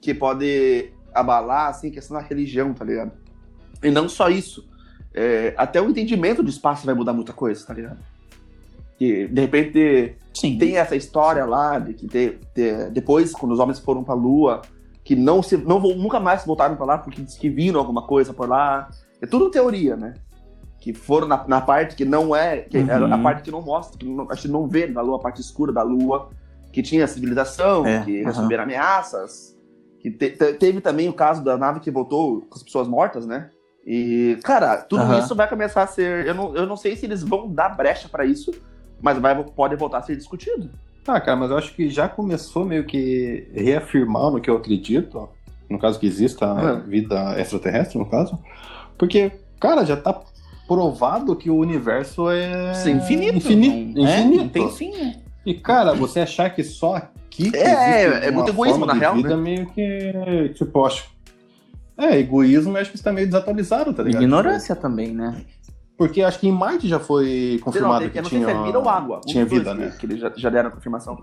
que 0.00 0.12
pode 0.12 0.92
abalar, 1.14 1.68
assim, 1.68 1.90
questão 1.90 2.16
da 2.16 2.22
religião, 2.22 2.74
tá 2.74 2.84
ligado? 2.84 3.12
E 3.82 3.90
não 3.90 4.08
só 4.08 4.28
isso. 4.28 4.68
É, 5.14 5.54
até 5.56 5.80
o 5.80 5.88
entendimento 5.88 6.42
do 6.42 6.50
espaço 6.50 6.84
vai 6.86 6.94
mudar 6.94 7.12
muita 7.12 7.32
coisa, 7.32 7.64
tá 7.66 7.72
ligado? 7.74 7.98
Que, 8.98 9.28
de 9.28 9.40
repente, 9.40 10.16
Sim. 10.34 10.58
tem 10.58 10.76
essa 10.76 10.96
história 10.96 11.44
lá 11.44 11.78
de 11.78 11.94
que 11.94 12.06
te- 12.08 12.38
te- 12.54 12.90
depois, 12.90 13.32
quando 13.32 13.52
os 13.52 13.60
homens 13.60 13.78
foram 13.78 14.02
pra 14.02 14.14
Lua, 14.14 14.62
que 15.04 15.14
não 15.14 15.42
se, 15.42 15.56
não 15.56 15.78
nunca 15.80 16.18
mais 16.18 16.44
voltaram 16.44 16.74
pra 16.76 16.84
lá 16.84 16.98
porque 16.98 17.22
diz 17.22 17.36
que 17.36 17.48
viram 17.48 17.78
alguma 17.78 18.02
coisa 18.06 18.34
por 18.34 18.48
lá. 18.48 18.88
É 19.22 19.26
tudo 19.26 19.50
teoria, 19.50 19.96
né? 19.96 20.14
Que 20.80 20.92
foram 20.92 21.26
na, 21.28 21.46
na 21.46 21.60
parte 21.60 21.94
que 21.96 22.04
não 22.04 22.34
é, 22.34 22.58
que 22.58 22.76
era 22.76 23.06
Uhum. 23.06 23.14
a 23.14 23.18
parte 23.18 23.42
que 23.42 23.50
não 23.50 23.62
mostra, 23.62 23.98
que 23.98 24.04
não, 24.06 24.30
a 24.30 24.34
gente 24.34 24.48
não 24.48 24.66
vê 24.68 24.86
na 24.86 25.00
Lua, 25.00 25.16
a 25.16 25.20
parte 25.20 25.40
escura 25.40 25.72
da 25.72 25.82
Lua, 25.82 26.28
que 26.72 26.82
tinha 26.82 27.06
civilização, 27.06 27.86
É, 27.86 28.02
que 28.04 28.20
uhum. 28.20 28.26
receberam 28.26 28.64
ameaças. 28.64 29.56
Que 30.00 30.10
te- 30.10 30.30
te- 30.30 30.52
teve 30.54 30.80
também 30.80 31.08
o 31.08 31.12
caso 31.12 31.42
da 31.42 31.56
nave 31.56 31.80
que 31.80 31.90
voltou 31.90 32.40
com 32.42 32.54
as 32.56 32.62
pessoas 32.62 32.86
mortas, 32.88 33.26
né? 33.26 33.50
E, 33.86 34.38
cara, 34.44 34.76
tudo 34.78 35.02
Aham. 35.02 35.18
isso 35.20 35.34
vai 35.34 35.48
começar 35.48 35.82
a 35.82 35.86
ser. 35.86 36.26
Eu 36.26 36.34
não, 36.34 36.54
eu 36.54 36.66
não 36.66 36.76
sei 36.76 36.94
se 36.94 37.06
eles 37.06 37.22
vão 37.22 37.48
dar 37.52 37.70
brecha 37.70 38.08
pra 38.08 38.24
isso, 38.24 38.52
mas 39.00 39.18
vai, 39.18 39.42
pode 39.44 39.76
voltar 39.76 39.98
a 39.98 40.02
ser 40.02 40.16
discutido. 40.16 40.70
Ah, 41.06 41.20
cara, 41.20 41.36
mas 41.36 41.50
eu 41.50 41.56
acho 41.56 41.74
que 41.74 41.88
já 41.88 42.08
começou 42.08 42.64
meio 42.64 42.84
que 42.84 43.48
reafirmar 43.54 44.30
no 44.30 44.40
que 44.40 44.50
eu 44.50 44.56
acredito, 44.56 45.28
no 45.70 45.78
caso 45.78 45.98
que 45.98 46.06
exista 46.06 46.46
Uhum. 46.52 46.80
vida 46.82 47.38
extraterrestre, 47.40 47.98
no 47.98 48.06
caso, 48.06 48.38
porque, 48.98 49.32
cara, 49.58 49.84
já 49.86 49.96
tá 49.96 50.20
provado 50.66 51.34
que 51.34 51.48
o 51.48 51.56
universo 51.56 52.30
é 52.30 52.74
Sim, 52.74 52.96
infinito. 52.96 53.36
infinito, 53.38 53.98
Não, 53.98 54.06
é, 54.06 54.18
infinito. 54.20 54.42
não 54.42 54.48
tem 54.50 54.70
fim, 54.70 54.90
né? 54.92 55.16
E, 55.46 55.54
cara, 55.54 55.94
você 55.94 56.20
achar 56.20 56.50
que 56.50 56.62
só 56.62 56.96
aqui 56.96 57.50
que 57.50 57.56
É, 57.56 58.04
existe 58.04 58.26
é 58.26 58.30
uma 58.30 58.32
muito 58.32 58.50
egoísmo, 58.50 58.84
na 58.84 58.92
real, 58.92 59.14
vida 59.14 59.34
né? 59.34 59.42
meio 59.42 59.66
que, 59.70 60.52
tipo, 60.54 60.84
acho... 60.84 61.08
É, 61.96 62.18
egoísmo, 62.18 62.76
eu 62.76 62.80
acho 62.82 62.90
que 62.90 62.96
está 62.96 63.10
meio 63.12 63.26
desatualizado, 63.26 63.92
tá 63.94 64.02
ligado? 64.02 64.22
Ignorância 64.22 64.76
também, 64.76 65.12
né? 65.14 65.40
Porque 65.98 66.22
acho 66.22 66.38
que 66.38 66.46
em 66.48 66.52
Marte 66.52 66.86
já 66.86 67.00
foi 67.00 67.60
confirmado 67.62 68.04
não, 68.04 68.10
que 68.10 68.18
eu 68.18 68.22
não 68.22 68.30
sei 68.30 68.38
tinha... 68.38 68.50
se 68.54 68.56
é 68.56 68.62
vida 68.64 68.78
ou 68.78 68.88
água. 68.88 69.20
tinha 69.26 69.44
vida, 69.44 69.74
né? 69.74 69.92
Que, 69.98 70.06
eles 70.06 70.20
já, 70.20 70.32
já 70.36 70.48
deram 70.48 70.68
a 70.68 70.72
confirmação. 70.72 71.18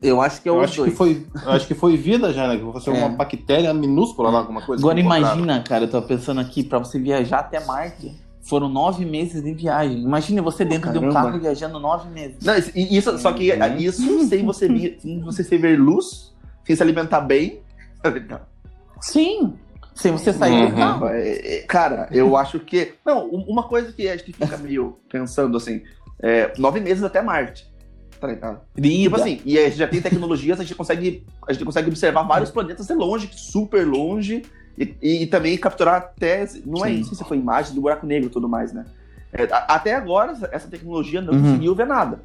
Eu 0.00 0.22
acho 0.22 0.40
que 0.40 0.48
é 0.48 0.52
Eu 0.52 0.60
acho 0.62 0.76
dois. 0.78 0.90
que, 0.90 0.96
foi, 0.96 1.26
eu 1.44 1.50
acho 1.52 1.66
que 1.66 1.74
foi 1.74 1.96
vida 1.96 2.32
já, 2.32 2.48
né? 2.48 2.56
Que 2.56 2.62
fosse 2.72 2.88
É. 2.88 2.92
uma 2.94 3.10
bactéria 3.10 3.74
minúscula 3.74 4.30
lá, 4.30 4.38
alguma 4.38 4.62
coisa. 4.62 4.80
Agora 4.82 4.98
imagina, 4.98 5.60
cara, 5.62 5.84
eu 5.84 5.90
tô 5.90 6.00
pensando 6.00 6.40
aqui, 6.40 6.62
pra 6.62 6.78
você 6.78 6.98
viajar 6.98 7.40
até 7.40 7.62
Marte, 7.66 8.14
foram 8.40 8.70
nove 8.70 9.04
meses 9.04 9.42
de 9.42 9.52
viagem. 9.52 10.00
Imagina 10.02 10.40
você 10.40 10.64
dentro 10.64 10.90
de 10.90 10.96
um 10.98 11.02
caramba. 11.10 11.20
carro 11.32 11.38
viajando 11.40 11.78
nove 11.78 12.08
meses. 12.08 12.38
Não, 12.42 12.54
isso, 12.74 13.18
só 13.18 13.32
que 13.34 13.52
Uhum. 13.52 13.76
isso 13.76 14.26
sem 14.28 14.46
você, 14.46 14.66
vir- 14.66 14.98
sem 15.00 15.20
você 15.20 15.58
ver 15.58 15.78
luz, 15.78 16.32
sem 16.64 16.74
se 16.74 16.82
alimentar 16.82 17.20
bem. 17.20 17.60
Sim! 19.00 19.54
Sem 19.98 20.12
você 20.12 20.32
sair 20.32 20.52
Uhum. 20.64 20.70
do 20.70 20.76
carro. 20.76 21.06
É, 21.08 21.56
é, 21.56 21.62
Cara, 21.62 22.08
eu 22.12 22.36
acho 22.36 22.60
que. 22.60 22.94
Não, 23.04 23.26
um- 23.26 23.44
uma 23.48 23.64
coisa 23.64 23.92
que 23.92 24.08
a 24.08 24.16
gente 24.16 24.32
fica 24.32 24.56
meio 24.58 24.96
pensando 25.10 25.56
assim: 25.56 25.82
é, 26.22 26.52
nove 26.56 26.78
meses 26.80 27.02
até 27.02 27.20
Marte. 27.20 27.66
Tá 28.20 28.26
ligado? 28.28 28.60
Tipo 28.80 29.14
assim, 29.16 29.40
e 29.44 29.58
a 29.58 29.64
gente 29.64 29.76
já 29.76 29.86
tem 29.86 30.00
tecnologias, 30.00 30.58
a 30.58 30.62
gente 30.64 30.74
consegue, 30.74 31.24
a 31.48 31.52
gente 31.52 31.64
consegue 31.64 31.88
observar 31.88 32.22
vários 32.24 32.50
planetas 32.50 32.86
de 32.86 32.94
longe, 32.94 33.30
super 33.32 33.86
longe, 33.86 34.42
e, 34.76 34.96
e 35.22 35.26
também 35.26 35.56
capturar 35.58 35.96
até. 35.96 36.44
Não 36.66 36.84
é 36.84 36.88
Sim. 36.90 37.00
isso 37.00 37.14
se 37.14 37.24
foi 37.24 37.36
imagem 37.36 37.74
do 37.74 37.80
buraco 37.80 38.06
negro 38.06 38.28
e 38.28 38.32
tudo 38.32 38.48
mais, 38.48 38.72
né? 38.72 38.84
É, 39.32 39.46
até 39.50 39.94
agora, 39.94 40.32
essa- 40.32 40.48
essa 40.52 40.68
tecnologia 40.68 41.20
não 41.20 41.32
Uhum. 41.34 41.42
conseguiu 41.42 41.74
ver 41.76 41.86
nada. 41.86 42.20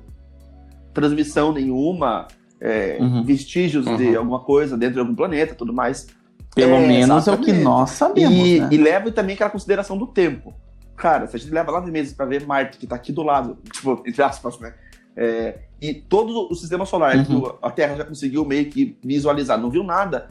Transmissão 0.93 1.51
nenhuma, 1.51 2.27
é, 2.61 2.97
Uhum. 2.99 3.23
vestígios 3.23 3.85
de 3.85 3.91
Uhum. 4.09 4.17
alguma 4.19 4.39
coisa 4.39 4.77
dentro 4.77 4.95
de 4.95 4.99
algum 4.99 5.15
planeta 5.15 5.55
tudo 5.55 5.73
mais. 5.73 6.07
Pelo 6.55 6.75
É, 6.75 6.87
menos 6.87 7.27
é 7.27 7.31
o 7.31 7.37
que 7.37 7.43
exatamente. 7.51 7.63
nós 7.63 7.89
sabemos, 7.91 8.33
E, 8.47 8.59
né? 8.59 8.69
e 8.71 8.77
leva 8.77 9.11
também 9.11 9.33
aquela 9.35 9.49
consideração 9.49 9.97
do 9.97 10.05
tempo. 10.07 10.53
Cara, 10.95 11.25
se 11.27 11.35
a 11.35 11.39
gente 11.39 11.51
leva 11.51 11.71
nove 11.71 11.89
meses 11.91 12.13
pra 12.13 12.25
ver 12.25 12.45
Marte, 12.45 12.77
que 12.77 12.85
tá 12.85 12.95
aqui 12.95 13.11
do 13.11 13.23
lado, 13.23 13.57
tipo, 13.71 14.03
entre 14.05 14.21
aspas, 14.21 14.59
né? 14.59 14.73
É, 15.15 15.59
e 15.81 15.93
todo 15.93 16.47
o 16.51 16.55
sistema 16.55 16.85
solar 16.85 17.23
que 17.25 17.31
Uhum. 17.33 17.41
o- 17.43 17.55
a 17.61 17.69
Terra 17.71 17.95
já 17.95 18.05
conseguiu 18.05 18.45
meio 18.45 18.65
que 18.69 18.97
visualizar, 19.03 19.59
não 19.59 19.69
viu 19.69 19.83
nada. 19.83 20.29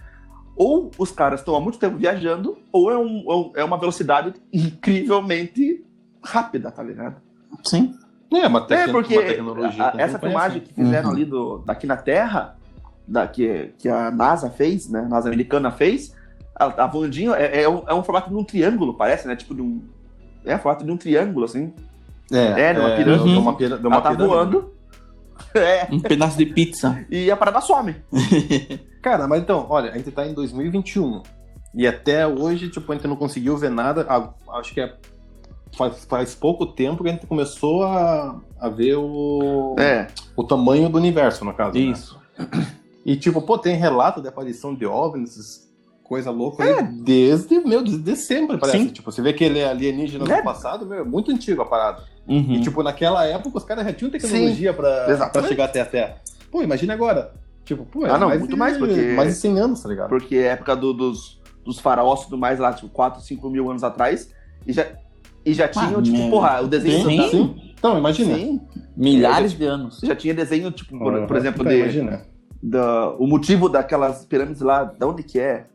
Ou 0.56 0.90
os 0.98 1.10
caras 1.10 1.40
estão 1.40 1.56
há 1.56 1.60
muito 1.60 1.78
tempo 1.78 1.96
viajando, 1.96 2.56
ou 2.72 2.90
é, 2.90 2.96
um- 2.98 3.22
ou 3.26 3.52
é 3.56 3.64
uma 3.64 3.78
velocidade 3.78 4.32
incrivelmente 4.52 5.84
rápida, 6.22 6.70
tá 6.70 6.82
ligado? 6.82 7.16
Sim. 7.64 7.94
É, 8.32 8.46
uma, 8.46 8.60
tec- 8.66 8.88
É, 8.88 8.92
porque 8.92 9.14
uma 9.18 9.26
tecnologia. 9.26 9.84
a- 9.84 9.90
que 9.92 10.00
essa 10.00 10.18
filmagem 10.18 10.60
conhece. 10.60 10.74
que 10.74 10.82
fizeram 10.82 11.08
Uhum. 11.10 11.14
ali 11.14 11.24
do, 11.24 11.58
daqui 11.58 11.86
na 11.86 11.96
Terra, 11.96 12.56
da, 13.06 13.26
que, 13.26 13.72
que 13.78 13.88
a 13.88 14.10
NASA 14.10 14.48
fez, 14.50 14.88
né? 14.88 15.00
A 15.00 15.08
NASA 15.08 15.28
americana 15.28 15.70
fez, 15.70 16.14
a, 16.54 16.84
a 16.84 16.86
Vandinho 16.86 17.34
é, 17.34 17.62
é 17.62 17.68
um, 17.68 17.82
é 17.86 17.94
um 17.94 18.02
formato 18.02 18.28
de 18.30 18.36
um 18.36 18.44
triângulo, 18.44 18.94
parece, 18.94 19.26
né? 19.28 19.34
Tipo 19.36 19.54
de 19.54 19.62
um. 19.62 19.82
É, 20.44 20.58
formato 20.58 20.84
de 20.84 20.90
um 20.90 20.96
triângulo, 20.96 21.44
assim. 21.44 21.72
É, 22.32 22.60
É, 22.70 22.74
de 22.74 22.80
uma 22.80 22.90
é, 22.90 22.96
pirâmide. 22.96 23.32
de 23.32 23.38
uma 23.38 23.56
pira- 23.56 23.78
de 23.78 23.86
uma 23.86 23.96
ela 23.96 24.02
tá 24.02 24.10
pirâmide. 24.10 24.34
voando. 24.34 24.72
É. 25.54 25.86
Um 25.90 25.98
pedaço 26.00 26.38
de 26.38 26.46
pizza. 26.46 27.04
E 27.10 27.30
a 27.30 27.36
parada 27.36 27.60
some. 27.60 27.96
Cara, 29.02 29.26
mas 29.26 29.42
então, 29.42 29.66
olha, 29.68 29.90
a 29.90 29.96
gente 29.96 30.10
tá 30.10 30.26
em 30.26 30.32
2021. 30.32 31.22
E 31.74 31.86
até 31.86 32.26
hoje, 32.26 32.68
tipo, 32.70 32.90
a 32.90 32.94
gente 32.94 33.06
não 33.08 33.16
conseguiu 33.16 33.56
ver 33.56 33.70
nada. 33.70 34.06
A- 34.08 34.58
acho 34.58 34.72
que 34.72 34.80
é, 34.80 34.94
faz, 35.76 36.04
faz 36.04 36.34
pouco 36.34 36.66
tempo 36.66 37.02
que 37.02 37.10
a 37.10 37.12
gente 37.12 37.26
começou 37.26 37.82
a, 37.82 38.40
a 38.60 38.68
ver 38.68 38.94
o, 38.96 39.74
É. 39.78 40.06
o 40.36 40.44
tamanho 40.44 40.88
do 40.88 40.96
universo, 40.96 41.44
no 41.44 41.52
caso. 41.52 41.74
né? 41.74 41.80
Isso. 41.80 42.18
E 43.04 43.16
tipo, 43.16 43.42
pô, 43.42 43.58
tem 43.58 43.74
relato 43.76 44.22
de 44.22 44.28
aparição 44.28 44.74
de 44.74 44.86
OVNIs, 44.86 45.68
coisa 46.12 46.30
louca 46.30 46.62
aí, 46.62 46.82
desde, 47.02 47.58
meu, 47.60 47.82
desde 47.82 48.16
sempre, 48.16 48.58
parece. 48.58 48.78
Sim. 48.78 48.88
Tipo, 48.88 49.10
você 49.10 49.22
vê 49.22 49.32
que 49.32 49.42
ele 49.42 49.60
é 49.60 49.68
alienígena 49.70 50.30
É. 50.30 50.36
do 50.36 50.42
passado, 50.44 50.84
meu, 50.84 50.98
é 50.98 51.04
muito 51.04 51.30
antigo 51.30 51.62
a 51.62 51.64
parada. 51.64 52.02
Uhum. 52.28 52.52
E 52.52 52.60
tipo, 52.60 52.82
naquela 52.82 53.24
época 53.24 53.56
os 53.56 53.64
caras 53.64 53.84
já 53.86 53.92
tinham 53.94 54.10
tecnologia 54.10 54.74
pra, 54.74 55.28
pra 55.32 55.42
chegar 55.44 55.64
até 55.64 55.80
a 55.80 55.86
Terra. 55.86 56.16
Pô, 56.50 56.62
imagina 56.62 56.92
agora. 56.92 57.32
Tipo, 57.64 57.86
pô, 57.86 58.04
é 58.06 58.10
Ah, 58.10 58.18
não, 58.18 58.28
mais 58.28 58.40
muito 58.40 58.50
de, 58.52 58.56
mais, 58.58 58.76
porque- 58.76 59.14
mais 59.14 59.28
de 59.30 59.34
100 59.36 59.58
anos, 59.58 59.82
tá 59.82 59.88
ligado? 59.88 60.08
Porque 60.10 60.36
é 60.36 60.48
época 60.48 60.76
do- 60.76 60.92
dos, 60.92 61.40
dos 61.64 61.78
faraós 61.78 62.20
e 62.20 62.24
tudo 62.24 62.36
mais 62.36 62.58
lá, 62.58 62.74
tipo, 62.74 62.90
4, 62.90 63.22
5 63.22 63.48
mil 63.48 63.70
anos 63.70 63.82
atrás. 63.82 64.30
E 64.66 64.72
já, 64.74 64.86
e 65.46 65.54
já 65.54 65.66
tinham, 65.66 65.98
Ah, 65.98 66.02
tipo, 66.02 66.18
meu. 66.18 66.30
porra, 66.30 66.60
o 66.60 66.66
desenho. 66.68 67.08
Sim. 67.08 67.16
da- 67.16 67.28
Sim. 67.28 67.56
Então, 67.78 67.96
imagina. 67.98 68.34
Sim. 68.34 68.60
Milhares 68.94 69.52
de 69.56 69.64
anos. 69.64 70.00
Já 70.04 70.14
tinha 70.14 70.34
desenho, 70.34 70.70
tipo, 70.70 70.98
por, 70.98 71.14
Uhum. 71.14 71.26
por 71.26 71.36
exemplo, 71.38 71.62
Então, 71.62 71.72
de, 71.72 71.78
Imagina. 71.80 72.26
da, 72.62 73.10
o 73.18 73.26
motivo 73.26 73.68
daquelas 73.68 74.24
pirâmides 74.26 74.60
lá, 74.60 74.84
da 74.84 75.06
onde 75.06 75.22
que 75.22 75.40
é? 75.40 75.66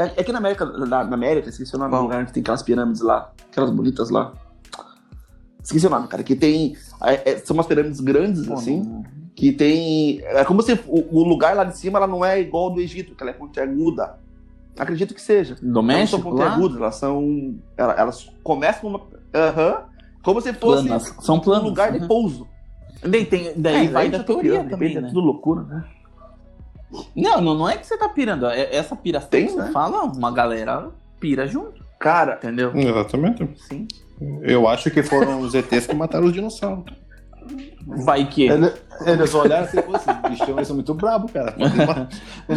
É, 0.00 0.12
é 0.16 0.20
aqui 0.20 0.32
na 0.32 0.38
América, 0.38 0.64
na, 0.64 1.04
na 1.04 1.14
América, 1.14 1.48
esqueci 1.48 1.74
o 1.74 1.78
nome 1.78 1.90
do 1.94 2.02
lugar 2.02 2.24
que 2.26 2.32
tem 2.32 2.40
aquelas 2.40 2.62
pirâmides 2.62 3.00
lá, 3.02 3.30
aquelas 3.50 3.70
bonitas 3.70 4.10
lá. 4.10 4.32
Esqueci 5.62 5.86
o 5.86 5.90
nome, 5.90 6.08
cara, 6.08 6.22
que 6.22 6.34
tem. 6.34 6.76
é- 7.02 7.32
é- 7.32 7.38
são 7.38 7.54
umas 7.54 7.66
pirâmides 7.66 8.00
grandes, 8.00 8.50
assim, 8.50 9.04
que 9.34 9.52
tem. 9.52 10.20
É 10.22 10.44
como 10.44 10.62
se 10.62 10.72
o, 10.86 11.18
o 11.18 11.22
lugar 11.22 11.54
lá 11.54 11.64
de 11.64 11.76
cima 11.76 11.98
ela 11.98 12.06
não 12.06 12.24
é 12.24 12.40
igual 12.40 12.64
ao 12.64 12.70
do 12.74 12.80
Egito, 12.80 13.14
que 13.14 13.22
ela 13.22 13.30
é 13.30 13.34
pontiaguda. 13.34 14.18
Acredito 14.78 15.14
que 15.14 15.20
seja. 15.20 15.56
Do 15.56 15.60
Elas 15.62 15.74
não 15.74 15.82
México 15.82 16.22
são 16.22 16.30
pontiagudas, 16.30 16.76
elas 16.78 16.94
são. 16.96 17.54
Elas, 17.76 17.98
elas 17.98 18.30
começam 18.42 18.88
uma. 18.88 19.00
Aham. 19.34 19.82
como 20.22 20.40
se 20.40 20.52
fosse 20.54 20.84
Planas. 20.84 21.14
São 21.20 21.36
um 21.36 21.40
planos. 21.40 21.64
lugar 21.68 21.92
de 21.92 22.06
pouso. 22.06 22.46
Daí, 23.02 23.24
tem, 23.24 23.52
daí 23.56 23.86
É, 23.86 23.90
vai 23.90 24.10
da 24.10 24.22
teoria 24.22 24.50
pirando, 24.52 24.64
de 24.64 24.70
também, 24.70 24.88
repente 24.88 25.02
né? 25.02 25.08
É 25.08 25.12
tudo 25.12 25.24
loucura, 25.26 25.62
né? 25.62 25.84
Não, 27.14 27.40
não, 27.40 27.54
não 27.54 27.68
é 27.68 27.76
que 27.76 27.86
você 27.86 27.96
tá 27.96 28.08
pirando. 28.08 28.46
é- 28.46 28.74
Essa 28.74 28.96
piração 28.96 29.28
Tem, 29.30 29.46
que 29.46 29.52
você 29.52 29.58
né? 29.62 29.70
fala, 29.72 30.02
uma 30.04 30.30
galera 30.30 30.90
pira 31.18 31.46
junto, 31.46 31.84
Cara, 31.98 32.34
entendeu? 32.36 32.72
Exatamente. 32.74 33.48
Sim. 33.68 33.86
Eu 34.42 34.66
acho 34.68 34.90
que 34.90 35.02
foram 35.02 35.40
os 35.40 35.54
ETs 35.54 35.86
que 35.86 35.94
mataram 35.94 36.26
os 36.26 36.32
dinossauros. 36.32 36.84
Vai 37.86 38.26
que. 38.28 38.42
Ele- 38.48 38.72
Eles 39.06 39.34
olharam 39.34 39.64
assim, 39.64 39.80
pô, 39.82 39.96
esses 39.96 40.14
bichão 40.28 40.56
eles 40.56 40.66
são 40.68 40.76
muito 40.76 40.92
bravos, 40.94 41.30
cara. 41.32 41.54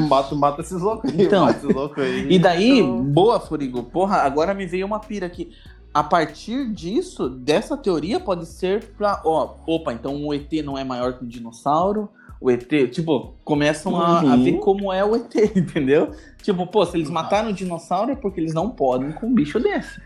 Mata, 0.09 0.35
mata 0.35 0.61
esses 0.61 0.81
loucos 0.81 1.11
aí, 1.11 1.23
Então. 1.25 1.45
mata 1.45 1.57
esses 1.57 1.73
loucos 1.73 2.03
aí. 2.03 2.27
E 2.31 2.39
daí, 2.39 2.79
Então- 2.79 3.03
boa, 3.03 3.39
Furigo. 3.39 3.83
Porra, 3.83 4.17
agora 4.17 4.53
me 4.53 4.65
veio 4.65 4.85
uma 4.85 4.99
pira 4.99 5.25
aqui. 5.25 5.51
A 5.93 6.03
partir 6.03 6.69
disso, 6.71 7.29
dessa 7.29 7.77
teoria, 7.77 8.19
pode 8.19 8.45
ser 8.45 8.83
pra. 8.97 9.21
Ó, 9.23 9.55
opa, 9.67 9.93
então 9.93 10.25
o 10.25 10.33
ET 10.33 10.51
não 10.63 10.77
é 10.77 10.83
maior 10.83 11.13
que 11.13 11.23
o 11.23 11.27
dinossauro. 11.27 12.09
O 12.43 12.51
ET, 12.51 12.67
tipo, 12.91 13.35
começam 13.45 13.95
a, 13.95 14.19
a 14.19 14.23
Uhum. 14.23 14.43
ver 14.43 14.59
como 14.59 14.91
é 14.91 15.03
o 15.03 15.15
ET, 15.15 15.33
entendeu? 15.55 16.11
Tipo, 16.41 16.67
pô, 16.67 16.85
se 16.85 16.97
eles 16.97 17.09
mataram 17.09 17.51
o 17.51 17.53
dinossauro 17.53 18.11
é 18.11 18.15
porque 18.15 18.39
eles 18.41 18.53
não 18.53 18.69
podem 18.69 19.13
com 19.13 19.27
um 19.27 19.33
bicho 19.33 19.61
desse. 19.61 20.01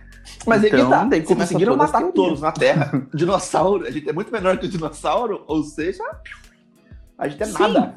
Mas 0.46 0.62
aí 0.64 0.70
Então, 0.70 0.86
que 0.86 0.90
tá. 0.92 1.00
começa 1.00 1.26
conseguiram 1.36 1.76
matar 1.76 1.98
teorias. 2.00 2.14
todos 2.14 2.42
na 2.42 2.52
Terra. 2.52 3.08
dinossauro, 3.12 3.88
a 3.88 3.90
gente 3.90 4.08
é 4.08 4.14
muito 4.14 4.32
menor 4.32 4.58
que 4.58 4.68
o 4.68 4.70
dinossauro, 4.70 5.44
ou 5.48 5.64
seja, 5.64 6.04
a 7.18 7.28
gente 7.28 7.42
é 7.42 7.46
Sim. 7.48 7.58
nada. 7.74 7.96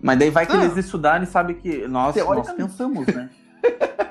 Mas 0.00 0.18
daí 0.18 0.30
vai 0.30 0.46
que 0.46 0.56
Ah. 0.56 0.64
eles 0.64 0.76
estudarem 0.76 1.22
e 1.22 1.30
sabem 1.30 1.54
que 1.56 1.86
nós, 1.86 2.16
nós 2.16 2.52
pensamos, 2.52 3.06
né? 3.06 3.30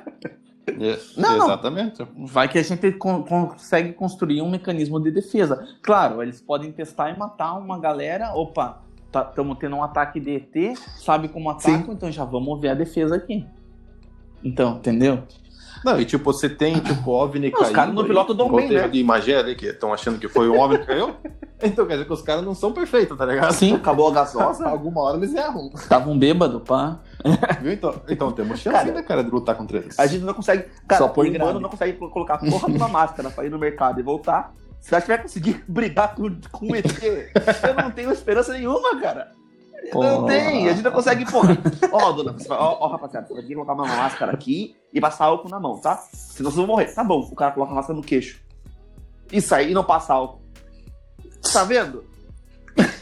É, 0.67 0.99
Não, 1.15 1.37
não. 1.37 1.45
Exatamente. 1.45 2.05
Vai 2.17 2.49
que 2.49 2.57
a 2.57 2.63
gente 2.63 2.91
con- 2.93 3.23
consegue 3.23 3.93
construir 3.93 4.41
um 4.41 4.49
mecanismo 4.49 4.99
de 4.99 5.11
defesa. 5.11 5.63
Claro, 5.81 6.21
eles 6.23 6.41
podem 6.41 6.71
testar 6.71 7.11
e 7.11 7.17
matar 7.17 7.53
uma 7.53 7.79
galera. 7.79 8.33
Opa, 8.33 8.81
estamos 9.21 9.57
tendo 9.57 9.75
um 9.75 9.83
ataque 9.83 10.19
de 10.19 10.35
ET, 10.35 10.77
sabe 10.97 11.27
como 11.27 11.49
atacam, 11.49 11.93
então 11.93 12.11
já 12.11 12.25
vamos 12.25 12.59
ver 12.59 12.69
a 12.69 12.73
defesa 12.73 13.15
aqui. 13.15 13.45
Então, 14.43 14.75
entendeu? 14.77 15.23
Não, 15.83 15.99
e 15.99 16.05
tipo, 16.05 16.33
você 16.33 16.49
tem, 16.49 16.79
tipo, 16.79 17.11
OVNI 17.11 17.53
Os 17.59 17.69
caras 17.69 17.93
no 17.93 18.03
piloto 18.03 18.33
dão 18.33 18.51
bem, 18.51 18.69
né? 18.69 18.87
de 18.87 18.97
Imagé 18.97 19.37
ali, 19.37 19.55
que 19.55 19.67
estão 19.67 19.93
achando 19.93 20.17
que 20.17 20.27
foi 20.27 20.49
um 20.49 20.59
OVNI 20.59 20.79
que 20.79 20.85
caiu. 20.85 21.15
Então 21.63 21.85
quer 21.85 21.93
dizer 21.93 22.05
que 22.05 22.11
os 22.13 22.21
caras 22.21 22.43
não 22.43 22.53
são 22.53 22.73
perfeitos, 22.73 23.17
tá 23.17 23.25
ligado? 23.25 23.53
Sim, 23.53 23.75
Acabou 23.75 24.09
a 24.09 24.11
gasosa. 24.11 24.67
Alguma 24.67 25.01
hora 25.01 25.17
eles 25.17 25.33
erram. 25.33 25.71
estavam 25.73 26.19
bêbado, 26.19 26.59
pá. 26.59 26.99
Viu? 27.61 27.71
Então, 27.71 27.95
então 28.09 28.31
temos 28.33 28.59
chance, 28.59 28.77
Cara, 28.77 28.91
né, 28.91 29.01
cara, 29.01 29.23
de 29.23 29.29
lutar 29.29 29.55
contra 29.55 29.77
eles. 29.77 29.97
A 29.97 30.05
gente 30.05 30.25
não 30.25 30.33
consegue. 30.33 30.65
Cara, 30.85 31.01
Só 31.01 31.07
por 31.07 31.25
o 31.25 31.59
não 31.59 31.69
consegue 31.69 31.93
colocar 31.93 32.35
a 32.35 32.37
porra 32.39 32.69
de 32.69 32.75
uma 32.75 32.89
máscara 32.89 33.29
pra 33.29 33.45
ir 33.45 33.49
no 33.49 33.57
mercado 33.57 33.97
e 34.01 34.03
voltar. 34.03 34.53
Se 34.87 34.95
a 34.95 34.99
gente 34.99 35.07
vai 35.07 35.17
conseguir 35.21 35.63
brigar 35.67 36.13
com, 36.13 36.39
com 36.51 36.67
o 36.71 36.75
ET, 36.75 36.85
eu 37.03 37.73
não 37.75 37.89
tenho 37.89 38.11
esperança 38.11 38.53
nenhuma, 38.53 38.99
cara. 39.01 39.31
Não 39.85 39.91
Porra. 39.91 40.27
tem, 40.27 40.69
a 40.69 40.73
gente 40.73 40.83
não 40.83 40.91
consegue, 40.91 41.25
porra. 41.31 41.57
Ó, 41.91 42.11
dona, 42.11 42.33
você 42.33 42.47
vai- 42.47 42.57
ó, 42.59 42.87
rapaziada, 42.87 43.27
você 43.27 43.33
vai 43.33 43.41
ter 43.43 43.47
que 43.49 43.53
colocar 43.55 43.73
uma 43.73 43.85
máscara 43.87 44.31
aqui 44.31 44.75
e 44.93 45.01
passar 45.01 45.25
álcool 45.25 45.49
na 45.49 45.59
mão, 45.59 45.77
tá? 45.79 45.97
Senão 46.11 46.49
vocês 46.51 46.55
vão 46.55 46.67
morrer. 46.67 46.85
Tá 46.93 47.03
bom, 47.03 47.19
o 47.21 47.35
cara 47.35 47.51
coloca 47.51 47.71
a 47.71 47.75
máscara 47.75 47.97
no 47.97 48.03
queixo. 48.03 48.41
Isso 49.31 49.53
aí 49.55 49.71
e 49.71 49.73
não 49.73 49.83
passa 49.83 50.13
álcool. 50.13 50.41
Tá 51.51 51.63
vendo? 51.63 52.03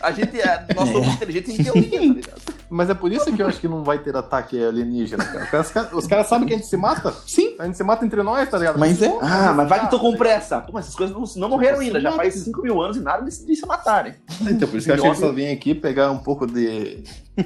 A 0.03 0.11
gente 0.11 0.39
é. 0.39 0.65
Nós 0.75 0.89
somos 0.89 1.07
inteligentes 1.13 1.57
em 1.59 1.63
teoria, 1.63 1.89
tá 1.89 1.97
ligado? 2.13 2.41
Mas 2.69 2.89
é 2.89 2.93
por 2.93 3.11
isso 3.11 3.31
que 3.31 3.41
eu 3.41 3.47
acho 3.47 3.59
que 3.59 3.67
não 3.67 3.83
vai 3.83 3.99
ter 3.99 4.15
ataque 4.15 4.61
alienígena, 4.63 5.23
cara. 5.23 5.61
Os 5.61 5.69
caras, 5.71 5.93
os 5.93 6.07
caras 6.07 6.27
sabem 6.27 6.47
que 6.47 6.53
a 6.53 6.57
gente 6.57 6.67
se 6.67 6.75
mata. 6.77 7.13
Sim. 7.27 7.55
A 7.59 7.65
gente 7.65 7.77
se 7.77 7.83
mata 7.83 8.03
entre 8.05 8.21
nós, 8.23 8.49
tá 8.49 8.57
ligado? 8.57 8.79
Mas 8.79 9.01
é. 9.01 9.15
Ah, 9.21 9.53
mas 9.55 9.69
vai 9.69 9.79
que 9.81 9.89
tô 9.91 9.99
com 9.99 10.15
pressa. 10.17 10.59
Pô, 10.59 10.71
mas 10.73 10.85
essas 10.85 10.95
coisas 10.95 11.15
não, 11.15 11.23
não 11.41 11.49
morreram 11.49 11.79
ainda. 11.79 12.01
Já 12.01 12.11
faz 12.13 12.33
5 12.35 12.61
mil 12.61 12.81
anos 12.81 12.97
e 12.97 12.99
nada 13.01 13.23
de, 13.23 13.45
de 13.45 13.55
se 13.55 13.65
matarem. 13.65 14.15
Então, 14.41 14.67
por 14.67 14.77
isso 14.77 14.85
que 14.85 14.91
eu 14.91 14.95
acho 14.95 15.01
que 15.03 15.07
a 15.07 15.13
gente 15.13 15.19
só 15.19 15.31
vem 15.31 15.51
aqui 15.51 15.75
pegar 15.75 16.11
um 16.11 16.17
pouco 16.19 16.47
de. 16.47 17.03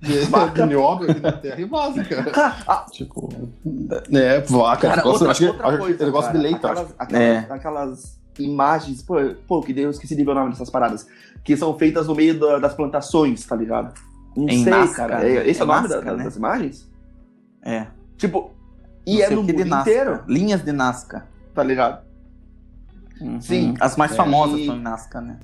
de, 0.00 0.18
Vaca. 0.30 0.62
de 0.62 0.68
nióbio 0.68 1.10
aqui 1.10 1.20
da 1.20 1.32
terra 1.32 1.60
e 1.60 1.64
vaza, 1.64 2.02
cara. 2.04 2.30
Cara, 2.30 2.56
ah, 2.66 2.86
Tipo. 2.90 3.28
É, 4.12 4.40
vaca. 4.40 4.88
cara 4.88 5.06
outra, 5.06 5.30
acho 5.30 5.40
que- 5.40 5.46
outra 5.46 5.66
acho 5.68 5.76
que 5.76 5.82
coisa. 5.84 6.02
Ele 6.02 6.10
gosta 6.10 6.26
cara, 6.32 6.38
de 6.38 6.44
leite, 6.44 6.66
acho. 6.66 6.72
aquelas, 6.72 6.94
aquelas, 6.98 7.22
É. 7.22 7.46
aquelas 7.50 8.19
imagens, 8.40 9.02
pô, 9.02 9.14
pô, 9.46 9.60
que 9.60 9.72
Deus 9.72 9.96
esqueci 9.96 10.16
de 10.16 10.24
ver 10.24 10.30
o 10.30 10.34
nome 10.34 10.50
dessas 10.50 10.70
paradas. 10.70 11.06
Que 11.44 11.56
são 11.56 11.76
feitas 11.78 12.06
no 12.06 12.14
meio 12.14 12.38
da- 12.38 12.58
das 12.58 12.74
plantações, 12.74 13.44
tá 13.44 13.56
ligado? 13.56 13.94
Não 14.36 14.48
Em 14.48 14.62
sei, 14.62 14.70
Nazca, 14.72 15.06
cara. 15.08 15.28
É- 15.28 15.48
Esse 15.48 15.60
é, 15.60 15.62
é 15.62 15.64
o 15.64 15.66
nome 15.68 15.88
Nazca, 15.88 16.02
da- 16.02 16.16
né? 16.16 16.24
das 16.24 16.36
imagens? 16.36 16.90
É. 17.62 17.86
Tipo, 18.16 18.50
e 19.06 19.16
Não 19.18 19.24
é 19.24 19.30
no 19.30 19.42
mundo 19.42 19.60
inteiro, 19.66 20.22
Linhas 20.28 20.62
de 20.62 20.72
Nazca. 20.72 21.26
tá 21.54 21.62
ligado? 21.62 22.02
Uhum. 23.20 23.40
Sim. 23.40 23.74
As 23.80 23.96
mais 23.96 24.12
É, 24.12 24.14
famosas 24.16 24.60
e- 24.60 24.66
são 24.66 24.76
em 24.76 24.80
Nazca, 24.80 25.20
né? 25.20 25.38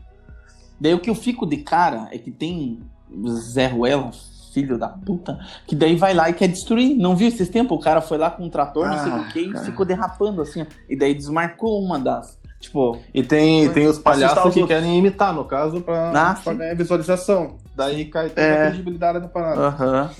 Daí 0.80 0.94
o 0.94 1.00
que 1.00 1.10
eu 1.10 1.14
fico 1.14 1.46
de 1.46 1.58
cara 1.58 2.08
é 2.12 2.18
que 2.18 2.30
tem 2.30 2.80
Zé 3.28 3.66
Ruela, 3.66 4.10
filho 4.52 4.78
da 4.78 4.88
puta, 4.88 5.38
que 5.66 5.74
daí 5.74 5.96
vai 5.96 6.14
lá 6.14 6.30
e 6.30 6.32
quer 6.32 6.48
destruir. 6.48 6.96
Não 6.96 7.14
viu 7.16 7.28
esses 7.28 7.48
tempos? 7.48 7.76
O 7.76 7.80
cara 7.80 8.00
foi 8.00 8.16
lá 8.18 8.30
com 8.30 8.44
um 8.44 8.48
trator, 8.50 8.86
não 8.88 8.98
sei 8.98 9.12
Ah, 9.12 9.16
o 9.16 9.32
que, 9.32 9.40
e 9.40 9.58
ficou 9.64 9.84
derrapando 9.84 10.40
assim. 10.40 10.62
ó. 10.62 10.66
E 10.88 10.96
daí 10.96 11.14
desmarcou 11.14 11.82
uma 11.82 11.98
das. 11.98 12.38
Tipo, 12.66 12.98
E 13.14 13.22
tem, 13.22 13.68
tem 13.72 13.86
os 13.86 13.98
palhaços 13.98 14.44
os 14.46 14.54
que 14.54 14.66
querem 14.66 14.98
imitar, 14.98 15.32
no 15.32 15.44
caso, 15.44 15.80
pra, 15.80 16.10
Ah, 16.10 16.34
pra 16.42 16.52
ganhar 16.52 16.74
visualização. 16.74 17.56
Daí 17.76 18.06
cai 18.06 18.28
toda 18.28 18.40
É. 18.42 18.62
a 18.62 18.66
credibilidade 18.70 19.20
da 19.20 19.28
parada. 19.28 19.68
aham. 19.68 20.10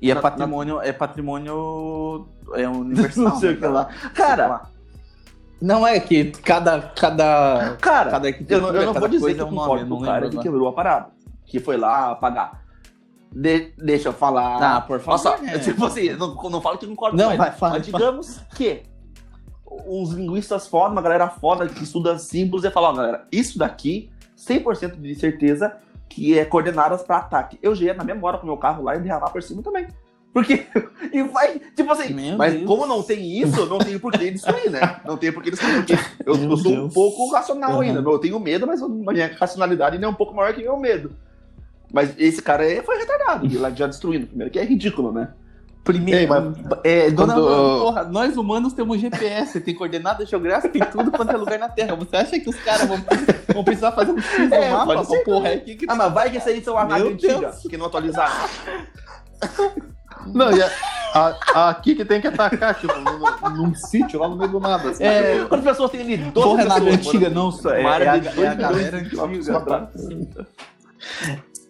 E 0.00 0.10
é 0.10 0.14
Na- 0.14 0.20
patrimônio, 0.20 0.80
é 0.80 0.92
patrimônio 0.92 2.26
é 2.54 2.68
universal. 2.68 3.24
Não 3.24 3.36
sei 3.40 3.50
né, 3.50 3.54
o 3.56 3.58
que 3.60 3.66
lá. 3.66 3.88
Sei 4.00 4.10
Cara, 4.10 4.46
lá. 4.46 4.70
Não 5.60 5.86
é 5.86 5.98
que 5.98 6.26
cada 6.30 6.80
cada 6.94 7.76
cara, 7.80 8.10
cada 8.10 8.28
eu 8.28 8.60
não, 8.60 8.68
eu 8.68 8.86
não 8.86 8.92
cada 8.92 9.00
vou 9.00 9.08
dizer 9.08 9.20
coisa 9.22 9.34
que 9.36 9.40
é 9.40 9.44
eu 9.44 9.48
um 9.48 9.56
concordo 9.56 9.86
com 9.88 9.94
o 9.94 10.04
cara 10.04 10.28
que 10.28 10.38
quebrou 10.38 10.68
a 10.68 10.72
parada. 10.72 11.06
Que 11.46 11.58
foi 11.58 11.76
lá 11.78 12.12
apagar. 12.12 12.60
De- 13.32 13.72
deixa 13.78 14.10
eu 14.10 14.12
falar. 14.12 14.62
Ah, 14.76 14.80
por 14.82 15.00
favor, 15.00 15.12
Nossa, 15.30 15.42
né? 15.42 15.58
tipo 15.58 15.84
assim, 15.86 16.10
não, 16.10 16.34
não 16.34 16.60
falo 16.60 16.76
que 16.78 16.86
concordo 16.86 17.16
Não, 17.16 17.30
com 17.30 17.36
vai, 17.38 17.48
ele. 17.48 17.56
fala, 17.56 17.72
Mas 17.78 17.86
digamos 17.86 18.40
que 18.54 18.82
os 19.66 20.12
linguistas 20.12 20.66
foda, 20.66 20.92
uma 20.92 21.02
galera 21.02 21.28
foda 21.28 21.66
que 21.66 21.82
estuda 21.84 22.18
símbolos 22.18 22.64
e 22.64 22.70
fala, 22.70 22.90
ó, 22.90 22.92
galera, 22.92 23.26
isso 23.32 23.58
daqui, 23.58 24.10
100% 24.36 25.00
de 25.00 25.14
certeza 25.14 25.76
que 26.08 26.38
é 26.38 26.44
coordenadas 26.44 27.02
para 27.02 27.16
ataque. 27.18 27.58
Eu 27.62 27.74
já 27.74 27.86
ia 27.86 27.94
na 27.94 28.04
mesma 28.04 28.26
hora 28.28 28.38
com 28.38 28.44
o 28.44 28.46
meu 28.46 28.56
carro 28.56 28.82
lá 28.84 28.96
e 28.96 29.00
derramar 29.00 29.30
por 29.30 29.42
cima 29.42 29.62
também. 29.62 29.86
Porque, 30.32 30.66
e 31.12 31.22
vai, 31.24 31.58
tipo 31.74 31.90
assim, 31.90 32.12
Meu 32.12 32.36
mas 32.36 32.52
Deus. 32.52 32.66
como 32.66 32.86
não 32.86 33.02
tem 33.02 33.40
isso, 33.40 33.64
não 33.66 33.78
tem 33.78 33.98
por 33.98 34.12
que 34.12 34.30
destruir, 34.30 34.70
né? 34.70 35.00
Não 35.04 35.16
tem 35.16 35.32
por 35.32 35.42
que 35.42 35.50
destruir, 35.50 35.76
porque 35.76 35.94
eu, 36.26 36.36
eu 36.36 36.56
sou 36.58 36.72
um 36.72 36.88
pouco 36.90 37.30
racional 37.32 37.72
Uhum. 37.76 37.80
ainda. 37.80 38.00
Eu 38.00 38.18
tenho 38.18 38.38
medo, 38.38 38.66
mas 38.66 38.82
a 38.82 38.88
minha 38.88 39.34
racionalidade 39.38 39.96
ainda 39.96 40.06
é 40.06 40.10
um 40.10 40.14
pouco 40.14 40.34
maior 40.34 40.52
que 40.54 40.60
o 40.60 40.64
meu 40.64 40.76
medo. 40.78 41.12
Mas 41.92 42.14
esse 42.18 42.42
cara 42.42 42.64
aí 42.64 42.82
foi 42.82 42.98
retardado, 42.98 43.48
de 43.48 43.56
lá 43.56 43.70
já 43.70 43.86
destruindo 43.86 44.26
primeiro, 44.26 44.52
que 44.52 44.58
é 44.58 44.64
ridículo, 44.64 45.10
né? 45.10 45.32
Primeiro, 45.86 46.20
Ei, 46.20 46.26
mas 46.26 46.44
é, 46.82 47.10
dona 47.12 47.34
quando- 47.34 47.80
porra, 47.80 48.02
nós 48.04 48.36
humanos 48.36 48.72
temos 48.72 49.00
GPS, 49.00 49.60
tem 49.60 49.72
coordenada 49.72 50.26
geográfica 50.26 50.76
em 50.76 50.84
tudo 50.84 51.12
quanto 51.12 51.30
é 51.30 51.36
lugar 51.36 51.58
na 51.60 51.68
Terra. 51.68 51.94
Você 51.94 52.16
acha 52.16 52.40
que 52.40 52.50
os 52.50 52.56
caras 52.56 52.88
vão, 52.88 52.98
vão 53.54 53.62
precisar 53.64 53.92
fazer 53.92 54.10
um 54.10 54.20
X 54.20 54.48
no 54.50 54.54
É, 54.56 54.70
mapa? 54.70 54.84
pode 54.94 55.06
ser. 55.06 55.18
Porra, 55.24 55.48
é 55.48 55.54
aqui 55.54 55.76
que 55.76 55.86
Ah, 55.88 55.94
mas 55.94 56.12
vai 56.12 56.28
que 56.30 56.38
esse 56.38 56.48
aí 56.50 56.62
são 56.62 56.76
a 56.76 56.84
Meu 56.84 56.90
rádio 56.96 57.12
antiga, 57.12 57.38
Deus. 57.38 57.62
que 57.62 57.76
não 57.76 57.86
atualizaram. 57.86 58.34
Não, 60.34 60.50
e 60.56 60.60
a- 60.60 60.70
a- 61.54 61.68
aqui 61.70 61.94
que 61.94 62.04
tem 62.04 62.20
que 62.20 62.26
atacar, 62.26 62.74
tipo, 62.74 62.92
num, 62.98 63.50
num 63.50 63.74
sítio 63.76 64.18
lá 64.18 64.28
no 64.28 64.36
meio 64.36 64.50
do 64.50 64.58
nada. 64.58 64.90
assim. 64.90 65.04
É, 65.04 65.44
quantas 65.48 65.64
pessoas 65.64 65.90
tem 65.92 66.00
ali? 66.00 66.16
12 66.16 66.32
Porra, 66.48 66.62
é 66.62 66.64
nada 66.64 66.80
pessoas, 66.84 67.06
antiga, 67.06 67.30
não, 67.30 67.52
só 67.52 67.70
é, 67.70 67.84
área 67.84 68.04
é 68.04 68.08
a, 68.08 68.16
é 68.16 68.48
a 68.48 68.54
galera 68.54 68.96
antiga. 68.98 69.22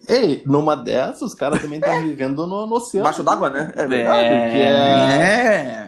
Ei, 0.07 0.41
numa 0.45 0.75
dessas, 0.75 1.21
os 1.21 1.33
caras 1.33 1.61
também 1.61 1.79
estão 1.79 1.99
vivendo 2.07 2.47
no, 2.47 2.65
no 2.65 2.75
oceano. 2.75 3.05
Embaixo 3.05 3.23
d'água, 3.23 3.49
né? 3.49 3.71
É 3.75 3.85
verdade. 3.87 4.29
porque 4.29 4.57
É. 4.57 5.87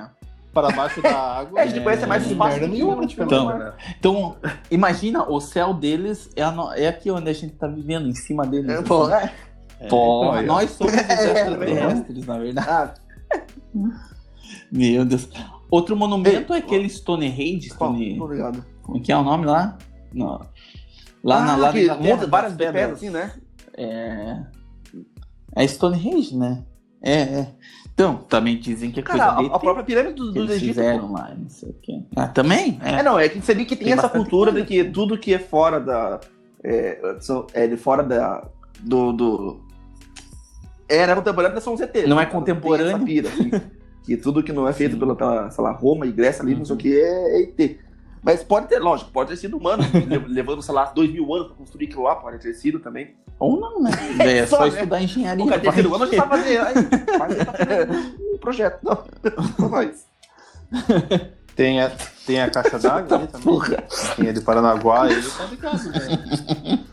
Para 0.54 0.72
baixo 0.72 1.02
da 1.02 1.16
água. 1.16 1.60
É, 1.60 1.64
a 1.64 1.68
gente 1.68 1.82
conhece 1.84 2.06
mais 2.08 2.24
tem 2.24 2.32
espaço 2.34 2.60
que 2.60 2.68
nenhuma, 2.68 2.94
o- 2.94 2.98
praticamente, 2.98 3.34
Então, 3.36 3.58
né? 3.60 3.74
Então, 4.00 4.36
imagina, 4.72 5.24
o 5.30 5.40
céu 5.40 5.74
deles 5.74 6.30
é, 6.36 6.44
no- 6.52 6.74
é 6.74 6.88
aqui 6.88 7.10
onde 7.12 7.30
a 7.30 7.34
gente 7.34 7.54
tá 7.54 7.68
vivendo, 7.68 8.08
em 8.10 8.16
cima 8.16 8.46
deles. 8.48 8.70
É, 8.72 8.82
pô, 8.82 9.10
é. 9.10 9.32
Pô, 9.88 10.26
então, 10.26 10.40
ó. 10.40 10.42
nós 10.42 10.72
somos 10.72 10.92
os 10.94 11.00
É, 11.00 11.24
extraterrestres, 11.34 12.26
na 12.26 12.38
verdade. 12.40 13.00
Meu 14.72 15.06
Deus. 15.06 15.30
Outro 15.70 15.96
monumento 15.96 16.54
é 16.54 16.58
aquele 16.58 16.90
Stonehenge. 16.90 17.70
qual? 17.70 17.92
Stone... 17.94 18.20
Ligado. 18.28 18.66
Como 18.82 19.00
que 19.02 19.12
é 19.12 19.18
o 19.18 19.24
nome 19.24 19.46
lá? 19.46 19.78
Não. 20.12 20.42
Lá 21.24 21.42
na 21.42 21.54
Ah, 21.54 21.56
lá 21.58 21.72
que 21.72 21.78
na 21.78 21.84
Inglaterra, 21.94 22.16
monta 22.16 22.28
várias 22.28 22.54
das 22.56 22.72
pedras 22.72 22.94
assim, 22.94 23.10
né? 23.10 23.32
É. 23.84 24.44
É 25.56 25.68
Stonehenge, 25.68 26.36
né? 26.38 26.64
É, 27.02 27.22
é. 27.22 27.48
Então, 27.94 28.16
também 28.18 28.58
dizem 28.60 28.92
que 28.92 29.00
é 29.00 29.04
coisa 29.04 29.18
Cara, 29.20 29.40
a, 29.40 29.42
de 29.44 29.50
a 29.54 29.60
própria 29.60 29.84
pirâmide 29.84 30.16
do, 30.16 30.28
que 30.28 30.34
do 30.40 30.46
eles 30.46 30.56
Egito. 30.58 30.68
fizeram 30.70 31.12
lá, 31.12 31.34
não 31.38 31.50
sei 31.50 31.70
o 31.70 31.74
quê. 31.82 32.02
Ah, 32.16 32.28
também? 32.28 32.80
É, 32.84 33.00
É. 33.00 33.04
não, 33.04 33.18
é 33.20 33.28
que 33.28 33.42
você 33.42 33.54
vê 33.54 33.66
que 33.66 33.76
tem, 33.76 33.86
Tem 33.88 33.94
essa 33.94 34.08
cultura 34.10 34.52
coisa. 34.52 34.66
de 34.66 34.72
que 34.72 34.84
tudo 34.86 35.18
que 35.18 35.34
é 35.34 35.40
fora 35.40 35.80
da. 35.80 36.20
É, 36.64 37.18
são- 37.20 37.48
é 37.54 37.68
de 37.68 37.78
fora 37.78 38.04
da. 38.04 38.48
Do. 38.82 39.12
do 39.14 39.62
era 40.88 41.16
contemporâneo 41.16 41.62
são 41.62 41.74
os 41.74 41.82
ET. 41.82 41.96
Não 42.08 42.20
é 42.20 42.26
né? 42.26 42.32
contemporâneo? 42.32 42.86
Tem 42.86 42.96
essa 42.96 43.06
pira, 43.06 43.30
assim, 43.30 43.52
que 44.04 44.18
tudo 44.18 44.42
que 44.42 44.52
não 44.52 44.68
é 44.68 44.74
feito 44.74 44.98
pela, 45.00 45.16
pela, 45.16 45.50
sei 45.52 45.64
lá, 45.64 45.72
Roma 45.72 46.06
e 46.08 46.12
Grécia 46.12 46.42
ali, 46.44 46.56
não 46.56 46.66
sei 46.66 46.76
o 46.76 46.78
que, 46.78 47.00
é, 47.00 47.38
é 47.38 47.42
ET. 47.44 47.80
Mas 48.22 48.44
pode 48.44 48.68
ter, 48.68 48.80
lógico, 48.80 49.12
pode 49.12 49.30
ter 49.30 49.38
sido 49.38 49.58
humano, 49.58 49.84
le- 49.94 50.28
levando, 50.34 50.62
sei 50.62 50.74
lá, 50.74 50.86
dois 50.86 51.12
mil 51.12 51.34
anos 51.34 51.48
pra 51.48 51.56
construir 51.56 51.86
aquilo 51.88 52.04
lá, 52.04 52.16
pode 52.16 52.40
ter 52.40 52.54
sido 52.54 52.80
também. 52.80 53.16
Ou 53.40 53.60
não, 53.60 53.82
né? 53.82 53.92
É, 54.20 54.46
só, 54.46 54.58
só, 54.58 54.64
né? 54.64 54.70
estudar 54.70 55.02
engenharia. 55.02 55.46
Cara 55.48 55.62
ter 55.62 55.74
sido 55.74 55.88
humano 55.88 56.08
já 56.12 56.18
sabe 56.18 56.30
fazer. 56.30 56.58
Aí, 56.60 56.74
mas 57.20 57.38
tá 57.38 57.54
fazendo 57.54 57.94
um 58.34 58.38
projeto. 58.40 58.80
Não, 58.84 59.04
não 59.58 59.70
mais. 59.70 60.06
Tem 61.56 61.82
a, 61.82 61.92
tem 62.26 62.42
a 62.42 62.50
caixa 62.50 62.78
d'água 62.80 63.18
ali 63.18 63.28
também. 63.28 63.44
Porra. 63.46 63.84
Tem 64.16 64.30
a 64.30 64.32
de 64.34 64.42
Paranaguá, 64.42 65.10
ele 65.10 65.22
tá 65.30 65.46
ligado, 65.46 65.84
né? 65.90 66.86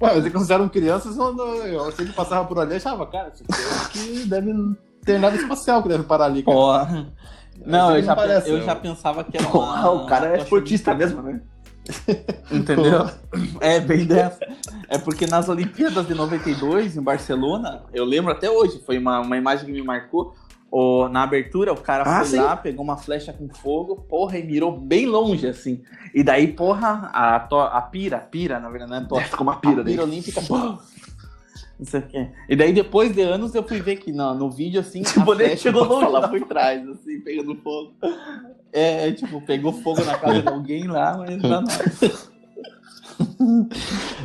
Ué, 0.00 0.14
mas 0.14 0.24
eles 0.26 0.50
eram 0.50 0.68
crianças, 0.68 1.16
eu 1.16 1.90
sempre 1.92 2.12
passava 2.12 2.46
por 2.46 2.58
ali 2.58 2.74
e 2.74 2.76
achava, 2.76 3.04
cara, 3.06 3.32
isso 3.34 3.42
aqui 3.48 3.60
é 3.60 4.20
que 4.20 4.26
deve 4.28 4.52
ter 5.04 5.18
nave 5.18 5.38
espacial 5.38 5.82
que 5.82 5.88
deve 5.88 6.04
parar 6.04 6.26
ali. 6.26 6.42
Cara. 6.42 6.56
Porra. 6.56 7.12
Não, 7.66 7.90
eu 7.90 7.96
Não 7.96 8.02
já, 8.02 8.16
parece, 8.16 8.48
eu 8.50 8.58
não. 8.58 8.64
já 8.64 8.74
pensava 8.76 9.24
que 9.24 9.36
era 9.36 9.46
uma, 9.46 9.52
Porra, 9.52 9.90
o 9.90 10.06
cara 10.06 10.36
é 10.36 10.42
esportista 10.42 10.94
mesmo, 10.94 11.22
né? 11.22 11.40
Entendeu? 12.50 13.08
É 13.60 13.80
bem 13.80 14.04
dessa. 14.06 14.40
É 14.88 14.98
porque 14.98 15.26
nas 15.26 15.48
Olimpíadas 15.48 16.06
de 16.06 16.14
92, 16.14 16.96
em 16.96 17.02
Barcelona, 17.02 17.82
eu 17.92 18.04
lembro 18.04 18.30
até 18.32 18.50
hoje, 18.50 18.82
foi 18.84 18.98
uma, 18.98 19.20
uma 19.20 19.36
imagem 19.36 19.66
que 19.66 19.72
me 19.72 19.82
marcou. 19.82 20.34
O, 20.70 21.08
na 21.08 21.22
abertura, 21.22 21.72
o 21.72 21.80
cara 21.80 22.04
Ah, 22.06 22.18
foi 22.18 22.26
sim. 22.26 22.36
lá, 22.36 22.54
pegou 22.54 22.84
uma 22.84 22.98
flecha 22.98 23.32
com 23.32 23.48
fogo, 23.48 23.96
porra, 24.06 24.36
e 24.38 24.44
mirou 24.44 24.78
bem 24.78 25.06
longe, 25.06 25.46
assim. 25.46 25.82
E 26.14 26.22
daí, 26.22 26.48
porra, 26.48 27.08
a, 27.10 27.40
to- 27.40 27.56
a 27.56 27.80
pira, 27.80 28.18
pira, 28.18 28.60
na 28.60 28.68
verdade, 28.68 28.90
não 28.90 28.98
é 28.98 29.04
tocha. 29.04 29.28
Ficou 29.28 29.46
uma 29.46 29.56
pira 29.56 29.80
a 29.80 29.84
daí. 29.84 29.94
pira 29.94 30.04
olímpica, 30.04 30.42
pô, 30.42 30.78
não 31.78 31.86
sei 31.86 32.00
o 32.00 32.06
quê. 32.06 32.28
E 32.48 32.56
daí, 32.56 32.72
depois 32.72 33.14
de 33.14 33.22
anos, 33.22 33.54
eu 33.54 33.62
fui 33.62 33.80
ver 33.80 33.96
que 33.96 34.10
no, 34.12 34.34
no 34.34 34.50
vídeo, 34.50 34.80
assim, 34.80 35.02
Tipo, 35.02 35.32
a 35.32 35.36
flecha 35.36 35.56
chegou 35.56 35.84
longe, 35.84 36.08
lá 36.08 36.20
não. 36.22 36.28
por 36.28 36.40
trás, 36.48 36.86
assim, 36.88 37.20
pegando 37.20 37.54
fogo. 37.56 37.94
É, 38.72 39.12
tipo, 39.12 39.40
pegou 39.42 39.72
fogo 39.72 40.04
na 40.04 40.18
casa 40.18 40.42
de 40.42 40.48
alguém 40.48 40.86
lá, 40.86 41.16
mas 41.16 41.36
não, 41.40 41.62
não. 43.38 43.68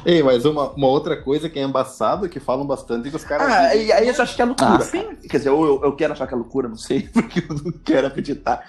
Ei, 0.06 0.22
mas 0.24 0.46
uma, 0.46 0.70
uma 0.72 0.88
outra 0.88 1.16
coisa 1.22 1.50
que 1.50 1.60
é 1.60 1.64
embaçado, 1.64 2.28
que 2.28 2.40
falam 2.40 2.66
bastante, 2.66 3.10
que 3.10 3.16
os 3.16 3.24
caras. 3.24 3.48
Ah, 3.48 3.76
e 3.76 3.92
aí 3.92 4.08
eu 4.08 4.22
acho 4.22 4.36
que 4.36 4.42
é 4.42 4.46
loucura. 4.46 4.76
Ah, 4.76 4.80
sim. 4.82 5.16
Quer 5.30 5.38
dizer, 5.38 5.50
eu, 5.50 5.82
eu 5.84 5.96
quero 5.96 6.14
achar 6.14 6.28
que 6.28 6.34
é 6.34 6.38
loucura, 6.38 6.68
não 6.68 6.76
sei, 6.78 7.04
porque 7.14 7.40
eu 7.40 7.56
não 7.56 7.72
quero 7.72 8.08
acreditar. 8.08 8.64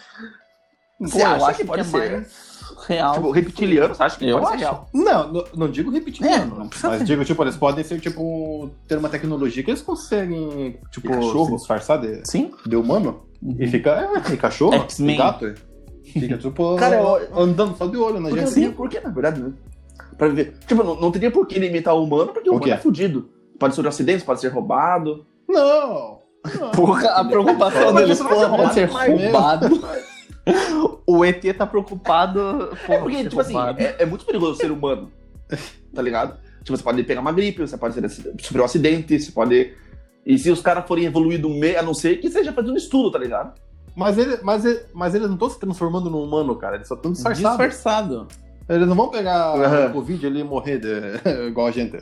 Você 1.00 1.18
Pô, 1.18 1.24
eu 1.24 1.26
acha 1.26 1.46
acho 1.46 1.58
que 1.58 1.64
pode 1.64 1.80
é 1.80 1.84
ser? 1.84 2.10
mais 2.12 2.53
real. 2.86 3.14
Tipo, 3.14 3.30
reptiliano, 3.30 3.94
você 3.94 4.02
acha 4.02 4.18
que 4.18 4.28
Eu 4.28 4.38
pode 4.40 4.46
acho. 4.46 4.58
ser 4.58 4.64
real? 4.64 4.88
Não, 4.92 5.32
não, 5.32 5.44
não 5.56 5.68
digo 5.70 5.90
repetir, 5.90 6.26
É, 6.26 6.44
não, 6.44 6.68
mas 6.82 6.98
ser. 6.98 7.04
digo, 7.04 7.24
tipo, 7.24 7.42
eles 7.42 7.56
podem 7.56 7.84
ser, 7.84 8.00
tipo, 8.00 8.70
ter 8.86 8.98
uma 8.98 9.08
tecnologia 9.08 9.62
que 9.62 9.70
eles 9.70 9.82
conseguem, 9.82 10.78
tipo, 10.90 11.08
cachorro? 11.08 11.46
se 11.46 11.56
disfarçar 11.56 12.00
de, 12.00 12.20
Sim. 12.28 12.50
de 12.66 12.76
humano 12.76 13.22
e 13.58 13.66
fica, 13.66 13.90
é, 14.28 14.32
e 14.32 14.36
cachorro, 14.36 14.86
e 14.98 15.16
gato, 15.16 15.54
fica, 16.04 16.38
tipo, 16.38 16.76
Cara, 16.78 16.96
eu- 16.96 17.38
andando 17.38 17.76
só 17.76 17.86
de 17.86 17.96
olho 17.96 18.20
na 18.20 18.30
gente. 18.30 18.52
teria 18.54 18.70
por 18.72 18.88
que, 18.88 19.00
na 19.00 19.10
verdade, 19.10 19.40
né? 19.42 19.52
Pra 20.16 20.28
ver. 20.28 20.56
Tipo, 20.66 20.82
não, 20.84 20.94
não 21.00 21.10
teria 21.10 21.30
por 21.30 21.46
que 21.46 21.56
ele 21.56 21.66
imitar 21.66 21.94
o 21.94 22.04
humano, 22.04 22.32
porque 22.32 22.48
o 22.48 22.52
O 22.52 22.56
humano 22.56 22.64
quê? 22.66 22.70
é 22.72 22.76
fudido. 22.80 23.28
Pode 23.58 23.74
ser 23.74 23.84
um 23.84 23.88
acidente, 23.88 24.24
pode 24.24 24.40
ser 24.40 24.48
roubado. 24.48 25.26
Não! 25.48 26.18
não. 26.60 26.70
Porra, 26.70 27.08
a 27.10 27.24
preocupação 27.24 27.92
vai 27.92 28.14
ser 28.14 28.22
porra, 28.24 28.48
pode 28.56 28.74
ser 28.74 28.84
roubado 28.84 29.68
roubado. 29.68 29.80
o 31.06 31.24
ET 31.24 31.42
tá 31.56 31.66
preocupado. 31.66 32.40
É 32.72 32.86
porra, 32.86 32.98
porque, 33.00 33.16
ser 33.18 33.28
tipo 33.28 33.40
assim, 33.40 33.56
é, 33.78 33.96
é 34.00 34.06
muito 34.06 34.24
perigoso 34.24 34.56
ser 34.56 34.70
humano. 34.70 35.10
Tá 35.94 36.02
ligado? 36.02 36.38
Tipo, 36.62 36.76
você 36.76 36.82
pode 36.82 37.02
pegar 37.04 37.20
uma 37.20 37.32
gripe, 37.32 37.60
você 37.60 37.76
pode 37.76 37.94
ser, 37.94 38.08
sofrer 38.08 38.60
um 38.60 38.64
acidente, 38.64 39.18
você 39.20 39.30
pode. 39.30 39.74
E 40.24 40.38
se 40.38 40.50
os 40.50 40.60
caras 40.60 40.86
forem 40.86 41.04
evoluídos 41.04 41.50
meio, 41.54 41.78
a 41.78 41.82
não 41.82 41.92
ser 41.94 42.16
que 42.16 42.30
seja 42.30 42.52
fazendo 42.52 42.76
estudo, 42.76 43.10
tá 43.10 43.18
ligado? 43.18 43.52
Mas, 43.94 44.18
ele, 44.18 44.38
mas, 44.42 44.64
ele, 44.64 44.80
mas 44.92 45.14
eles 45.14 45.26
não 45.28 45.34
estão 45.34 45.50
se 45.50 45.60
transformando 45.60 46.10
num 46.10 46.22
humano, 46.22 46.56
cara, 46.56 46.76
eles 46.76 46.88
só 46.88 46.94
estão 46.94 47.12
disfarçados. 47.12 47.50
Disfarçado. 47.58 48.26
Eles 48.68 48.88
não 48.88 48.96
vão 48.96 49.08
pegar 49.10 49.54
Aham. 49.54 49.88
o 49.88 49.92
Covid 49.92 50.26
ali 50.26 50.40
e 50.40 50.44
morrer 50.44 50.78
de- 50.78 51.20
igual 51.48 51.66
a 51.66 51.70
gente. 51.70 51.98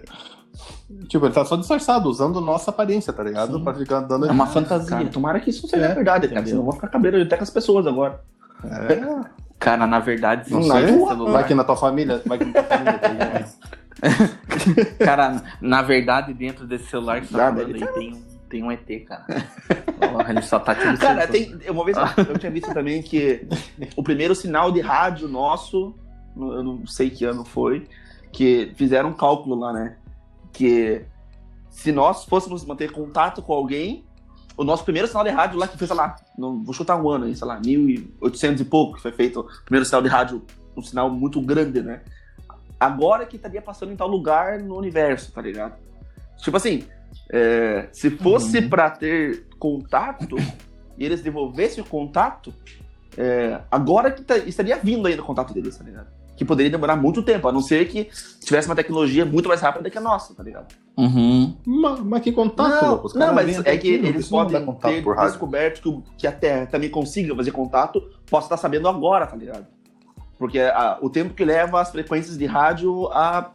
Tipo, 1.09 1.27
ele 1.27 1.35
tá 1.35 1.45
só 1.45 1.57
disfarçado, 1.57 2.09
usando 2.09 2.41
nossa 2.41 2.71
aparência, 2.71 3.13
tá 3.13 3.23
ligado? 3.23 3.57
Sim. 3.59 3.65
Pra 3.65 3.75
ficar 3.75 4.01
dando. 4.01 4.27
É 4.27 4.31
uma 4.31 4.47
fantasia. 4.49 4.97
Cara, 4.99 5.09
tomara 5.09 5.41
que 5.41 5.51
isso 5.51 5.67
seja 5.67 5.87
É, 5.87 5.95
verdade, 5.95 6.29
cara. 6.29 6.41
entendeu? 6.41 6.47
Senão 6.47 6.61
eu 6.61 6.65
vou 6.65 6.73
ficar 6.75 6.89
cabreiro 6.89 7.23
até 7.23 7.37
com 7.37 7.43
as 7.43 7.51
pessoas 7.51 7.87
agora. 7.87 8.21
É, 8.65 9.43
Cara, 9.59 9.87
na 9.87 9.99
verdade, 10.01 10.51
não 10.53 10.63
se 10.63 10.71
sei. 10.71 10.85
esse 10.85 10.93
celular- 11.07 11.33
Vai 11.33 11.47
que 11.47 11.55
na 11.55 11.65
tua 11.65 11.77
família. 11.77 12.21
Vai 12.27 12.39
que 12.39 12.45
na 12.45 12.53
tua 12.53 12.63
família 12.65 12.99
tá 12.99 13.09
ligado? 13.09 13.53
Cara, 14.99 15.43
na 15.61 15.83
verdade, 15.83 16.35
dentro 16.35 16.67
desse 16.67 16.87
celular 16.87 17.21
que 17.21 17.27
você 17.29 17.33
tá 17.37 17.53
falando 17.53 17.75
aí, 17.75 17.87
tem 17.95 18.13
um, 18.15 18.23
tem 18.49 18.63
um 18.65 18.73
ET, 18.73 18.87
cara. 19.07 19.25
Ele 20.29 20.43
só 20.43 20.59
tá 20.59 20.75
te 20.75 20.97
Cara, 20.99 21.27
tem, 21.29 21.57
uma 21.71 21.85
vez 21.85 21.97
eu, 21.97 22.25
eu 22.25 22.39
tinha 22.39 22.51
visto 22.53 22.73
também 22.75 23.03
que 23.03 23.47
o 23.97 24.03
primeiro 24.03 24.35
sinal 24.35 24.71
de 24.73 24.81
rádio 24.81 25.29
nosso, 25.29 25.95
no- 26.35 26.53
eu 26.55 26.63
não 26.63 26.87
sei 26.87 27.11
que 27.11 27.25
ano 27.25 27.45
foi, 27.45 27.87
que 28.33 28.73
fizeram 28.77 29.11
um 29.11 29.15
cálculo 29.15 29.55
lá, 29.57 29.73
né? 29.73 29.97
Que 30.53 31.05
se 31.71 31.91
nós 31.93 32.25
fôssemos 32.25 32.65
manter 32.65 32.91
contato 32.93 33.41
com 33.43 33.53
alguém, 33.53 34.05
o 34.57 34.65
nosso 34.65 34.85
primeiro 34.85 35.09
sinal 35.09 35.25
de 35.25 35.31
rádio 35.31 35.59
lá, 35.59 35.67
que 35.67 35.79
fez, 35.79 35.89
sei 35.89 35.97
lá, 35.97 36.17
não, 36.37 36.63
vou 36.63 36.75
chutar 36.75 36.97
um 37.03 37.09
ano 37.09 37.25
aí, 37.25 37.35
sei 37.35 37.47
lá, 37.47 37.59
1800 37.65 38.61
e 38.61 38.65
pouco, 38.65 38.97
que 38.97 39.03
foi 39.03 39.13
feito 39.13 39.41
o 39.41 39.65
primeiro 39.65 39.85
sinal 39.87 40.03
de 40.03 40.09
rádio, 40.09 40.43
um 40.77 40.83
sinal 40.83 41.09
muito 41.11 41.41
grande, 41.41 41.81
né? 41.83 42.03
Agora 42.79 43.25
que 43.25 43.37
estaria 43.37 43.63
passando 43.63 43.93
em 43.93 43.97
tal 43.97 44.09
lugar 44.09 44.59
no 44.61 44.77
universo, 44.77 45.33
tá 45.33 45.41
ligado? 45.41 45.77
Tipo 46.39 46.57
assim, 46.57 46.85
é, 47.31 47.89
se 47.93 48.11
fosse 48.11 48.59
Uhum. 48.59 48.69
pra 48.69 48.91
ter 48.91 49.47
contato 49.59 50.37
e 50.99 51.05
eles 51.05 51.23
devolvessem 51.23 51.83
o 51.83 51.87
contato, 51.87 52.53
é, 53.17 53.61
agora 53.71 54.11
que 54.11 54.23
tá- 54.23 54.37
estaria 54.39 54.77
vindo 54.77 55.07
ainda 55.07 55.23
o 55.23 55.25
contato 55.25 55.55
deles, 55.55 55.77
tá 55.77 55.85
ligado? 55.85 56.09
Que 56.43 56.47
poderia 56.47 56.71
demorar 56.73 56.97
muito 56.97 57.23
tempo, 57.23 57.47
a 57.47 57.53
não 57.53 57.61
ser 57.63 57.87
que 57.89 58.09
tivesse 58.41 58.67
uma 58.69 58.75
tecnologia 58.75 59.25
muito 59.25 59.49
mais 59.49 59.61
rápida 59.61 59.89
que 59.89 59.97
a 59.97 60.01
nossa, 60.01 60.35
tá 60.35 60.43
ligado? 60.43 60.75
Uhum. 60.97 61.57
Mas, 61.65 62.01
mas 62.01 62.21
que 62.23 62.33
contato, 62.33 62.85
não? 62.85 63.05
Os 63.05 63.15
não, 63.15 63.33
mas 63.33 63.59
é 63.61 63.63
que 63.63 63.69
aqui, 63.71 63.89
eles 64.09 64.29
podem 64.29 64.57
ter 64.81 65.03
descoberto 65.31 65.81
que, 65.81 66.03
que 66.19 66.27
a 66.27 66.33
Terra 66.33 66.67
também 66.67 66.91
consiga 66.91 67.33
fazer 67.37 67.53
contato, 67.53 68.03
posso 68.29 68.47
estar 68.47 68.57
sabendo 68.57 68.89
agora, 68.89 69.25
tá 69.25 69.37
ligado? 69.37 69.65
Porque 70.37 70.59
a- 70.59 70.99
o 71.01 71.09
tempo 71.09 71.33
que 71.33 71.45
leva 71.45 71.81
as 71.81 71.93
frequências 71.93 72.37
de 72.37 72.45
rádio 72.45 73.07
a 73.13 73.53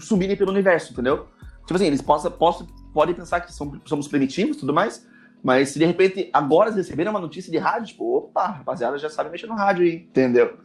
subirem 0.00 0.36
pelo 0.36 0.52
universo, 0.52 0.92
entendeu? 0.92 1.26
Tipo 1.62 1.74
assim, 1.74 1.86
eles 1.86 2.00
possam, 2.00 2.30
possam, 2.30 2.64
podem 2.94 3.12
pensar 3.12 3.40
que 3.40 3.52
são- 3.52 3.72
somos 3.86 4.06
primitivos 4.06 4.56
e 4.56 4.60
tudo 4.60 4.72
mais, 4.72 5.04
mas 5.42 5.70
se 5.70 5.80
de 5.80 5.84
repente 5.84 6.30
agora 6.32 6.68
eles 6.68 6.76
receberem 6.76 7.10
uma 7.10 7.18
notícia 7.20 7.50
de 7.50 7.58
rádio, 7.58 7.88
tipo, 7.88 8.18
opa, 8.18 8.46
rapaziada, 8.46 8.96
já 8.98 9.10
sabe 9.10 9.30
mexer 9.30 9.48
no 9.48 9.54
rádio, 9.56 9.84
hein? 9.84 10.06
Entendeu? 10.08 10.56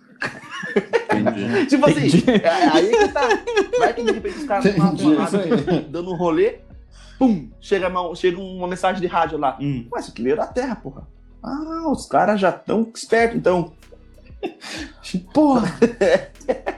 Entendi. 1.11 1.65
Tipo 1.67 1.85
assim, 1.89 2.23
é, 2.43 2.67
aí 2.69 2.89
que 2.89 3.07
tá. 3.09 3.27
Vai 3.79 3.93
que 3.93 4.03
de 4.03 4.11
repente 4.11 4.37
os 4.37 4.45
caras 4.45 4.65
dando 5.89 6.11
um 6.11 6.15
rolê, 6.15 6.59
pum, 7.17 7.49
chega 7.61 7.87
uma, 7.87 8.15
chega 8.15 8.39
uma 8.39 8.67
mensagem 8.67 9.01
de 9.01 9.07
rádio 9.07 9.37
lá. 9.37 9.57
Hum. 9.61 9.87
Mas 9.91 10.03
isso 10.03 10.11
aqui 10.11 10.23
veio 10.23 10.35
da 10.35 10.47
Terra, 10.47 10.75
porra. 10.75 11.07
Ah, 11.43 11.89
os 11.91 12.07
caras 12.07 12.39
já 12.39 12.49
estão 12.49 12.89
espertos, 12.93 13.37
então. 13.37 13.73
Porra! 15.33 15.71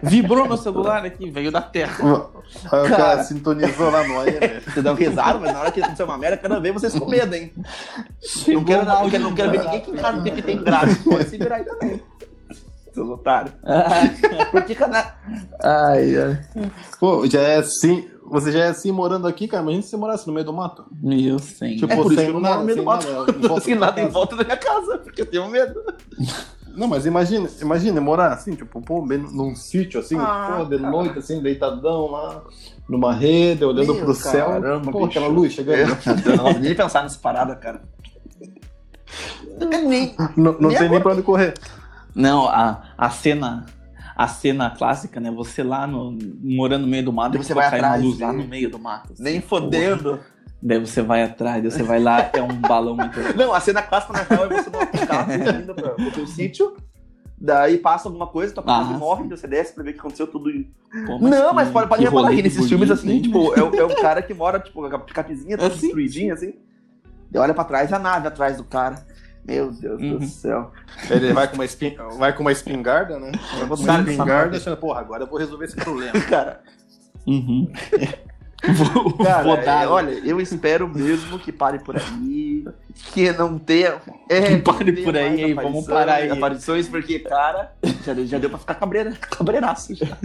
Vibrou 0.01 0.47
meu 0.47 0.57
celular 0.57 1.05
aqui, 1.05 1.29
veio 1.29 1.51
da 1.51 1.61
terra. 1.61 1.97
Aí 2.71 2.79
o 2.79 2.89
cara 2.89 2.95
Cara. 2.95 3.23
sintonizou 3.23 3.89
lá 3.89 4.07
no 4.07 4.19
AM. 4.19 4.61
Você 4.65 4.81
dá 4.81 4.91
um 4.91 4.95
risado, 4.95 5.39
mas 5.39 5.53
na 5.53 5.59
hora 5.59 5.71
que 5.71 5.81
acontecer 5.81 6.03
uma 6.03 6.17
merda, 6.17 6.38
eu 6.38 6.41
quero 6.41 6.61
ver 6.61 6.71
vocês 6.71 6.97
com 6.97 7.05
medo, 7.05 7.33
hein? 7.33 7.51
Não 8.47 8.63
quero, 8.63 8.85
não, 8.85 9.09
quero, 9.09 9.23
não 9.23 9.35
quero 9.35 9.51
ver 9.51 9.59
ninguém 9.59 9.79
aqui 9.79 9.91
em 9.91 9.95
casa 9.95 10.21
que 10.21 10.41
tem 10.41 10.63
grátis. 10.63 10.97
Pode 10.99 11.29
se 11.29 11.38
virar 11.38 11.57
aí 11.57 11.65
também. 11.65 12.01
Seus 12.97 13.09
otários. 13.09 13.53
Porque 14.51 14.73
cana... 14.73 15.13
Ai, 15.61 16.17
ai. 16.17 16.39
Pô, 16.99 17.27
já 17.27 17.41
é 17.41 17.57
assim. 17.57 18.09
Você 18.29 18.51
já 18.51 18.65
é 18.65 18.67
assim 18.69 18.91
morando 18.91 19.27
aqui, 19.27 19.47
cara. 19.47 19.61
Imagina 19.61 19.83
se 19.83 19.89
você 19.89 19.97
morasse 19.97 20.25
no 20.27 20.33
meio 20.33 20.45
do 20.47 20.51
mato. 20.51 20.83
Meu 20.99 21.37
senhor. 21.37 21.77
Tipo, 21.77 21.93
É 21.93 21.95
por 21.95 22.05
isso 22.11 22.15
sem 22.15 22.25
que 22.25 22.29
eu 22.31 22.33
não 22.33 22.41
nada, 22.41 22.55
moro 22.55 22.59
no 22.61 22.65
meio 22.65 22.77
do 22.77 22.81
sem 22.81 22.85
mato. 22.85 23.07
nada, 23.07 23.31
em 23.31 23.47
volta 23.47 23.75
nada 23.75 24.01
em 24.01 24.07
volta 24.09 24.35
da 24.35 24.43
minha 24.43 24.57
casa, 24.57 24.97
porque 24.97 25.21
eu 25.21 25.25
tenho 25.27 25.47
medo. 25.47 25.79
Não, 26.75 26.87
mas 26.87 27.05
imagina, 27.05 27.47
imagina 27.61 28.01
morar 28.01 28.33
assim, 28.33 28.55
tipo, 28.55 28.81
pô, 28.81 29.01
bem 29.05 29.19
num 29.19 29.55
sítio 29.55 29.99
assim, 29.99 30.17
Ah, 30.19 30.55
pô, 30.57 30.65
de 30.65 30.77
cara. 30.79 30.89
noite, 30.91 31.19
assim, 31.19 31.39
deitadão 31.39 32.09
lá, 32.11 32.41
numa 32.89 33.13
rede, 33.13 33.63
olhando 33.63 33.93
Meu, 33.93 34.03
pro 34.05 34.13
céu. 34.15 34.47
caramba, 34.47 34.91
pô, 34.91 35.05
aquela 35.05 35.27
luz 35.27 35.53
chegando. 35.53 35.95
Eu 36.25 36.35
não 36.37 36.53
nem 36.59 36.73
pensar 36.75 37.03
nessa 37.03 37.19
parada, 37.19 37.55
cara. 37.55 37.81
Nem... 39.85 40.15
Não, 40.35 40.53
não 40.59 40.69
Nem 40.69 40.77
tem 40.77 40.89
nem 40.89 40.99
pra 41.01 41.13
onde 41.13 41.21
correr. 41.21 41.53
Não, 42.18 42.47
a, 42.47 42.82
a 42.97 43.09
cena. 43.09 43.65
A 44.15 44.28
cena 44.28 44.72
clássica, 44.72 45.20
né? 45.20 45.30
Você 45.30 45.61
lá 45.61 45.86
no, 45.86 46.18
morando 46.41 46.82
no 46.82 46.88
meio 46.88 47.05
do 47.05 47.13
mato, 47.13 47.36
E 47.36 47.38
você 47.38 47.53
vai 47.53 47.68
atrás 47.68 47.84
uma 48.01 48.07
luz 48.07 48.20
lá 48.20 48.34
no 48.34 48.47
meio 48.47 48.68
do 48.68 48.80
mato. 48.80 49.13
assim, 49.13 49.22
Nem 49.22 49.39
porra. 49.39 49.61
fodendo. 49.61 50.20
Daí 50.59 50.80
você 50.80 51.03
vai 51.03 51.22
atrás, 51.22 51.61
daí 51.61 51.72
você 51.72 51.84
vai 51.84 51.99
lá, 52.01 52.32
é 52.34 52.41
um 52.41 52.47
balão 52.59 52.95
muito. 52.95 53.20
Não, 53.38 53.53
a 53.53 53.59
cena 53.59 53.80
clássica 53.84 54.13
na 54.13 54.24
real 54.24 54.45
é 54.51 54.63
você 54.63 54.72
no 54.72 55.07
carro 55.07 55.32
indo 55.61 55.76
pra- 55.76 55.89
pro 55.91 56.11
teu 56.11 56.26
sítio. 56.26 56.76
Daí 57.39 57.78
passa 57.78 58.09
alguma 58.09 58.26
coisa, 58.26 58.51
tua 58.55 58.63
pessoa 58.63 58.82
Ah, 58.82 58.97
morre, 58.97 59.28
você 59.30 59.47
desce 59.47 59.72
pra 59.76 59.84
ver 59.84 59.91
o 59.91 59.93
que 59.93 59.99
aconteceu 59.99 60.26
tudo. 60.26 60.49
Pô, 61.05 61.20
não, 61.20 61.49
que- 61.49 61.53
mas 61.55 61.70
pode, 61.70 61.88
pode 61.88 62.03
reparar 62.03 62.30
aqui 62.30 62.41
nesses 62.41 62.57
bonito, 62.57 62.70
filmes 62.70 62.89
assim, 62.89 63.11
hein? 63.11 63.22
tipo, 63.22 63.53
é, 63.53 63.59
é 63.59 63.86
um 63.86 63.95
cara 64.01 64.24
que 64.24 64.34
mora, 64.34 64.59
tipo, 64.59 64.80
com 64.82 64.95
a 64.95 64.99
capizinha 64.99 65.55
toda 65.55 65.72
Assim. 65.72 65.82
destruidinha, 65.82 66.34
assim. 66.34 66.55
Daí 67.30 67.39
olha 67.39 67.53
pra 67.53 67.63
trás 67.63 67.91
e 67.91 67.93
a 67.93 67.99
nave 67.99 68.28
atrás 68.28 68.57
do 68.57 68.63
cara. 68.63 69.05
Meu 69.47 69.71
Deus 69.71 70.01
Uhum. 70.01 70.17
do 70.17 70.25
céu. 70.27 70.71
Ele 71.09 71.31
vai 71.33 71.47
com 71.47 71.55
uma, 71.55 71.63
espin... 71.65 71.95
vai 72.17 72.33
com 72.33 72.41
uma 72.41 72.51
espingarda, 72.51 73.17
né? 73.17 73.31
Vai 73.57 73.67
com 73.67 73.75
uma 73.75 73.99
espingarda, 74.01 74.57
achando, 74.57 74.75
porra, 74.77 74.99
agora 74.99 75.23
eu 75.23 75.27
vou 75.27 75.39
resolver 75.39 75.65
esse 75.65 75.75
problema. 75.75 76.11
Cara, 76.29 76.59
Uhum. 77.25 77.71
vou, 78.93 79.13
cara 79.17 79.43
vou 79.43 79.55
dar. 79.57 79.83
é, 79.83 79.87
olha, 79.87 80.11
eu 80.25 80.41
espero 80.41 80.87
mesmo 80.87 81.37
que 81.39 81.51
pare 81.51 81.79
por 81.79 81.95
aí. 81.95 82.65
Que 83.13 83.31
não 83.31 83.57
tenha. 83.59 84.01
É, 84.29 84.41
Que 84.41 84.57
pare 84.57 84.91
por 85.03 85.15
aí, 85.15 85.43
hein, 85.43 85.53
vamos 85.53 85.85
parar 85.85 86.15
aí. 86.15 86.29
Aparições, 86.31 86.87
porque, 86.89 87.19
cara, 87.19 87.71
já, 88.05 88.13
deu- 88.13 88.25
já 88.25 88.37
deu 88.39 88.49
pra 88.49 88.59
ficar 88.59 88.75
cabreira, 88.75 89.11
cabreiraço. 89.11 89.93
Já. 89.95 90.17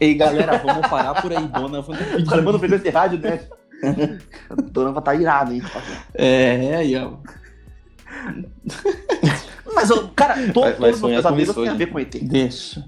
Ei, 0.00 0.14
galera, 0.14 0.58
vamos 0.58 0.86
parar 0.88 1.20
por 1.22 1.32
aí, 1.32 1.46
dona. 1.46 1.80
Vamos 1.80 1.98
O 2.20 2.26
cara 2.26 2.42
manda 2.42 2.58
frequência 2.58 2.90
de 2.90 2.96
rádio, 2.96 3.18
né? 3.20 3.40
A 4.50 4.54
dona 4.70 4.90
vai 4.92 5.00
estar 5.00 5.14
irada, 5.14 5.52
hein? 5.54 5.62
É, 6.14 6.76
aí, 6.76 6.96
ó. 6.96 7.12
Mas, 9.74 9.88
cara, 10.14 10.34
to, 10.52 10.60
Vai- 10.60 10.72
vai 10.72 10.92
todos 10.92 11.02
os 11.02 11.10
pesadelos 11.10 11.54
têm 11.54 11.64
a 11.68 11.70
hoje. 11.70 11.76
ver 11.78 11.86
com 11.86 11.98
ET. 12.00 12.18
Deixa. 12.22 12.84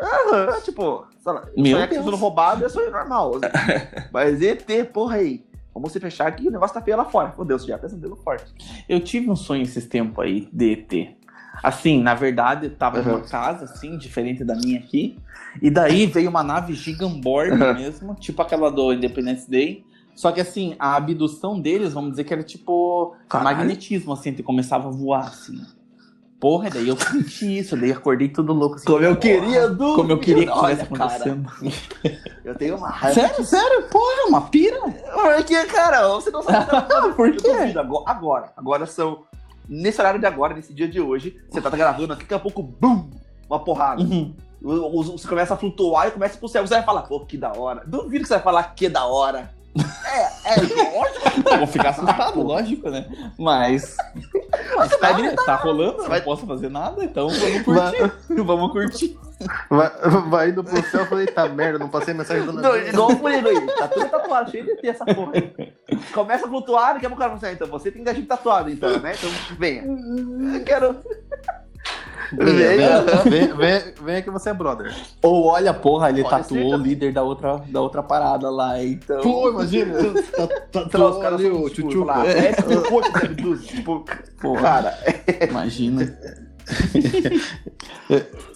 Aham, 0.00 0.60
tipo, 0.62 1.06
sei 1.22 1.32
lá, 1.32 1.44
Meu 1.56 1.72
sonhar 1.72 1.88
que 1.88 1.94
Deus. 1.94 2.04
sendo 2.04 2.16
roubado 2.16 2.64
é 2.64 2.68
sonho 2.68 2.90
normal. 2.90 3.32
Mas 4.12 4.42
ET, 4.42 4.66
porra 4.92 5.16
aí. 5.16 5.44
Vamos 5.72 5.90
se 5.92 5.98
fechar 5.98 6.28
aqui, 6.28 6.46
o 6.46 6.50
negócio 6.52 6.74
tá 6.74 6.80
feio 6.80 6.96
lá 6.96 7.04
fora. 7.04 7.32
Meu 7.36 7.44
Deus, 7.44 7.64
já 7.64 7.74
é 7.74 7.78
pesadelo 7.78 8.16
forte. 8.16 8.52
Eu 8.88 9.00
tive 9.00 9.28
um 9.28 9.34
sonho 9.36 9.62
esses 9.62 9.86
tempos 9.86 10.24
aí 10.24 10.48
de 10.52 10.72
ET. 10.72 11.16
Assim, 11.62 12.00
na 12.02 12.14
verdade, 12.14 12.66
eu 12.66 12.70
tava 12.74 13.00
numa 13.02 13.18
Uhum. 13.18 13.24
casa, 13.28 13.64
assim, 13.64 13.96
diferente 13.98 14.44
da 14.44 14.54
minha 14.54 14.78
aqui. 14.78 15.18
E 15.62 15.70
daí 15.70 16.06
veio 16.06 16.30
uma 16.30 16.42
nave 16.44 16.74
gigamborg 16.74 17.50
Uhum. 17.52 17.74
mesmo, 17.74 18.14
tipo 18.14 18.40
aquela 18.42 18.70
do 18.70 18.92
Independence 18.92 19.48
Day. 19.50 19.84
Só 20.14 20.30
que 20.30 20.40
assim, 20.40 20.76
a 20.78 20.96
abdução 20.96 21.60
deles, 21.60 21.92
vamos 21.92 22.10
dizer 22.10 22.24
que 22.24 22.32
era 22.32 22.42
tipo 22.42 23.14
Caralho. 23.28 23.56
magnetismo, 23.58 24.12
assim, 24.12 24.32
que 24.32 24.42
começava 24.42 24.88
a 24.88 24.90
voar, 24.90 25.26
assim. 25.26 25.60
Porra, 26.44 26.68
daí 26.68 26.88
eu 26.88 26.96
senti 26.98 27.58
isso, 27.58 27.76
daí 27.76 27.90
acordei 27.90 28.28
tudo 28.28 28.52
louco. 28.52 28.76
Assim, 28.76 28.84
Como 28.84 29.02
eu 29.02 29.16
queria 29.16 29.68
do. 29.68 29.94
Como 29.94 30.12
eu 30.12 30.18
queria 30.18 30.46
que 30.46 30.52
cara, 30.52 30.82
acontecendo. 30.82 31.50
Eu 32.44 32.54
tenho 32.54 32.76
uma 32.76 32.90
raiva. 32.90 33.18
Sério, 33.18 33.42
sério? 33.46 33.88
Porra, 33.88 34.28
uma 34.28 34.42
pira? 34.42 34.78
Porque, 34.78 35.64
cara, 35.64 36.06
você 36.08 36.30
não 36.30 36.42
sabe. 36.42 36.70
Por 37.16 37.32
duvido, 37.32 37.80
agora, 37.80 38.04
agora. 38.06 38.52
Agora 38.54 38.86
são. 38.86 39.22
Nesse 39.66 39.98
horário 39.98 40.20
de 40.20 40.26
agora, 40.26 40.52
nesse 40.52 40.74
dia 40.74 40.86
de 40.86 41.00
hoje, 41.00 41.40
você 41.48 41.62
tá 41.62 41.70
gravando 41.70 42.12
aqui, 42.12 42.24
daqui 42.24 42.34
a 42.34 42.38
pouco, 42.38 42.62
bum! 42.62 43.08
Uma 43.48 43.64
porrada. 43.64 44.02
Uhum. 44.02 44.34
Você 44.60 45.26
começa 45.26 45.54
a 45.54 45.56
flutuar 45.56 46.08
e 46.08 46.10
começa 46.10 46.36
pro 46.36 46.48
céu. 46.48 46.66
Você 46.66 46.74
vai 46.74 46.82
falar, 46.82 47.02
pô, 47.02 47.20
que 47.20 47.38
da 47.38 47.52
hora. 47.56 47.82
Duvido 47.86 48.22
que 48.22 48.28
você 48.28 48.34
vai 48.34 48.42
falar 48.42 48.74
que 48.74 48.86
da 48.90 49.06
hora. 49.06 49.50
É, 49.76 50.52
é 50.54 50.60
lógico. 50.60 51.50
Eu 51.50 51.58
vou 51.58 51.66
ficar 51.66 51.88
assustado, 51.90 52.40
lógico, 52.42 52.88
né? 52.90 53.06
Mas. 53.38 53.96
Mas 54.76 54.90
tá, 54.90 54.96
vai- 54.98 55.14
dire- 55.16 55.34
tá 55.36 55.56
rolando, 55.56 56.02
eu 56.02 56.08
vai- 56.08 56.18
não 56.18 56.24
posso 56.24 56.46
fazer 56.46 56.68
nada, 56.68 57.04
então 57.04 57.28
vamos 57.28 57.62
curtir. 57.62 58.42
vamos 58.44 58.72
curtir. 58.72 59.18
Vai, 59.68 59.90
vai 60.28 60.48
indo 60.50 60.62
pro 60.62 60.80
céu, 60.90 61.00
eu 61.00 61.06
falei, 61.06 61.26
tá 61.26 61.48
merda, 61.48 61.78
não 61.78 61.88
passei 61.88 62.14
mensagem 62.14 62.44
do 62.46 62.52
Não, 62.52 62.76
igual 62.76 63.08
o 63.10 63.16
Murilo 63.18 63.48
aí. 63.48 63.66
Tá 63.74 63.88
tudo 63.88 64.08
tatuado, 64.08 64.50
cheio 64.50 64.64
de 64.64 64.76
ter 64.76 64.88
essa 64.88 65.04
porra 65.04 65.32
aí. 65.34 65.72
Começa 66.12 66.46
a 66.46 66.48
flutuar, 66.48 66.94
daqui 66.94 67.06
a 67.06 67.08
pouco 67.10 67.22
o 67.22 67.26
cara 67.26 67.36
fala 67.36 67.36
assim, 67.36 67.46
ah, 67.46 67.52
então 67.52 67.66
você 67.66 67.90
tem 67.90 68.04
gatinho 68.04 68.26
tatuado, 68.26 68.70
então, 68.70 68.98
né? 69.00 69.12
Então, 69.18 69.30
venha. 69.58 69.82
Eu 70.54 70.64
quero. 70.64 70.96
Venha, 72.32 73.02
venha, 73.24 73.54
venha, 73.54 73.94
venha 74.02 74.22
que 74.22 74.30
você 74.30 74.50
é 74.50 74.54
brother. 74.54 74.94
Ou 75.22 75.46
olha, 75.46 75.72
porra, 75.74 76.08
ele 76.10 76.22
Pode 76.22 76.42
tatuou 76.48 76.74
o 76.74 76.76
líder 76.76 77.12
da 77.12 77.22
outra, 77.22 77.58
da 77.68 77.80
outra 77.80 78.02
parada 78.02 78.50
lá, 78.50 78.82
então. 78.82 79.20
Pô, 79.20 79.50
imagina. 79.50 79.94
Tá, 80.72 80.88
tá, 80.88 80.98
lá, 80.98 81.10
os 81.10 81.16
tá 81.16 81.22
caras 81.22 81.40
são, 81.40 81.62
o 81.62 81.70
tipo, 81.70 81.88
tchutchu. 81.88 82.06
falar, 82.06 82.26
é, 82.26 82.52
tipo. 82.52 83.56
Tipo, 83.58 84.04
Porra, 84.40 84.60
cara, 84.62 84.98
imagina. 85.48 86.18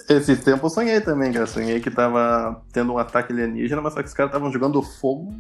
Esses 0.09 0.43
tempos 0.43 0.63
eu 0.63 0.71
sonhei 0.71 1.01
também, 1.01 1.33
cara. 1.33 1.47
Sonhei 1.47 1.81
que 1.81 1.91
tava 1.91 2.63
tendo 2.73 2.93
um 2.93 2.99
ataque 2.99 3.33
alienígena, 3.33 3.83
mas 3.83 3.93
só 3.95 4.03
que 4.03 4.09
os 4.09 4.15
caras 4.15 4.31
estavam 4.31 4.51
jogando 4.51 4.83
fogo 4.83 5.35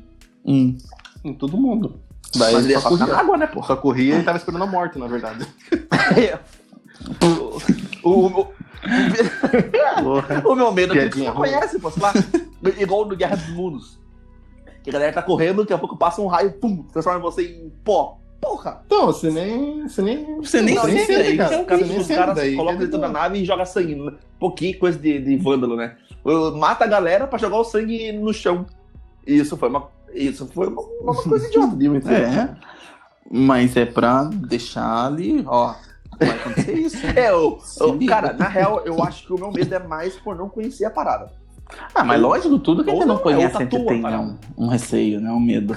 Hum. 0.45 0.77
em 1.25 1.35
todo 1.35 1.57
mundo. 1.57 2.01
Daí 2.37 2.55
mas 2.55 2.65
ele 2.65 2.75
é 2.75 2.81
só 2.81 2.91
corria. 2.91 3.17
água, 3.17 3.37
né, 3.37 3.47
porra? 3.47 3.67
Só 3.67 3.77
corria 3.77 4.19
e 4.19 4.23
tava 4.23 4.39
esperando 4.39 4.65
a 4.65 4.67
morte, 4.67 4.99
na 4.99 5.07
verdade. 5.07 5.47
O, 8.03 8.27
o, 8.27 8.49
o, 10.45 10.55
meu 10.55 10.73
medo 10.73 10.99
é 10.99 11.09
que 11.09 11.19
você 11.19 11.31
conhece, 11.33 11.79
pô, 11.79 11.91
sei 11.91 12.03
lá. 12.03 12.13
Igual 12.79 13.07
no 13.07 13.17
Guerra 13.17 13.37
dos 13.37 13.49
Mundos. 13.51 13.99
Que 14.83 14.91
a 14.91 14.93
galera 14.93 15.13
tá 15.13 15.23
correndo, 15.23 15.63
daqui 15.63 15.73
a 15.73 15.79
pouco 15.79 15.97
passa 15.97 16.21
um 16.23 16.27
raio, 16.27 16.53
pum, 16.53 16.83
transforma 16.85 17.19
você 17.19 17.43
em 17.43 17.71
pó. 17.85 18.19
Porra! 18.41 18.83
Então, 18.87 19.07
você 19.07 19.31
nem. 19.31 19.89
Você 19.89 20.01
nem. 20.01 20.37
Você 20.37 20.63
nem 20.63 20.75
Não, 20.77 20.85
nem 20.85 21.05
sente, 21.05 21.37
cara. 21.37 21.49
que 21.49 21.61
Os 21.61 21.67
caras, 21.67 21.89
nem 21.89 21.99
os 21.99 22.07
sente 22.07 22.19
caras 22.19 22.37
daí, 22.37 22.57
colocam 22.57 22.79
dentro 22.79 22.99
da 22.99 23.09
nave 23.09 23.39
e 23.39 23.45
joga 23.45 23.65
sangue. 23.67 23.97
né? 23.97 24.13
Pouquinho 24.39 24.79
coisa 24.79 24.99
de, 24.99 25.19
de 25.19 25.37
vândalo, 25.37 25.77
né? 25.77 25.97
Mata 26.57 26.85
a 26.85 26.89
galera 26.89 27.27
pra 27.27 27.39
jogar 27.39 27.59
o 27.59 27.65
sangue 27.65 28.13
no 28.13 28.33
chão. 28.33 28.65
Isso 29.27 29.57
foi 29.57 29.69
uma, 29.69 29.89
isso 30.15 30.47
foi 30.47 30.69
uma, 30.69 30.83
uma 31.01 31.15
coisa 31.15 31.47
idiota 31.49 31.77
de 31.77 31.89
muito 31.89 32.09
É. 32.09 32.57
Mas 33.31 33.77
é 33.77 33.85
pra 33.85 34.25
deixar 34.25 35.07
ali, 35.07 35.45
ó. 35.47 35.75
Vai 36.19 36.31
acontecer 36.31 36.73
isso. 36.75 37.07
hein? 37.07 37.13
É, 37.17 37.33
o, 37.33 37.59
cara, 38.07 38.33
na 38.33 38.49
real, 38.49 38.83
eu 38.85 39.03
acho 39.03 39.27
que 39.27 39.33
o 39.33 39.39
meu 39.39 39.53
medo 39.53 39.75
é 39.75 39.79
mais 39.79 40.15
por 40.17 40.37
não 40.37 40.49
conhecer 40.49 40.85
a 40.85 40.91
parada. 40.91 41.31
Ah, 41.95 42.03
mas 42.03 42.21
lógico, 42.21 42.59
tudo 42.59 42.83
que 42.83 42.91
a 42.91 42.95
gente 42.95 43.07
não 43.07 43.17
não, 43.17 43.23
conhece, 43.23 43.57
a 43.57 43.61
gente 43.61 43.85
tem 43.85 44.03
né, 44.03 44.19
um, 44.19 44.37
um 44.57 44.69
receio, 44.69 45.21
né? 45.21 45.31
Um 45.31 45.41
medo. 45.41 45.77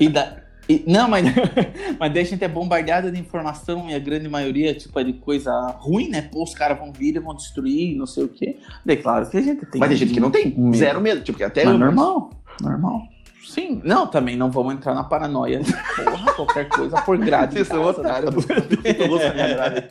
E 0.00 0.08
da, 0.08 0.38
e- 0.68 0.82
não, 0.86 1.08
mas, 1.08 1.24
mas 1.98 2.12
daí 2.12 2.22
a 2.22 2.26
gente 2.26 2.42
é 2.42 2.48
bombardeado 2.48 3.10
de 3.10 3.20
informação 3.20 3.88
e 3.88 3.94
a 3.94 3.98
grande 3.98 4.28
maioria, 4.28 4.74
tipo, 4.74 4.98
é 4.98 5.04
de 5.04 5.12
coisa 5.12 5.52
ruim, 5.78 6.08
né? 6.08 6.22
Pô, 6.22 6.42
os 6.42 6.54
caras 6.54 6.78
vão 6.78 6.92
vir 6.92 7.14
e 7.16 7.20
vão 7.20 7.34
destruir, 7.34 7.96
não 7.96 8.06
sei 8.06 8.24
o 8.24 8.28
quê. 8.28 8.58
Daí, 8.84 8.96
claro 8.96 9.28
que 9.28 9.36
a 9.36 9.42
gente 9.42 9.64
tem. 9.66 9.78
Mas 9.78 9.88
tem 9.90 9.98
gente 9.98 10.12
que 10.12 10.20
não 10.20 10.30
tem. 10.30 10.54
medo. 10.56 10.76
Zero 10.76 11.00
medo. 11.00 11.20
Tipo, 11.22 11.38
que 11.38 11.44
até 11.44 11.64
Mas 11.64 11.74
eu, 11.74 11.78
normal, 11.78 12.30
normal. 12.60 13.02
Sim. 13.46 13.80
Não, 13.84 14.06
também 14.06 14.36
não 14.36 14.50
vamos 14.50 14.74
entrar 14.74 14.94
na 14.94 15.04
paranoia. 15.04 15.60
Porra, 16.04 16.32
qualquer 16.34 16.68
coisa 16.68 17.00
por 17.02 17.16
grade. 17.18 17.54
Vocês 17.54 17.68
são 17.68 17.82
otários. 17.84 18.34
né? 18.46 18.56
Eu 18.98 19.08
gosto 19.08 19.22
da 19.28 19.34
minha 19.34 19.48
grade. 19.54 19.84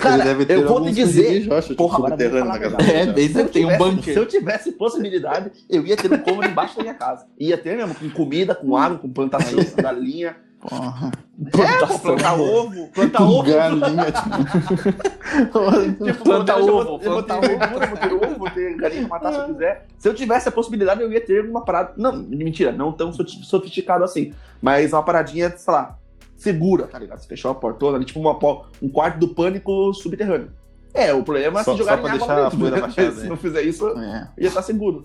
Cara, 0.00 0.30
Ele 0.30 0.46
eu 0.52 0.68
vou 0.68 0.82
te 0.84 0.92
dizer- 0.92 1.42
de 1.42 1.48
Porra, 1.48 1.62
tipo, 1.62 1.88
vou 1.88 2.08
subterrâneo 2.08 2.44
na 2.44 2.58
casa 2.58 2.76
É, 2.92 3.06
tem 3.12 3.64
um 3.64 3.68
tivesse, 3.68 3.78
bunker. 3.78 4.14
se 4.14 4.18
eu 4.20 4.26
tivesse 4.26 4.72
possibilidade, 4.72 5.50
eu 5.68 5.84
ia 5.86 5.96
ter 5.96 6.12
um 6.12 6.18
cômodo 6.18 6.46
embaixo 6.46 6.76
da 6.76 6.82
minha 6.82 6.94
casa. 6.94 7.26
Ia 7.38 7.58
ter 7.58 7.76
mesmo, 7.76 7.94
com 7.94 8.08
comida, 8.10 8.54
com 8.54 8.76
água, 8.76 8.98
com 8.98 9.08
plantação, 9.08 9.58
com 9.64 9.76
galinha. 9.82 10.36
Porra. 10.60 11.12
É, 11.46 11.86
pô, 11.86 11.98
plantar 12.00 12.34
ovo, 12.40 12.88
plantar 12.88 13.22
ovo. 13.22 13.42
Galinha, 13.44 14.06
tipo... 14.12 16.04
Tipo, 16.04 16.24
Planta 16.24 16.52
eu 16.54 16.66
vou- 16.66 16.94
ovo, 16.94 17.04
eu 17.04 17.12
vou 17.12 17.22
ter 17.22 17.34
planta 17.34 17.36
ovo, 17.36 17.88
vou 17.88 17.96
ter 17.98 18.12
ovo, 18.12 18.38
vou 18.38 18.50
ter 18.50 18.76
galinha 18.76 19.08
pra 19.08 19.18
matar 19.18 19.32
se 19.32 19.38
eu 19.38 19.46
quiser. 19.54 19.86
Se 19.98 20.08
eu 20.08 20.14
tivesse 20.14 20.48
a 20.48 20.52
possibilidade, 20.52 21.00
eu 21.02 21.12
ia 21.12 21.20
ter 21.20 21.44
uma 21.48 21.64
parada. 21.64 21.92
Não, 21.96 22.12
mentira, 22.16 22.72
não 22.72 22.92
tão 22.92 23.12
sofi- 23.12 23.44
sofisticado 23.44 24.02
assim. 24.04 24.32
Mas 24.60 24.92
uma 24.92 25.02
paradinha, 25.02 25.50
sei 25.56 25.72
lá, 25.72 25.96
segura, 26.36 26.86
tá 26.86 26.98
ligado? 26.98 27.20
Você 27.20 27.28
fechou 27.28 27.50
a 27.50 27.54
portona 27.54 27.96
ali, 27.96 28.04
tipo 28.04 28.18
uma, 28.18 28.36
um 28.82 28.88
quarto 28.88 29.18
do 29.18 29.28
pânico 29.28 29.92
subterrâneo. 29.94 30.50
É, 30.94 31.12
o 31.14 31.22
problema 31.22 31.60
é 31.60 31.64
se 31.64 31.76
jogar 31.76 31.92
em 31.92 32.08
água 32.08 32.10
dentro, 32.10 32.58
né? 32.70 32.88
Se 33.12 33.20
né? 33.22 33.28
não 33.28 33.36
fizer 33.36 33.62
isso, 33.62 33.86
É. 33.96 34.28
ia 34.38 34.48
estar 34.48 34.62
seguro. 34.62 35.04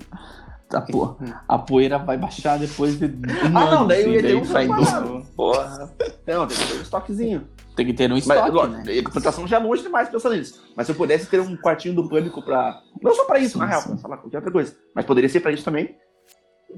Tá, 0.73 0.81
pô. 0.81 1.15
A 1.47 1.59
poeira 1.59 1.99
vai 1.99 2.17
baixar 2.17 2.57
depois 2.57 2.97
de. 2.97 3.05
Um 3.05 3.55
Ah, 3.57 3.69
não, 3.69 3.87
daí 3.87 4.03
eu 4.05 4.13
ia 4.13 4.21
ter 4.23 4.35
um 4.35 4.43
sai 4.43 4.67
do-. 4.67 5.23
Porra. 5.35 5.91
Não, 6.25 6.47
tem 6.47 6.57
que 6.57 6.67
ter 6.67 6.77
um 6.77 6.81
estoquezinho. 6.81 7.47
Tem 7.75 7.85
que 7.85 7.93
ter 7.93 8.09
um 8.11 8.15
Mas, 8.15 8.23
estoque, 8.27 8.49
lógico, 8.51 8.83
né? 8.83 8.99
a 9.05 9.09
plantação 9.11 9.47
já 9.47 9.57
é 9.57 9.59
longe 9.59 9.83
demais 9.83 10.09
pensando 10.09 10.35
nisso. 10.35 10.63
Mas 10.75 10.87
se 10.87 10.91
eu 10.91 10.95
pudesse 10.95 11.27
ter 11.27 11.39
um 11.41 11.55
quartinho 11.55 11.93
do 11.93 12.09
pânico 12.09 12.41
pra. 12.41 12.81
Não 13.03 13.13
só 13.13 13.25
pra 13.25 13.37
isso, 13.37 13.53
Sim, 13.53 13.59
na 13.59 13.65
real, 13.67 13.81
sim. 13.81 13.89
pra 13.89 13.97
falar 13.97 14.17
qualquer 14.17 14.37
outra 14.37 14.51
coisa. 14.51 14.75
Mas 14.95 15.05
poderia 15.05 15.29
ser 15.29 15.41
pra 15.41 15.51
isso 15.51 15.63
também. 15.63 15.95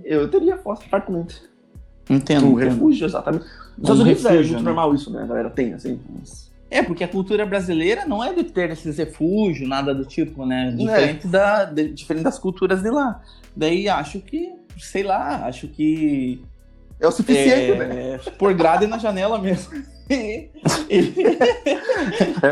Eu 0.03 0.29
teria 0.29 0.57
fósforo 0.57 0.89
fartamente. 0.89 1.41
Entendo. 2.09 2.47
Um 2.47 2.51
entendo. 2.59 2.69
refúgio, 2.73 3.05
exatamente. 3.05 3.45
Nos 3.45 3.77
Estados 3.83 4.01
Unidos 4.01 4.25
é 4.25 4.29
refúgio, 4.31 4.51
muito 4.55 4.63
né? 4.65 4.69
normal 4.71 4.93
isso, 4.93 5.09
né? 5.11 5.23
A 5.23 5.25
galera 5.25 5.49
tem, 5.49 5.73
assim. 5.73 6.01
uns- 6.21 6.44
É, 6.75 6.83
porque 6.83 7.03
a 7.03 7.07
cultura 7.07 7.45
brasileira 7.45 8.05
não 8.05 8.23
é 8.23 8.33
de 8.33 8.43
ter 8.43 8.69
esses 8.71 8.97
refúgios, 8.97 9.67
nada 9.67 9.93
do 9.95 10.03
tipo, 10.05 10.45
né? 10.45 10.71
Diferente, 10.77 11.27
da, 11.27 11.65
de- 11.65 11.89
diferente 11.89 12.23
das 12.23 12.37
culturas 12.37 12.81
de 12.81 12.89
lá. 12.89 13.21
Daí 13.55 13.87
acho 13.87 14.19
que, 14.19 14.51
sei 14.77 15.03
lá, 15.03 15.45
acho 15.45 15.67
que. 15.67 16.43
É 16.99 17.07
o 17.07 17.11
suficiente, 17.11 17.71
é, 17.71 17.75
né? 17.87 18.19
Por 18.37 18.53
grade 18.53 18.87
na 18.87 18.97
janela 18.97 19.37
mesmo. 19.39 19.73
E- 20.09 20.49
e- 20.89 21.13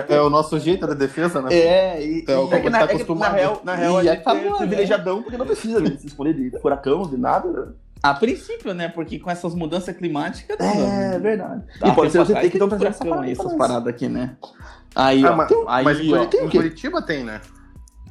É, 0.09 0.15
é 0.15 0.21
o 0.21 0.30
nosso 0.30 0.59
jeito 0.59 0.88
de 0.88 0.95
defesa, 0.95 1.41
né? 1.41 1.53
é, 1.53 2.03
e, 2.03 2.26
É 2.28 2.38
o 2.38 2.51
É 2.53 2.59
que, 2.59 2.69
na, 2.69 2.80
tá 2.80 2.86
é 2.86 2.88
que, 2.88 2.93
na 2.93 3.01
acostumado. 3.03 3.34
real, 3.36 3.61
na 3.63 3.76
real 3.76 4.03
E 4.03 4.09
a 4.09 4.13
gente 4.13 4.21
acabou, 4.21 4.41
é 4.41 4.49
né? 4.51 4.57
privilegiadão 4.57 5.21
porque 5.21 5.38
não 5.38 5.45
precisa 5.45 5.86
se 5.97 6.07
escolher 6.07 6.34
de 6.34 6.57
furacão, 6.59 7.03
de 7.07 7.17
nada. 7.17 7.76
A 8.04 8.14
princípio, 8.14 8.74
né? 8.74 8.89
Porque 8.89 9.18
com 9.18 9.32
essas 9.32 9.56
mudanças 9.56 9.95
climáticas. 9.95 10.58
É 10.60 11.18
verdade. 11.18 11.64
Tá, 11.80 11.88
e 11.88 11.95
pode 11.95 12.12
ser 12.12 12.20
você 12.20 12.34
tem 12.36 12.49
que 12.49 12.60
trazer 12.60 12.88
essa 12.88 13.06
parada 13.06 13.32
essas 13.32 13.54
paradas 13.54 13.88
aqui, 13.88 14.10
né? 14.10 14.36
Aí, 14.93 15.26
Ah, 15.26 15.32
ó. 15.32 15.36
mas, 15.38 15.51
aí, 15.68 15.84
mas 15.86 15.99
em, 16.01 16.14
ó, 16.14 16.18
Curitiba, 16.18 16.28
tem 16.28 16.49
quê? 16.49 16.58
Curitiba 16.58 17.01
tem, 17.01 17.24
né? 17.24 17.39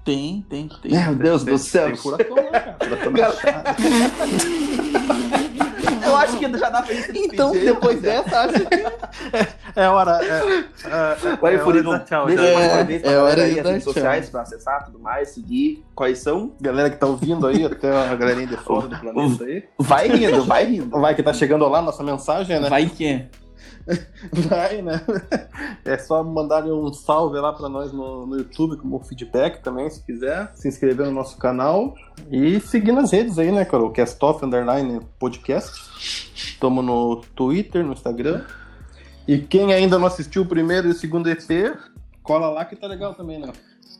tem, 0.04 0.44
tem, 0.48 0.68
tem. 0.82 0.90
Meu 0.92 1.14
Deus 1.14 1.44
Tem- 1.44 1.52
do 1.54 1.58
céu. 1.58 1.86
Tem 1.86 1.96
furacão 1.96 2.34
lá, 2.36 2.50
cara. 2.50 2.76
Furacão 2.82 3.12
na 3.12 3.18
Galera. 3.18 3.64
Eu 6.12 6.16
acho 6.18 6.38
que 6.38 6.58
já 6.58 6.70
dá 6.70 6.82
pra 6.82 6.94
gente 6.94 7.18
Então, 7.18 7.50
despedir. 7.52 7.74
depois 7.74 8.00
dessa, 8.02 8.40
acho 8.40 8.60
que. 8.66 9.80
É 9.80 9.88
hora. 9.88 10.20
É, 10.22 10.26
é, 10.28 11.16
é 11.32 11.38
hora 11.40 11.58
Furigon. 11.64 11.92
de 11.92 11.98
dar 11.98 12.04
tchau. 12.04 12.26
Deixa 12.26 12.42
já. 12.46 12.54
mais 12.54 12.70
É, 12.70 12.74
uma 12.74 12.84
vez 12.84 13.02
pra 13.02 13.10
é 13.10 13.14
galera 13.14 13.42
aí 13.42 13.60
as 13.60 13.66
redes 13.66 13.84
sociais 13.84 14.30
pra 14.30 14.40
acessar 14.42 14.84
tudo 14.84 14.98
mais, 14.98 15.28
seguir. 15.30 15.84
Quais 15.94 16.18
são? 16.18 16.52
Galera 16.60 16.90
que 16.90 16.96
tá 16.96 17.06
ouvindo 17.06 17.46
aí, 17.46 17.64
até 17.64 17.90
a 17.90 18.14
galerinha 18.14 18.46
de 18.46 18.56
fora 18.56 18.88
do 18.88 18.98
planeta 19.00 19.44
aí. 19.44 19.64
Vai 19.78 20.08
rindo, 20.08 20.44
vai 20.44 20.64
rindo. 20.64 20.90
Vai 21.00 21.14
que 21.14 21.22
tá 21.22 21.32
chegando 21.32 21.66
lá 21.68 21.80
nossa 21.82 22.02
mensagem, 22.02 22.60
né? 22.60 22.68
Vai 22.68 22.86
que 22.86 23.06
é. 23.06 23.28
Vai, 24.32 24.82
né? 24.82 25.00
É 25.84 25.98
só 25.98 26.22
mandarem 26.22 26.72
um 26.72 26.92
salve 26.92 27.38
lá 27.38 27.52
pra 27.52 27.68
nós 27.68 27.92
no, 27.92 28.26
no 28.26 28.36
YouTube, 28.36 28.76
como 28.76 29.00
feedback 29.00 29.62
também, 29.62 29.88
se 29.90 30.04
quiser. 30.04 30.50
Se 30.54 30.68
inscrever 30.68 31.06
no 31.06 31.12
nosso 31.12 31.36
canal. 31.36 31.94
E 32.30 32.60
seguir 32.60 32.92
nas 32.92 33.12
redes 33.12 33.38
aí, 33.38 33.50
né, 33.50 33.64
cara? 33.64 33.82
O 33.82 33.92
Castoff 33.92 34.44
Underline 34.44 35.00
Podcast. 35.18 35.72
Estamos 36.34 36.84
no 36.84 37.16
Twitter, 37.34 37.84
no 37.84 37.92
Instagram. 37.92 38.44
E 39.26 39.38
quem 39.38 39.72
ainda 39.72 39.98
não 39.98 40.06
assistiu 40.06 40.42
o 40.42 40.46
primeiro 40.46 40.88
e 40.88 40.90
o 40.90 40.94
segundo 40.94 41.28
EP, 41.28 41.76
cola 42.22 42.48
lá 42.48 42.64
que 42.64 42.74
tá 42.74 42.86
legal 42.86 43.14
também, 43.14 43.38
né? 43.38 43.52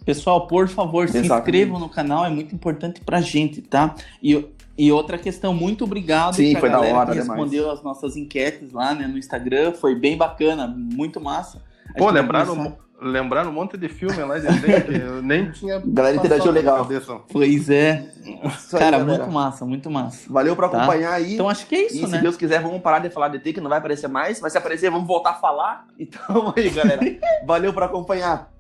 Pessoal, 0.05 0.49
por 0.49 0.69
favor, 0.69 1.09
se 1.09 1.19
Exatamente. 1.19 1.43
inscrevam 1.43 1.79
no 1.79 1.89
canal, 1.89 2.25
é 2.25 2.31
muito 2.31 2.55
importante 2.55 3.01
pra 3.01 3.21
gente, 3.21 3.63
tá? 3.63 3.95
E, 4.21 4.45
e 4.77 4.91
outra 4.91 5.19
questão, 5.19 5.53
muito 5.55 5.85
obrigado 5.85 6.35
Sim, 6.37 6.55
foi 6.57 6.69
da 6.71 6.77
galera 6.77 6.97
hora 6.99 7.13
que 7.13 7.21
demais. 7.21 7.29
respondeu 7.41 7.71
as 7.71 7.83
nossas 7.83 8.17
enquetes 8.17 8.73
lá 8.73 8.95
né, 8.95 9.07
no 9.07 9.19
Instagram, 9.19 9.73
foi 9.73 9.95
bem 9.95 10.17
bacana, 10.17 10.67
muito 10.67 11.21
massa. 11.21 11.63
Acho 11.87 11.95
Pô, 11.99 12.11
lembraram, 12.11 12.57
começar- 12.57 12.77
lembraram 13.03 13.51
um 13.51 13.53
monte 13.53 13.77
de 13.77 13.89
filme 13.89 14.17
lá 14.23 14.39
de 14.39 14.47
que 14.47 14.95
eu 14.95 15.21
nem 15.23 15.51
tinha. 15.51 15.83
Galera 15.85 16.17
interagiu 16.17 16.51
legal. 16.53 16.89
Pois 17.31 17.69
é, 17.69 18.07
Isso 18.47 18.77
aí, 18.77 18.83
cara, 18.83 18.99
galera. 18.99 19.19
muito 19.25 19.31
massa, 19.35 19.67
muito 19.67 19.91
massa. 19.91 20.33
Valeu 20.33 20.55
por 20.57 20.71
Tá. 20.71 20.79
acompanhar 20.79 21.13
aí. 21.15 21.35
Então 21.35 21.49
acho 21.49 21.67
que 21.67 21.75
é 21.75 21.83
e 21.83 21.87
isso, 21.89 22.07
se 22.07 22.13
né? 22.13 22.19
Deus 22.21 22.37
quiser, 22.37 22.63
vamos 22.63 22.81
parar 22.81 23.01
de 23.01 23.11
falar 23.11 23.29
de 23.29 23.37
ET, 23.39 23.53
que 23.55 23.61
não 23.61 23.69
vai 23.69 23.79
aparecer 23.79 24.09
mais. 24.09 24.41
Mas 24.41 24.53
se 24.53 24.59
aparecer, 24.59 24.91
vamos 24.91 25.07
voltar 25.07 25.31
a 25.31 25.35
falar. 25.35 25.87
Então 25.99 26.55
aí, 26.57 26.71
galera. 26.71 27.01
Valeu 27.45 27.73
por 27.75 27.83
acompanhar. 27.83 28.51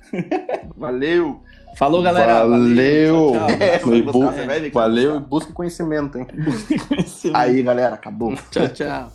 Valeu. 0.77 1.41
Falou, 1.77 2.03
galera. 2.03 2.47
Valeu. 2.47 3.33
Tchau, 3.33 3.47
tchau. 3.49 3.57
É, 3.61 3.79
Foi 3.79 4.03
bu- 4.03 4.13
Valeu 4.73 5.17
e 5.17 5.21
busque 5.21 5.53
conhecimento, 5.53 6.19
hein? 6.19 6.27
Aí, 7.35 7.63
galera, 7.63 7.95
acabou. 7.95 8.35
Tchau, 8.51 8.69
tchau. 8.69 9.13